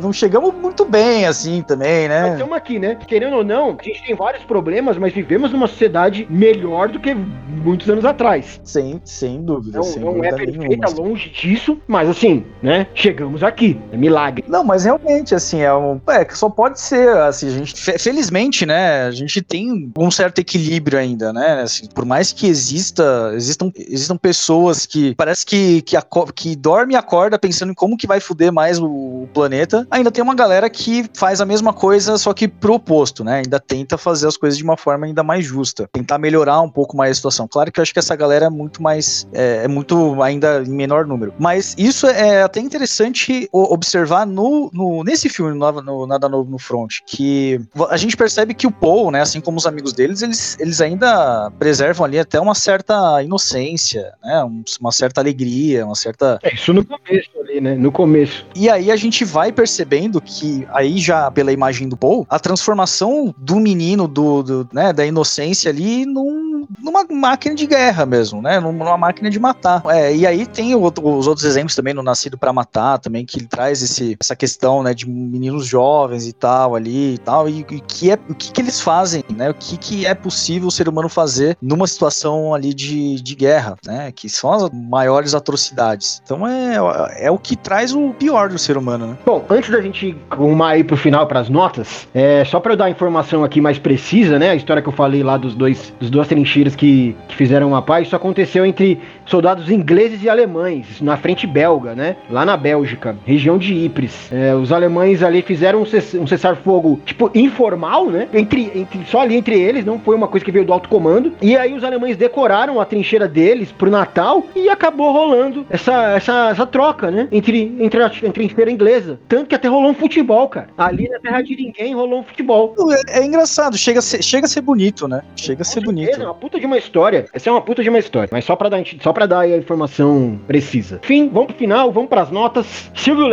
Não 0.01 0.11
chegamos 0.11 0.53
muito 0.55 0.83
bem, 0.83 1.25
assim, 1.25 1.61
também, 1.61 2.07
né? 2.07 2.21
Mas 2.21 2.33
estamos 2.33 2.57
aqui, 2.57 2.79
né? 2.79 2.97
Querendo 3.07 3.35
ou 3.37 3.43
não, 3.43 3.77
a 3.79 3.83
gente 3.83 4.03
tem 4.03 4.15
vários 4.15 4.43
problemas, 4.43 4.97
mas 4.97 5.13
vivemos 5.13 5.51
numa 5.51 5.67
sociedade 5.67 6.25
melhor 6.29 6.89
do 6.89 6.99
que 6.99 7.13
muitos 7.13 7.89
anos 7.89 8.05
atrás. 8.05 8.59
Sem, 8.63 8.99
sem 9.05 9.43
dúvida. 9.43 9.77
Não, 9.77 9.83
sem 9.83 10.01
não 10.01 10.13
dúvida 10.13 10.27
é 10.27 10.35
perfeita, 10.35 10.67
nenhuma. 10.67 11.09
longe 11.09 11.29
disso, 11.29 11.77
mas 11.87 12.09
assim, 12.09 12.45
né? 12.61 12.87
Chegamos 12.93 13.43
aqui. 13.43 13.79
É 13.91 13.97
milagre. 13.97 14.45
Não, 14.47 14.63
mas 14.63 14.85
realmente, 14.85 15.35
assim, 15.35 15.61
é 15.61 15.73
um. 15.73 15.99
É, 16.07 16.25
só 16.33 16.49
pode 16.49 16.79
ser, 16.79 17.09
assim, 17.17 17.47
a 17.47 17.51
gente. 17.51 17.75
Felizmente, 17.99 18.65
né? 18.65 19.03
A 19.03 19.11
gente 19.11 19.41
tem 19.41 19.91
um 19.97 20.09
certo 20.09 20.39
equilíbrio 20.39 20.97
ainda, 20.97 21.33
né? 21.33 21.61
Assim, 21.61 21.87
por 21.87 22.05
mais 22.05 22.31
que 22.31 22.47
exista, 22.47 23.31
existam, 23.35 23.71
existam 23.75 24.17
pessoas 24.17 24.85
que 24.85 25.13
parece 25.15 25.45
que, 25.45 25.81
que, 25.81 25.97
que 26.33 26.55
dorme 26.55 26.93
e 26.93 26.97
acorda 26.97 27.37
pensando 27.37 27.71
em 27.71 27.75
como 27.75 27.97
que 27.97 28.07
vai 28.07 28.19
fuder 28.19 28.51
mais 28.51 28.79
o, 28.79 28.85
o 28.85 29.29
planeta, 29.33 29.85
ainda 29.91 30.11
tem 30.11 30.23
uma 30.23 30.35
galera 30.35 30.69
que 30.69 31.05
faz 31.13 31.41
a 31.41 31.45
mesma 31.45 31.73
coisa, 31.73 32.17
só 32.17 32.33
que 32.33 32.47
pro 32.47 32.75
oposto, 32.75 33.23
né? 33.23 33.41
Ainda 33.43 33.59
tenta 33.59 33.97
fazer 33.97 34.27
as 34.27 34.37
coisas 34.37 34.57
de 34.57 34.63
uma 34.63 34.77
forma 34.77 35.05
ainda 35.05 35.23
mais 35.23 35.45
justa, 35.45 35.89
tentar 35.91 36.17
melhorar 36.17 36.61
um 36.61 36.69
pouco 36.69 36.95
mais 36.95 37.11
a 37.11 37.15
situação. 37.15 37.47
Claro 37.47 37.71
que 37.71 37.79
eu 37.79 37.81
acho 37.81 37.93
que 37.93 37.99
essa 37.99 38.15
galera 38.15 38.45
é 38.45 38.49
muito 38.49 38.81
mais, 38.81 39.27
é, 39.33 39.65
é 39.65 39.67
muito 39.67 40.21
ainda 40.21 40.63
em 40.63 40.69
menor 40.69 41.05
número. 41.05 41.33
Mas 41.37 41.75
isso 41.77 42.07
é 42.07 42.41
até 42.43 42.59
interessante 42.59 43.49
observar 43.81 44.27
no, 44.27 44.69
no 44.71 45.03
nesse 45.03 45.27
filme, 45.27 45.57
no, 45.57 45.81
no 45.81 46.05
Nada 46.05 46.29
Novo 46.29 46.49
no 46.49 46.59
Front, 46.59 46.99
que 47.05 47.59
a 47.89 47.97
gente 47.97 48.15
percebe 48.15 48.53
que 48.53 48.67
o 48.67 48.71
Paul, 48.71 49.09
né, 49.09 49.21
assim 49.21 49.41
como 49.41 49.57
os 49.57 49.65
amigos 49.65 49.91
deles, 49.91 50.21
eles, 50.21 50.57
eles 50.59 50.79
ainda 50.79 51.51
preservam 51.57 52.05
ali 52.05 52.19
até 52.19 52.39
uma 52.39 52.53
certa 52.53 53.21
inocência, 53.23 54.13
né, 54.23 54.43
uma 54.79 54.91
certa 54.91 55.19
alegria, 55.19 55.85
uma 55.85 55.95
certa... 55.95 56.39
É, 56.43 56.53
isso 56.53 56.71
no 56.71 56.85
começo 56.85 57.29
ali, 57.39 57.59
né, 57.59 57.75
no 57.75 57.91
começo. 57.91 58.45
E 58.55 58.69
aí 58.69 58.91
a 58.91 58.95
gente 58.95 59.25
vai 59.25 59.51
percebendo 59.51 60.21
que, 60.21 60.67
aí 60.71 60.99
já 60.99 61.31
pela 61.31 61.51
imagem 61.51 61.89
do 61.89 61.97
Paul, 61.97 62.25
a 62.29 62.39
transformação 62.39 63.33
do 63.37 63.59
menino, 63.59 64.07
do, 64.07 64.43
do 64.43 64.69
né, 64.71 64.93
da 64.93 65.05
inocência 65.05 65.71
ali, 65.71 66.05
num, 66.05 66.67
numa 66.79 67.03
máquina 67.09 67.55
de 67.55 67.65
guerra 67.65 68.05
mesmo, 68.05 68.41
né, 68.41 68.59
numa 68.59 68.97
máquina 68.97 69.29
de 69.29 69.39
matar. 69.39 69.81
É, 69.87 70.15
e 70.15 70.27
aí 70.27 70.45
tem 70.45 70.75
o, 70.75 70.81
os 70.83 71.27
outros 71.27 71.45
exemplos 71.45 71.75
também 71.75 71.93
no 71.93 72.03
Nascido 72.03 72.37
para 72.37 72.53
Matar, 72.53 72.99
também, 72.99 73.25
que 73.25 73.39
ele 73.39 73.47
traz 73.47 73.70
esse, 73.71 74.17
essa 74.19 74.35
questão, 74.35 74.83
né, 74.83 74.93
de 74.93 75.07
meninos 75.07 75.65
jovens 75.65 76.27
e 76.27 76.33
tal 76.33 76.75
ali 76.75 77.15
e 77.15 77.17
tal, 77.17 77.47
e, 77.47 77.59
e 77.59 77.79
que 77.79 78.11
é, 78.11 78.19
o 78.29 78.35
que, 78.35 78.51
que 78.51 78.61
eles 78.61 78.81
fazem, 78.81 79.23
né, 79.35 79.49
o 79.49 79.53
que, 79.53 79.77
que 79.77 80.05
é 80.05 80.13
possível 80.13 80.67
o 80.67 80.71
ser 80.71 80.89
humano 80.89 81.07
fazer 81.07 81.57
numa 81.61 81.87
situação 81.87 82.53
ali 82.53 82.73
de, 82.73 83.21
de 83.21 83.35
guerra, 83.35 83.77
né, 83.85 84.11
que 84.11 84.27
são 84.29 84.51
as 84.51 84.69
maiores 84.71 85.33
atrocidades. 85.33 86.21
Então 86.23 86.47
é, 86.47 86.75
é 87.19 87.31
o 87.31 87.37
que 87.37 87.55
traz 87.55 87.93
o 87.93 88.13
pior 88.13 88.49
do 88.49 88.57
ser 88.57 88.77
humano, 88.77 89.07
né? 89.07 89.17
Bom, 89.25 89.45
antes 89.49 89.69
da 89.69 89.81
gente 89.81 90.15
arrumar 90.29 90.71
aí 90.71 90.83
pro 90.83 90.97
final 90.97 91.27
para 91.27 91.39
as 91.39 91.49
notas, 91.49 92.07
é, 92.13 92.43
só 92.45 92.59
para 92.59 92.73
eu 92.73 92.77
dar 92.77 92.85
a 92.85 92.89
informação 92.89 93.43
aqui 93.43 93.61
mais 93.61 93.77
precisa, 93.77 94.39
né, 94.39 94.49
a 94.49 94.55
história 94.55 94.81
que 94.81 94.89
eu 94.89 94.93
falei 94.93 95.23
lá 95.23 95.37
dos 95.37 95.55
dois, 95.55 95.93
dos 95.99 96.09
duas 96.09 96.27
trincheiras 96.27 96.75
que, 96.75 97.15
que 97.27 97.35
fizeram 97.35 97.75
a 97.75 97.81
paz, 97.81 98.07
isso 98.07 98.15
aconteceu 98.15 98.65
entre 98.65 98.99
soldados 99.25 99.69
ingleses 99.69 100.23
e 100.23 100.29
alemães, 100.29 101.01
na 101.01 101.17
frente 101.17 101.45
belga, 101.47 101.95
né? 101.95 102.15
Lá 102.29 102.45
na 102.45 102.57
Bélgica, 102.57 103.15
região 103.25 103.57
de 103.61 103.85
Ypres. 103.85 104.31
É, 104.31 104.53
os 104.55 104.71
alemães 104.71 105.23
ali 105.23 105.41
fizeram 105.41 105.83
um 105.83 106.27
cessar-fogo, 106.27 106.99
tipo, 107.05 107.31
informal, 107.33 108.09
né? 108.09 108.27
Entre, 108.33 108.71
entre, 108.75 109.05
só 109.05 109.21
ali 109.21 109.35
entre 109.35 109.59
eles, 109.59 109.85
não 109.85 109.99
foi 109.99 110.15
uma 110.15 110.27
coisa 110.27 110.45
que 110.45 110.51
veio 110.51 110.65
do 110.65 110.73
alto 110.73 110.89
comando. 110.89 111.33
E 111.41 111.55
aí 111.55 111.73
os 111.73 111.83
alemães 111.83 112.17
decoraram 112.17 112.79
a 112.79 112.85
trincheira 112.85 113.27
deles 113.27 113.71
pro 113.71 113.89
Natal 113.89 114.43
e 114.55 114.69
acabou 114.69 115.11
rolando 115.11 115.65
essa, 115.69 116.13
essa, 116.15 116.49
essa 116.49 116.65
troca, 116.65 117.11
né? 117.11 117.27
Entre, 117.31 117.75
entre, 117.79 118.01
a, 118.01 118.07
entre 118.07 118.27
a 118.27 118.31
trincheira 118.31 118.71
inglesa. 118.71 119.19
Tanto 119.27 119.47
que 119.47 119.55
até 119.55 119.67
rolou 119.67 119.91
um 119.91 119.93
futebol, 119.93 120.47
cara. 120.49 120.67
Ali 120.77 121.07
na 121.09 121.19
terra 121.19 121.41
de 121.41 121.55
ninguém 121.55 121.93
rolou 121.93 122.19
um 122.19 122.23
futebol. 122.23 122.75
É, 123.07 123.19
é 123.19 123.25
engraçado, 123.25 123.77
chega 123.77 123.99
a, 123.99 124.01
ser, 124.01 124.23
chega 124.23 124.45
a 124.45 124.49
ser 124.49 124.61
bonito, 124.61 125.07
né? 125.07 125.21
Chega 125.35 125.61
a 125.61 125.65
ser 125.65 125.81
bonito. 125.81 126.21
É 126.21 126.25
uma 126.25 126.33
puta 126.33 126.59
de 126.59 126.65
uma 126.65 126.77
história. 126.77 127.25
Essa 127.33 127.49
é 127.49 127.51
uma 127.51 127.61
puta 127.61 127.83
de 127.83 127.89
uma 127.89 127.99
história. 127.99 128.29
Mas 128.31 128.45
só 128.45 128.55
pra 128.55 128.69
dar, 128.69 128.81
só 129.01 129.13
pra 129.13 129.25
dar 129.25 129.41
a 129.41 129.57
informação 129.57 130.39
precisa. 130.47 130.99
Fim, 131.03 131.29
vamos 131.29 131.47
pro 131.47 131.57
final, 131.57 131.91
vamos 131.91 132.09
para 132.09 132.21
as 132.21 132.31
notas. 132.31 132.91
Silvio 132.95 133.27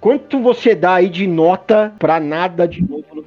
Quanto 0.00 0.40
você 0.40 0.74
dá 0.74 0.94
aí 0.94 1.08
de 1.08 1.26
nota 1.26 1.94
para 1.98 2.18
nada 2.20 2.66
de 2.66 2.82
novo 2.82 3.04
no 3.14 3.24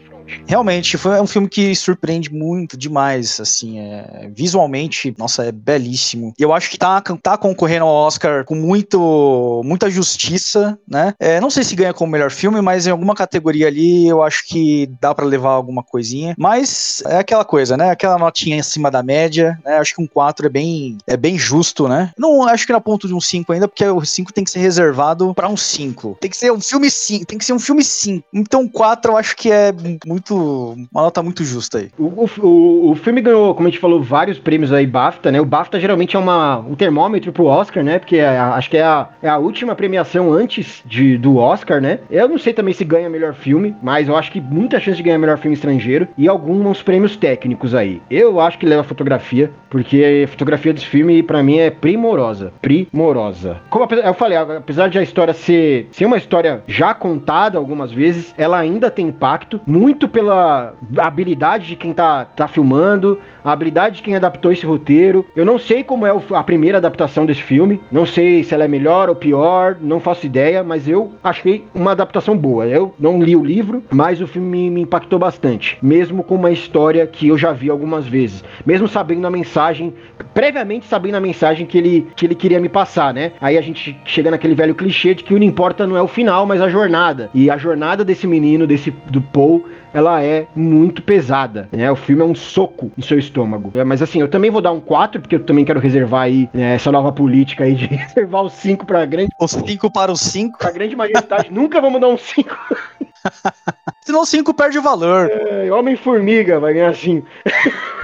Realmente, 0.48 0.98
foi 0.98 1.20
um 1.20 1.28
filme 1.28 1.48
que 1.48 1.76
surpreende 1.76 2.34
muito 2.34 2.78
demais, 2.78 3.40
assim, 3.40 3.80
é, 3.80 4.30
visualmente, 4.34 5.14
nossa, 5.18 5.46
é 5.46 5.52
belíssimo. 5.52 6.34
E 6.38 6.42
eu 6.42 6.54
acho 6.54 6.70
que 6.70 6.78
tá, 6.78 7.02
tá 7.02 7.38
concorrendo 7.38 7.86
ao 7.86 7.94
Oscar 7.94 8.46
com 8.46 8.56
muito, 8.56 9.62
muita 9.64 9.90
justiça, 9.90 10.78
né? 10.88 11.14
É, 11.20 11.40
não 11.40 11.50
sei 11.50 11.64
se 11.64 11.76
ganha 11.76 11.94
como 11.94 12.12
melhor 12.12 12.32
filme, 12.32 12.62
mas 12.62 12.88
em 12.88 12.92
alguma 12.92 13.16
categoria 13.16 13.68
ali 13.68 14.08
eu 14.08 14.24
acho 14.24 14.46
que 14.48 14.90
dá 15.00 15.14
para 15.14 15.26
levar 15.26 15.52
alguma 15.52 15.84
coisinha. 15.84 16.36
Mas 16.38 17.04
é 17.06 17.18
aquela 17.18 17.46
coisa, 17.46 17.78
né? 17.78 17.90
Aquela 17.90 18.18
notinha 18.18 18.60
acima 18.60 18.90
da 18.92 19.04
média, 19.04 19.60
né? 19.64 19.78
Acho 19.78 19.96
que 19.96 20.02
um 20.02 20.08
4 20.08 20.48
é 20.48 20.50
bem, 20.50 20.98
é 21.08 21.18
bem 21.18 21.38
justo, 21.38 21.88
né? 21.88 22.12
Não 22.18 22.48
acho 22.48 22.66
que 22.66 22.74
na 22.74 22.82
ponto 22.82 23.08
de 23.08 23.14
um 23.14 23.22
5 23.22 23.52
ainda, 23.54 23.68
porque 23.68 23.86
o 23.86 24.04
5 24.04 24.34
tem 24.34 24.44
que 24.44 24.52
ser 24.52 24.60
reservado 24.60 25.34
para 25.34 25.50
um 25.50 25.58
5. 25.58 26.18
Tem 26.20 26.30
que 26.30 26.38
ser 26.38 26.52
um 26.52 26.60
filme 26.60 26.90
5, 26.90 27.26
tem 27.26 27.38
que 27.38 27.46
ser 27.46 27.54
um 27.54 27.60
filme 27.60 27.84
5. 27.84 28.26
Então 28.34 28.68
4 28.68 29.12
eu 29.12 29.18
acho 29.18 29.36
que 29.36 29.52
é 29.52 29.72
muito. 30.06 30.15
Uma 30.34 31.04
nota 31.04 31.22
muito 31.22 31.44
justa 31.44 31.80
aí. 31.80 31.90
O, 31.98 32.28
o, 32.42 32.92
o 32.92 32.96
filme 32.96 33.22
ganhou, 33.22 33.54
como 33.54 33.68
a 33.68 33.72
gente 33.72 33.80
falou, 33.80 34.02
vários 34.02 34.40
prêmios 34.40 34.72
aí, 34.72 34.86
BAFTA, 34.86 35.32
né? 35.32 35.42
O 35.42 35.46
BAFTA 35.46 35.80
geralmente 35.80 36.16
é 36.16 36.20
uma, 36.20 36.60
um 36.60 36.76
termômetro 36.76 37.32
pro 37.32 37.46
Oscar, 37.46 37.84
né? 37.84 38.00
Porque 38.00 38.18
é, 38.18 38.38
acho 38.38 38.70
que 38.70 38.78
é 38.78 38.84
a, 38.84 39.10
é 39.22 39.30
a 39.30 39.38
última 39.38 39.76
premiação 39.76 40.32
antes 40.32 40.84
de, 40.86 41.18
do 41.18 41.38
Oscar, 41.38 41.82
né? 41.82 42.00
Eu 42.10 42.28
não 42.28 42.38
sei 42.38 42.54
também 42.54 42.74
se 42.74 42.84
ganha 42.84 43.10
melhor 43.10 43.34
filme, 43.34 43.76
mas 43.82 44.08
eu 44.08 44.16
acho 44.16 44.32
que 44.32 44.42
muita 44.42 44.80
chance 44.80 44.98
de 44.98 45.04
ganhar 45.04 45.18
melhor 45.18 45.38
filme 45.38 45.56
estrangeiro 45.56 46.08
e 46.18 46.28
alguns 46.28 46.82
prêmios 46.82 47.16
técnicos 47.16 47.74
aí. 47.74 48.02
Eu 48.10 48.40
acho 48.40 48.58
que 48.58 48.66
leva 48.66 48.84
fotografia, 48.84 49.52
porque 49.70 50.24
a 50.24 50.28
fotografia 50.28 50.74
desse 50.74 50.86
filme, 50.86 51.22
para 51.24 51.44
mim, 51.44 51.58
é 51.58 51.70
primorosa. 51.70 52.54
Primorosa. 52.62 53.58
Como 53.70 53.88
eu 53.92 54.14
falei, 54.14 54.38
apesar 54.38 54.90
de 54.90 54.98
a 54.98 55.04
história 55.04 55.34
ser, 55.34 55.88
ser 55.92 56.06
uma 56.06 56.18
história 56.18 56.64
já 56.68 56.94
contada 56.94 57.58
algumas 57.58 57.92
vezes, 57.92 58.34
ela 58.38 58.58
ainda 58.58 58.90
tem 58.90 59.08
impacto, 59.08 59.60
muito 59.66 60.05
muito 60.06 60.10
pela 60.10 60.74
habilidade 60.98 61.68
de 61.68 61.76
quem 61.76 61.94
tá, 61.94 62.26
tá 62.26 62.48
filmando, 62.48 63.20
a 63.44 63.52
habilidade 63.52 63.98
de 63.98 64.02
quem 64.02 64.16
adaptou 64.16 64.52
esse 64.52 64.66
roteiro. 64.66 65.26
Eu 65.36 65.46
não 65.46 65.58
sei 65.58 65.84
como 65.84 66.06
é 66.06 66.12
a 66.34 66.44
primeira 66.44 66.78
adaptação 66.78 67.26
desse 67.26 67.42
filme, 67.42 67.82
não 67.92 68.06
sei 68.06 68.44
se 68.44 68.54
ela 68.54 68.66
é 68.66 68.68
melhor 68.68 69.10
ou 69.10 69.16
pior, 69.16 69.78
não 69.82 70.00
faço 70.00 70.26
ideia, 70.26 70.64
mas 70.64 70.88
eu 70.88 71.12
achei 71.24 71.66
uma 71.74 71.92
adaptação 71.92 72.38
boa. 72.38 72.66
Eu 72.68 72.94
não 73.00 73.22
li 73.22 73.36
o 73.36 73.44
livro, 73.44 73.84
mas 73.92 74.22
o 74.22 74.28
filme 74.28 74.70
me, 74.70 74.82
impactou 74.82 75.18
bastante, 75.18 75.78
mesmo 75.82 76.24
com 76.24 76.36
uma 76.36 76.52
história 76.52 77.06
que 77.08 77.28
eu 77.28 77.38
já 77.38 77.52
vi 77.52 77.70
algumas 77.70 78.06
vezes, 78.06 78.44
mesmo 78.66 78.88
sabendo 78.88 79.26
a 79.26 79.32
mensagem, 79.32 79.94
previamente 80.34 80.86
sabendo 80.86 81.16
a 81.16 81.20
mensagem 81.20 81.66
que 81.66 81.78
ele, 81.78 82.08
que 82.16 82.26
ele 82.26 82.36
queria 82.36 82.60
me 82.60 82.70
passar, 82.70 83.14
né? 83.14 83.32
Aí 83.42 83.58
a 83.58 83.62
gente 83.62 83.98
chega 84.06 84.30
naquele 84.30 84.56
velho 84.56 84.76
clichê 84.76 85.14
de 85.14 85.24
que 85.24 85.34
o 85.34 85.40
que 85.40 85.46
importa 85.46 85.88
não 85.88 85.98
é 85.98 86.02
o 86.02 86.08
final, 86.08 86.46
mas 86.46 86.62
a 86.62 86.70
jornada. 86.70 87.30
E 87.34 87.50
a 87.50 87.58
jornada 87.58 88.04
desse 88.04 88.28
menino, 88.28 88.68
desse 88.68 88.92
do 89.10 89.22
Paul, 89.22 89.66
ela 89.96 90.22
é 90.22 90.46
muito 90.54 91.02
pesada, 91.02 91.70
né? 91.72 91.90
O 91.90 91.96
filme 91.96 92.22
é 92.22 92.26
um 92.26 92.36
soco 92.36 92.92
no 92.98 93.02
seu 93.04 93.18
estômago. 93.18 93.72
É, 93.76 93.84
mas 93.86 94.02
assim, 94.02 94.20
eu 94.20 94.28
também 94.28 94.52
vou 94.52 94.62
dar 94.62 94.74
um 94.74 94.82
4, 94.82 95.22
porque 95.22 95.36
eu 95.36 95.44
também 95.44 95.64
quero 95.64 95.80
reservar 95.80 96.24
aí 96.24 96.50
né, 96.54 96.76
essa 96.76 96.92
nova 96.92 97.14
política 97.14 97.64
aí 97.64 97.76
de 97.76 97.86
reservar 97.96 98.44
os 98.44 98.54
5 98.54 98.86
pra 98.86 99.06
grande... 99.06 99.32
Os 99.40 99.52
5 99.52 99.90
para 99.90 100.12
os 100.12 100.20
5? 100.20 100.58
Pra 100.58 100.72
grande 100.72 100.98
majestade, 100.98 101.48
nunca 101.50 101.80
vamos 101.80 102.02
dar 102.02 102.10
um 102.10 102.18
5. 102.18 102.50
Senão 104.06 104.24
5 104.24 104.54
perde 104.54 104.78
o 104.78 104.84
valor. 104.84 105.32
É, 105.32 105.72
Homem-Formiga 105.72 106.60
vai 106.60 106.74
ganhar 106.74 106.96
5. 106.96 107.26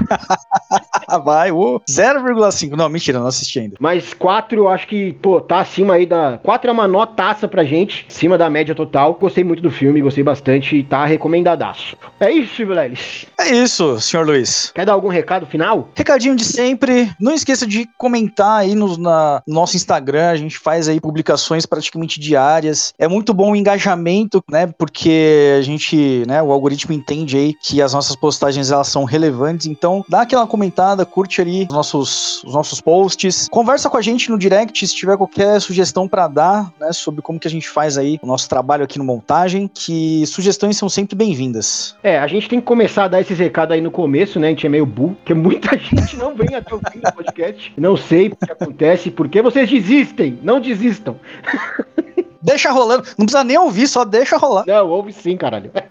vai, 1.23 1.51
o 1.51 1.79
0,5. 1.81 2.75
Não, 2.75 2.89
mentira, 2.89 3.19
não 3.19 3.27
assisti 3.27 3.59
ainda. 3.59 3.77
Mas 3.79 4.13
4 4.13 4.57
eu 4.57 4.67
acho 4.67 4.87
que, 4.87 5.13
pô, 5.13 5.39
tá 5.39 5.59
acima 5.59 5.93
aí 5.93 6.07
da. 6.07 6.39
4 6.43 6.69
é 6.69 6.73
uma 6.73 6.87
notaça 6.87 7.47
pra 7.47 7.63
gente, 7.63 8.07
acima 8.09 8.35
da 8.35 8.49
média 8.49 8.73
total. 8.73 9.13
Gostei 9.13 9.43
muito 9.43 9.61
do 9.61 9.69
filme, 9.69 10.01
gostei 10.01 10.23
bastante 10.23 10.75
e 10.75 10.83
tá 10.83 11.05
recomendadaço. 11.05 11.95
É 12.19 12.31
isso, 12.31 12.55
Silvio. 12.55 12.71
É 12.71 13.51
isso, 13.51 13.99
senhor 13.99 14.25
Luiz. 14.25 14.71
Quer 14.73 14.85
dar 14.85 14.93
algum 14.93 15.09
recado 15.09 15.45
final? 15.45 15.89
Recadinho 15.93 16.35
de 16.35 16.45
sempre. 16.45 17.11
Não 17.19 17.33
esqueça 17.33 17.67
de 17.67 17.87
comentar 17.97 18.61
aí 18.61 18.73
no 18.73 18.97
na, 18.97 19.43
nosso 19.47 19.75
Instagram. 19.75 20.29
A 20.29 20.35
gente 20.35 20.57
faz 20.57 20.87
aí 20.87 20.99
publicações 20.99 21.65
praticamente 21.65 22.19
diárias. 22.19 22.93
É 22.97 23.07
muito 23.07 23.33
bom 23.33 23.51
o 23.51 23.55
engajamento, 23.55 24.43
né? 24.49 24.67
Porque 24.67 25.10
a 25.57 25.61
gente, 25.61 26.23
né, 26.27 26.41
o 26.41 26.51
algoritmo 26.51 26.93
entende 26.93 27.37
aí 27.37 27.53
que 27.53 27.81
as 27.81 27.93
nossas 27.93 28.15
postagens 28.15 28.71
elas 28.71 28.87
são 28.87 29.03
relevantes. 29.03 29.67
Então, 29.67 30.03
dá 30.07 30.21
aquela 30.21 30.45
comentada, 30.47 31.05
curte 31.05 31.41
ali 31.41 31.67
os 31.69 31.75
nossos, 31.75 32.43
os 32.43 32.53
nossos 32.53 32.81
posts. 32.81 33.47
Conversa 33.49 33.89
com 33.89 33.97
a 33.97 34.01
gente 34.01 34.29
no 34.29 34.37
direct 34.37 34.85
se 34.85 34.95
tiver 34.95 35.17
qualquer 35.17 35.59
sugestão 35.61 36.07
para 36.07 36.27
dar, 36.27 36.71
né, 36.79 36.91
sobre 36.93 37.21
como 37.21 37.39
que 37.39 37.47
a 37.47 37.51
gente 37.51 37.69
faz 37.69 37.97
aí 37.97 38.19
o 38.21 38.27
nosso 38.27 38.47
trabalho 38.49 38.83
aqui 38.83 38.97
no 38.97 39.03
montagem, 39.03 39.69
que 39.73 40.25
sugestões 40.27 40.77
são 40.77 40.89
sempre 40.89 41.15
bem-vindas. 41.15 41.95
É, 42.03 42.17
a 42.17 42.27
gente 42.27 42.47
tem 42.49 42.59
que 42.59 42.65
começar 42.65 43.05
a 43.05 43.07
dar 43.07 43.21
esses 43.21 43.37
recados 43.37 43.73
aí 43.73 43.81
no 43.81 43.91
começo, 43.91 44.39
né? 44.39 44.47
A 44.47 44.49
gente 44.51 44.65
é 44.65 44.69
meio 44.69 44.85
burro, 44.85 45.15
porque 45.15 45.33
muita 45.33 45.77
gente 45.77 46.17
não 46.17 46.35
vem 46.35 46.55
até 46.55 46.73
o 46.73 46.79
fim 46.91 46.99
do 46.99 47.11
podcast. 47.13 47.73
Não 47.77 47.97
sei 47.97 48.27
o 48.27 48.35
que 48.35 48.51
acontece, 48.51 49.11
porque 49.11 49.41
vocês 49.41 49.69
desistem. 49.69 50.39
Não 50.41 50.59
desistam. 50.59 51.15
Deixa 52.41 52.71
rolando. 52.71 53.03
Não 53.17 53.25
precisa 53.25 53.43
nem 53.43 53.57
ouvir, 53.57 53.87
só 53.87 54.03
deixa 54.03 54.37
rolar. 54.37 54.65
Não, 54.65 54.87
ouve 54.89 55.13
sim, 55.13 55.37
caralho. 55.37 55.71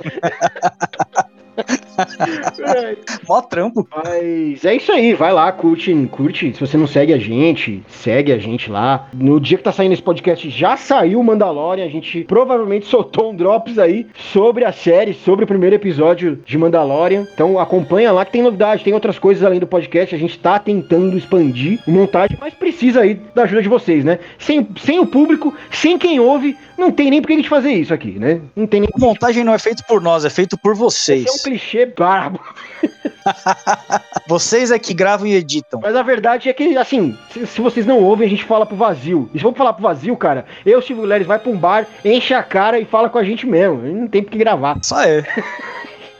Mó 3.29 3.43
trampo. 3.43 3.87
Mas 3.91 4.65
é 4.65 4.75
isso 4.75 4.93
aí, 4.93 5.15
vai 5.15 5.33
lá, 5.33 5.51
curte, 5.53 5.95
curte. 6.11 6.53
Se 6.55 6.61
você 6.61 6.77
não 6.77 6.87
segue 6.87 7.13
a 7.13 7.19
gente, 7.19 7.83
segue 7.89 8.33
a 8.33 8.39
gente 8.39 8.71
lá. 8.71 9.09
No 9.15 9.41
dia 9.41 9.59
que 9.59 9.65
tá 9.65 9.73
saindo 9.73 9.93
esse 9.93 10.03
podcast, 10.03 10.49
já 10.51 10.77
saiu 10.77 11.21
o 11.21 11.25
Mandalorian. 11.25 11.85
A 11.85 11.89
gente 11.89 12.25
provavelmente 12.25 12.87
soltou 12.87 13.31
um 13.31 13.37
drops 13.37 13.79
aí 13.79 14.07
sobre 14.33 14.65
a 14.65 14.73
série, 14.73 15.15
sobre 15.15 15.45
o 15.45 15.49
primeiro 15.49 15.77
episódio 15.77 16.41
de 16.45 16.59
Mandalorian. 16.59 17.27
Então 17.33 17.59
acompanha 17.59 18.13
lá 18.13 18.25
que 18.25 18.33
tem 18.33 18.43
novidade, 18.43 18.85
tem 18.85 18.95
outras 18.95 19.19
coisas 19.19 19.45
além 19.45 19.61
do 19.61 19.67
podcast. 19.67 20.15
A 20.15 20.19
gente 20.19 20.39
tá 20.39 20.59
tentando 20.59 21.17
expandir 21.17 21.81
o 21.87 21.91
montagem, 21.91 22.37
mas 22.41 22.55
precisa 22.55 23.01
aí 23.01 23.15
da 23.35 23.43
ajuda 23.43 23.63
de 23.63 23.69
vocês, 23.69 24.05
né? 24.05 24.19
Sem, 24.39 24.67
sem 24.81 24.99
o 24.99 25.07
público, 25.07 25.55
sem 25.71 25.99
quem 25.99 26.21
ouve, 26.21 26.57
não 26.77 26.91
tem 26.91 27.11
nem 27.11 27.21
por 27.21 27.29
que 27.29 27.35
a 27.35 27.37
gente 27.37 27.49
fazer 27.49 27.73
isso 27.73 27.93
aqui, 27.93 28.19
né? 28.19 28.41
Não 28.57 28.67
tem 28.67 28.81
nem. 28.81 28.91
A 28.95 28.99
montagem 28.99 29.45
não 29.45 29.53
é 29.53 29.59
feito 29.59 29.85
por 29.87 30.01
nós, 30.01 30.25
é 30.25 30.31
feito 30.31 30.57
por 30.59 30.75
vocês. 30.75 31.27
Esse 31.27 31.29
é 31.29 31.41
um 31.41 31.45
clichê 31.45 31.87
barbo. 31.97 32.41
vocês 34.27 34.71
é 34.71 34.79
que 34.79 34.95
gravam 34.95 35.27
e 35.27 35.35
editam. 35.35 35.81
Mas 35.83 35.95
a 35.95 36.03
verdade 36.03 36.49
é 36.49 36.53
que, 36.53 36.77
assim, 36.77 37.17
se, 37.33 37.47
se, 37.47 37.61
vocês 37.61 37.87
não 37.87 38.03
ouvem, 38.03 38.27
a 38.27 38.31
gente 38.31 38.45
fala 38.45 38.67
pro 38.67 38.77
vazio. 38.77 39.31
E 39.35 39.39
se 39.39 39.43
for 39.43 39.55
falar 39.55 39.73
pro 39.73 39.83
vazio, 39.83 40.17
cara, 40.17 40.45
eu, 40.65 40.81
Silvio 40.83 41.05
Leles, 41.05 41.27
vai 41.27 41.39
pra 41.39 41.51
um 41.51 41.57
bar, 41.57 41.87
enche 42.05 42.35
a 42.35 42.43
cara 42.43 42.79
e 42.79 42.85
fala 42.85 43.09
com 43.09 43.19
a 43.19 43.25
gente 43.25 43.47
mesmo. 43.47 43.83
Não 43.83 44.09
tem 44.09 44.23
por 44.23 44.31
que 44.31 44.39
gravar. 44.39 44.79
Só 44.83 45.03
é. 45.03 45.25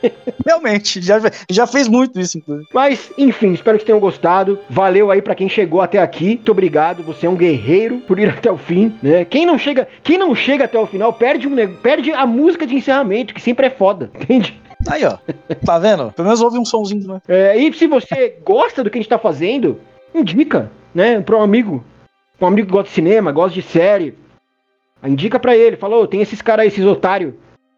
Realmente, 0.45 1.01
já, 1.01 1.19
já 1.49 1.67
fez 1.67 1.87
muito 1.87 2.19
isso, 2.19 2.37
inclusive. 2.37 2.67
Mas, 2.73 3.11
enfim, 3.17 3.53
espero 3.53 3.77
que 3.77 3.85
tenham 3.85 3.99
gostado. 3.99 4.59
Valeu 4.69 5.11
aí 5.11 5.21
para 5.21 5.35
quem 5.35 5.47
chegou 5.47 5.81
até 5.81 5.99
aqui. 5.99 6.27
Muito 6.27 6.51
obrigado. 6.51 7.03
Você 7.03 7.25
é 7.25 7.29
um 7.29 7.35
guerreiro 7.35 7.99
por 7.99 8.19
ir 8.19 8.29
até 8.29 8.51
o 8.51 8.57
fim, 8.57 8.93
né? 9.01 9.25
Quem 9.25 9.45
não 9.45 9.57
chega, 9.57 9.87
quem 10.03 10.17
não 10.17 10.33
chega 10.33 10.65
até 10.65 10.79
o 10.79 10.87
final 10.87 11.13
perde, 11.13 11.47
um, 11.47 11.75
perde 11.77 12.11
a 12.11 12.25
música 12.25 12.65
de 12.65 12.75
encerramento, 12.75 13.33
que 13.33 13.41
sempre 13.41 13.67
é 13.67 13.69
foda, 13.69 14.11
entende? 14.19 14.60
Aí, 14.87 15.05
ó. 15.05 15.17
Tá 15.65 15.79
vendo? 15.79 16.11
Pelo 16.11 16.27
menos 16.27 16.41
ouve 16.41 16.57
um 16.57 16.65
somzinho, 16.65 17.07
né? 17.07 17.21
É, 17.27 17.57
e 17.57 17.73
se 17.73 17.87
você 17.87 18.37
gosta 18.43 18.83
do 18.83 18.89
que 18.89 18.97
a 18.97 19.01
gente 19.01 19.09
tá 19.09 19.19
fazendo, 19.19 19.79
indica, 20.13 20.71
né? 20.93 21.21
Pra 21.21 21.37
um 21.37 21.41
amigo. 21.41 21.83
Um 22.39 22.47
amigo 22.47 22.67
que 22.67 22.73
gosta 22.73 22.89
de 22.89 22.95
cinema, 22.95 23.31
gosta 23.31 23.53
de 23.53 23.61
série. 23.61 24.17
Indica 25.03 25.39
pra 25.39 25.55
ele. 25.55 25.77
Falou, 25.77 26.07
tem 26.07 26.21
esses 26.21 26.41
caras 26.41 26.63
aí, 26.63 26.67
esses 26.67 26.85
otários. 26.85 27.33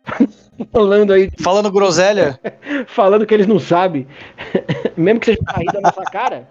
falando 0.71 1.13
aí. 1.13 1.29
Falando 1.41 1.71
groselha? 1.71 2.39
falando 2.87 3.25
que 3.25 3.33
eles 3.33 3.47
não 3.47 3.59
sabem. 3.59 4.07
Mesmo 4.95 5.19
que 5.19 5.27
seja 5.27 5.39
cair 5.45 5.65
da 5.71 5.81
nossa 5.81 6.03
cara. 6.03 6.47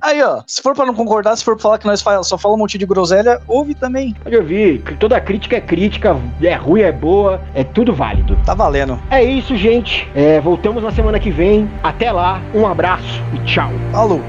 Aí, 0.00 0.22
ó, 0.22 0.42
se 0.46 0.62
for 0.62 0.74
pra 0.74 0.86
não 0.86 0.94
concordar, 0.94 1.36
se 1.36 1.44
for 1.44 1.54
pra 1.54 1.62
falar 1.62 1.78
que 1.78 1.86
nós 1.86 2.00
só 2.00 2.38
falamos 2.38 2.58
um 2.58 2.62
monte 2.62 2.78
de 2.78 2.86
groselha, 2.86 3.40
ouve 3.46 3.74
também. 3.74 4.14
Pode 4.22 4.36
ouvir. 4.36 4.82
Toda 4.98 5.20
crítica 5.20 5.56
é 5.56 5.60
crítica, 5.60 6.16
é 6.40 6.54
ruim, 6.54 6.82
é 6.82 6.92
boa, 6.92 7.40
é 7.54 7.64
tudo 7.64 7.92
válido. 7.92 8.38
Tá 8.44 8.54
valendo. 8.54 8.98
É 9.10 9.22
isso, 9.22 9.56
gente. 9.56 10.08
É, 10.14 10.40
voltamos 10.40 10.82
na 10.82 10.92
semana 10.92 11.18
que 11.18 11.30
vem. 11.30 11.68
Até 11.82 12.12
lá, 12.12 12.40
um 12.54 12.66
abraço 12.66 13.22
e 13.34 13.38
tchau. 13.44 13.70
Falou. 13.92 14.22